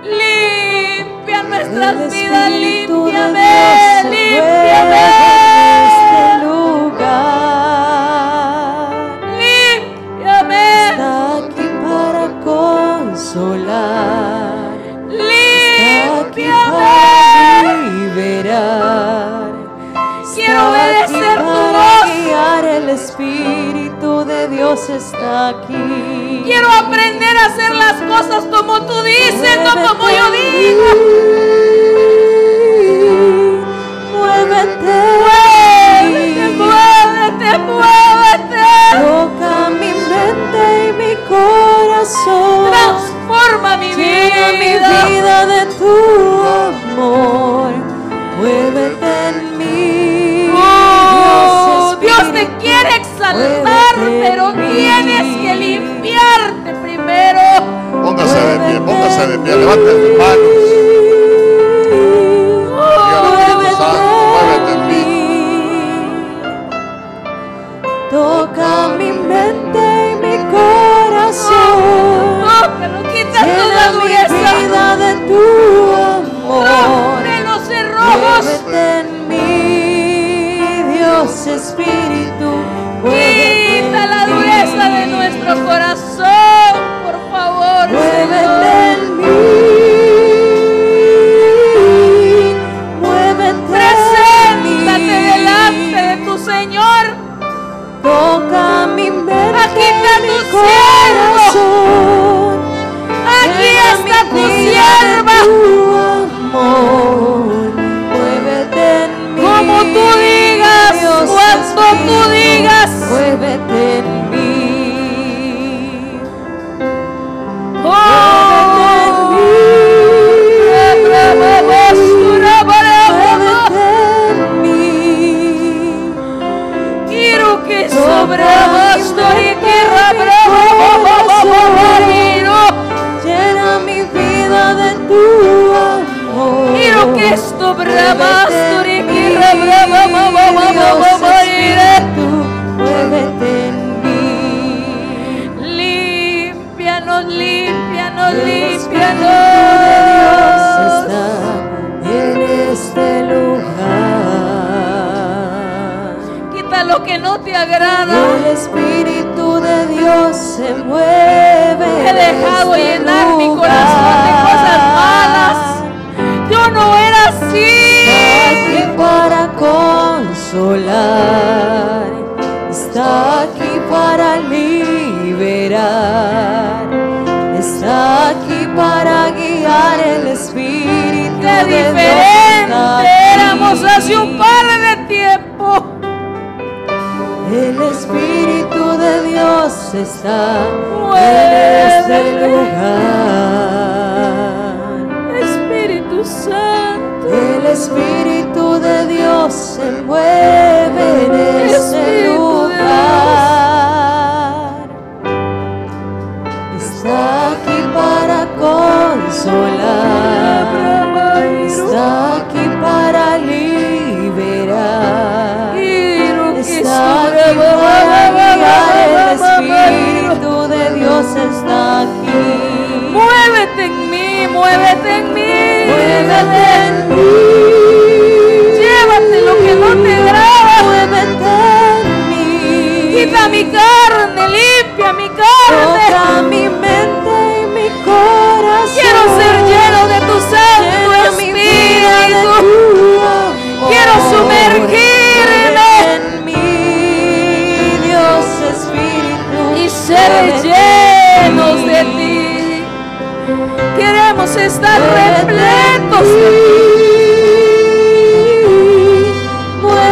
[0.04, 5.06] Limpia nuestras vidas, límpiame, límpiame,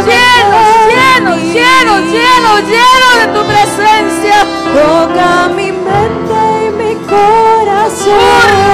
[0.06, 0.60] Lleno,
[0.90, 4.38] lleno, lleno, lleno, lleno de tu presencia.
[4.74, 8.65] Toca mi mente y mi corazón.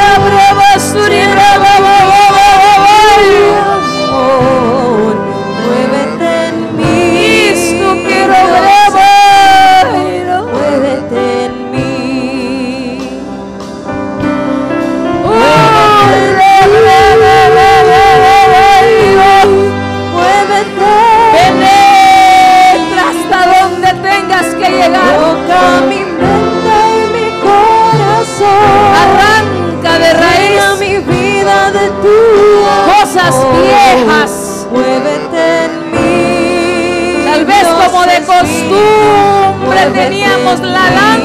[39.89, 41.20] teníamos la lámpara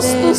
[0.00, 0.34] Dios, tu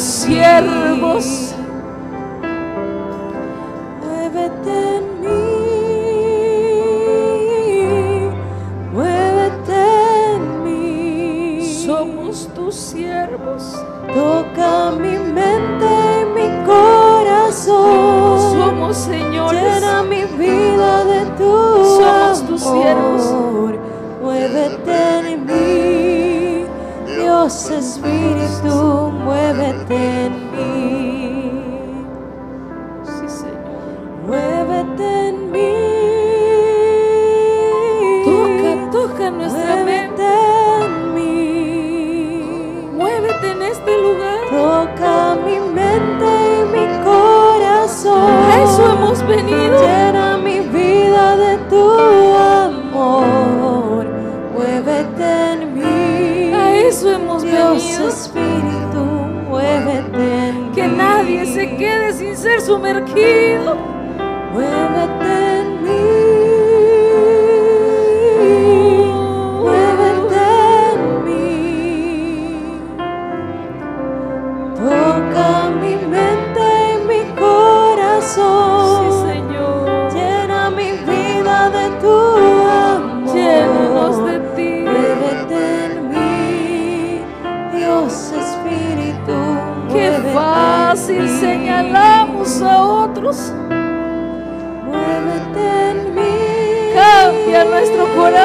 [62.72, 63.51] sumergir.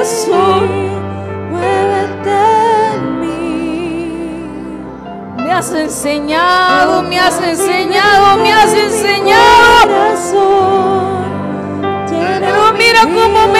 [0.07, 0.71] Jesús,
[1.51, 2.39] muévete
[2.95, 4.79] en mí.
[5.39, 9.97] Me has enseñado, me has enseñado, me has enseñado.
[12.39, 13.56] Pero mira cómo me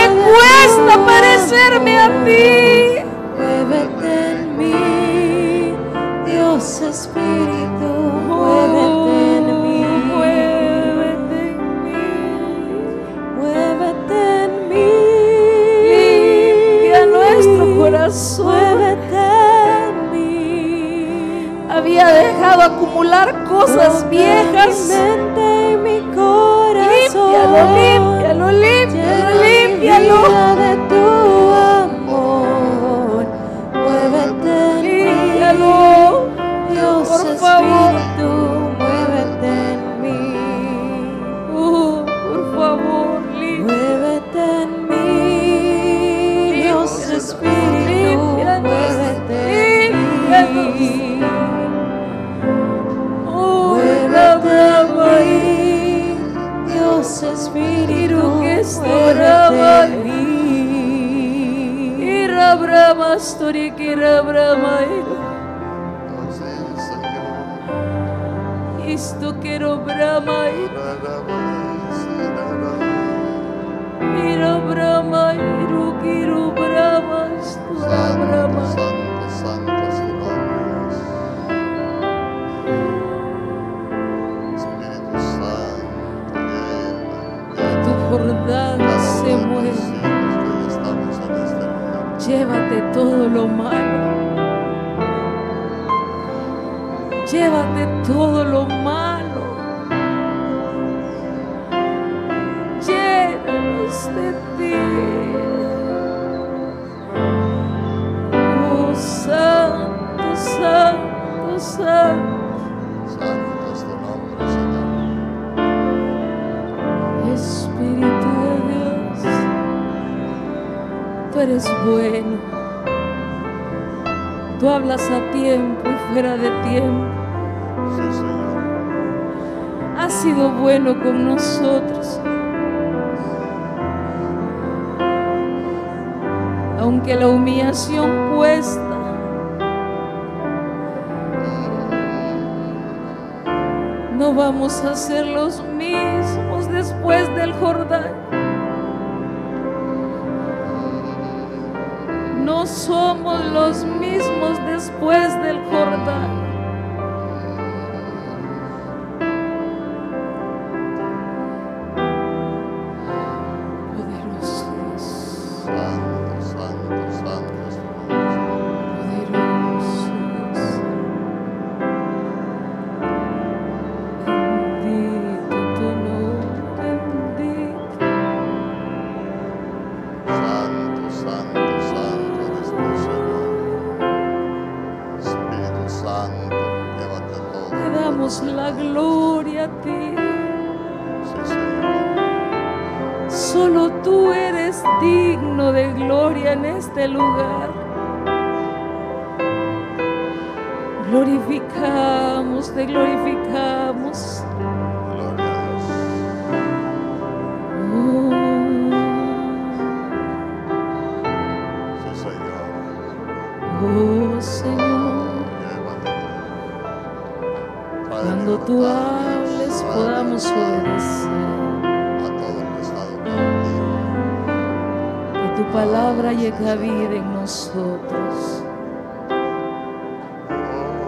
[225.73, 228.63] palabra llega a vida en nosotros.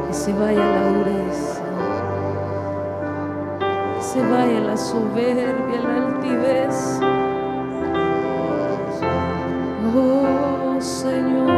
[0.07, 1.63] Que se vaya la dureza,
[3.95, 7.01] que se vaya la soberbia, la altivez.
[9.95, 11.49] Oh Señor,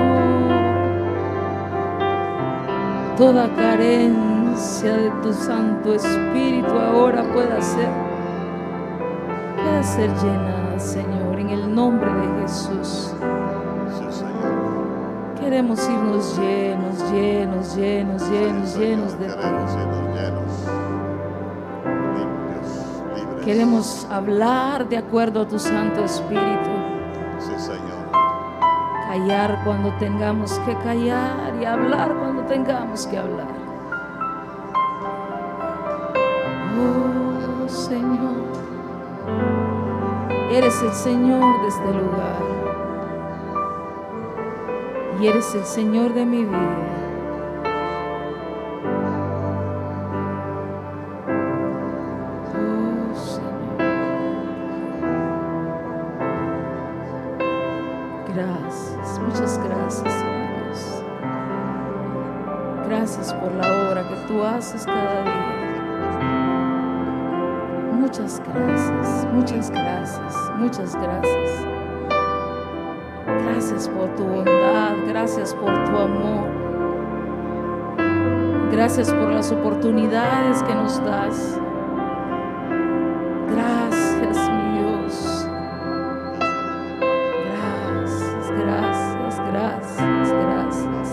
[3.16, 7.88] toda carencia de tu Santo Espíritu ahora pueda ser,
[9.56, 13.12] pueda ser llena Señor, en el nombre de Jesús.
[15.38, 19.34] Queremos irnos llenos, llenos, llenos, llenos, llenos de ti.
[19.34, 20.52] Queremos irnos llenos,
[22.16, 22.68] limpios,
[23.14, 23.44] libres.
[23.44, 26.70] Queremos hablar de acuerdo a tu Santo Espíritu.
[29.06, 33.69] Callar cuando tengamos que callar y hablar cuando tengamos que hablar.
[40.50, 42.42] Eres el Señor de este lugar.
[45.20, 46.99] Y eres el Señor de mi vida.
[78.92, 81.56] Gracias por las oportunidades que nos das.
[83.46, 85.46] Gracias, mi Dios.
[87.46, 91.08] Gracias, gracias, gracias, gracias.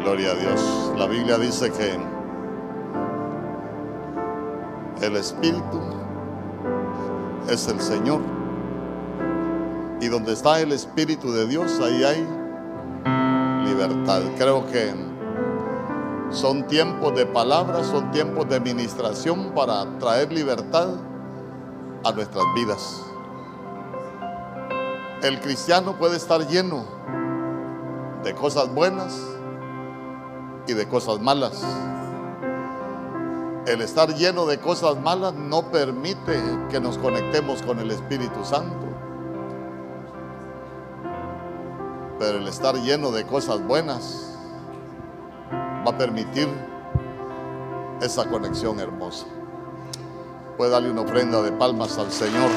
[0.00, 0.92] Gloria a Dios.
[0.98, 1.96] La Biblia dice que
[5.06, 6.09] el Espíritu
[7.50, 8.20] es el Señor.
[10.00, 12.26] Y donde está el Espíritu de Dios, ahí hay
[13.66, 14.22] libertad.
[14.38, 14.94] Creo que
[16.30, 20.88] son tiempos de palabras, son tiempos de administración para traer libertad
[22.04, 23.02] a nuestras vidas.
[25.22, 26.84] El cristiano puede estar lleno
[28.24, 29.20] de cosas buenas
[30.66, 31.62] y de cosas malas.
[33.70, 38.84] El estar lleno de cosas malas no permite que nos conectemos con el Espíritu Santo.
[42.18, 44.36] Pero el estar lleno de cosas buenas
[45.86, 46.48] va a permitir
[48.00, 49.26] esa conexión hermosa.
[50.56, 52.50] Puede darle una ofrenda de palmas al Señor.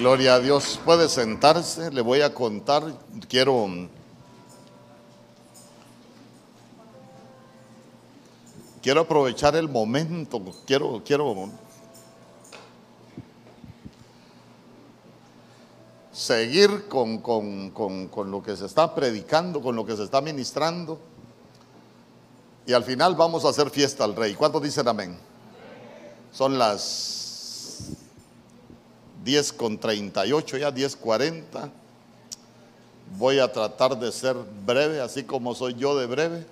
[0.00, 0.80] Gloria a Dios.
[0.82, 2.82] Puede sentarse, le voy a contar.
[3.28, 3.68] Quiero.
[8.82, 10.40] Quiero aprovechar el momento.
[10.66, 11.50] Quiero, quiero
[16.10, 20.22] seguir con, con- con- con lo que se está predicando, con lo que se está
[20.22, 20.98] ministrando.
[22.66, 24.34] Y al final vamos a hacer fiesta al Rey.
[24.34, 25.18] ¿Cuántos dicen amén?
[26.32, 27.19] Son las
[29.24, 31.70] 10 con 38, ya 10 40.
[33.18, 36.46] Voy a tratar de ser breve, así como soy yo de breve.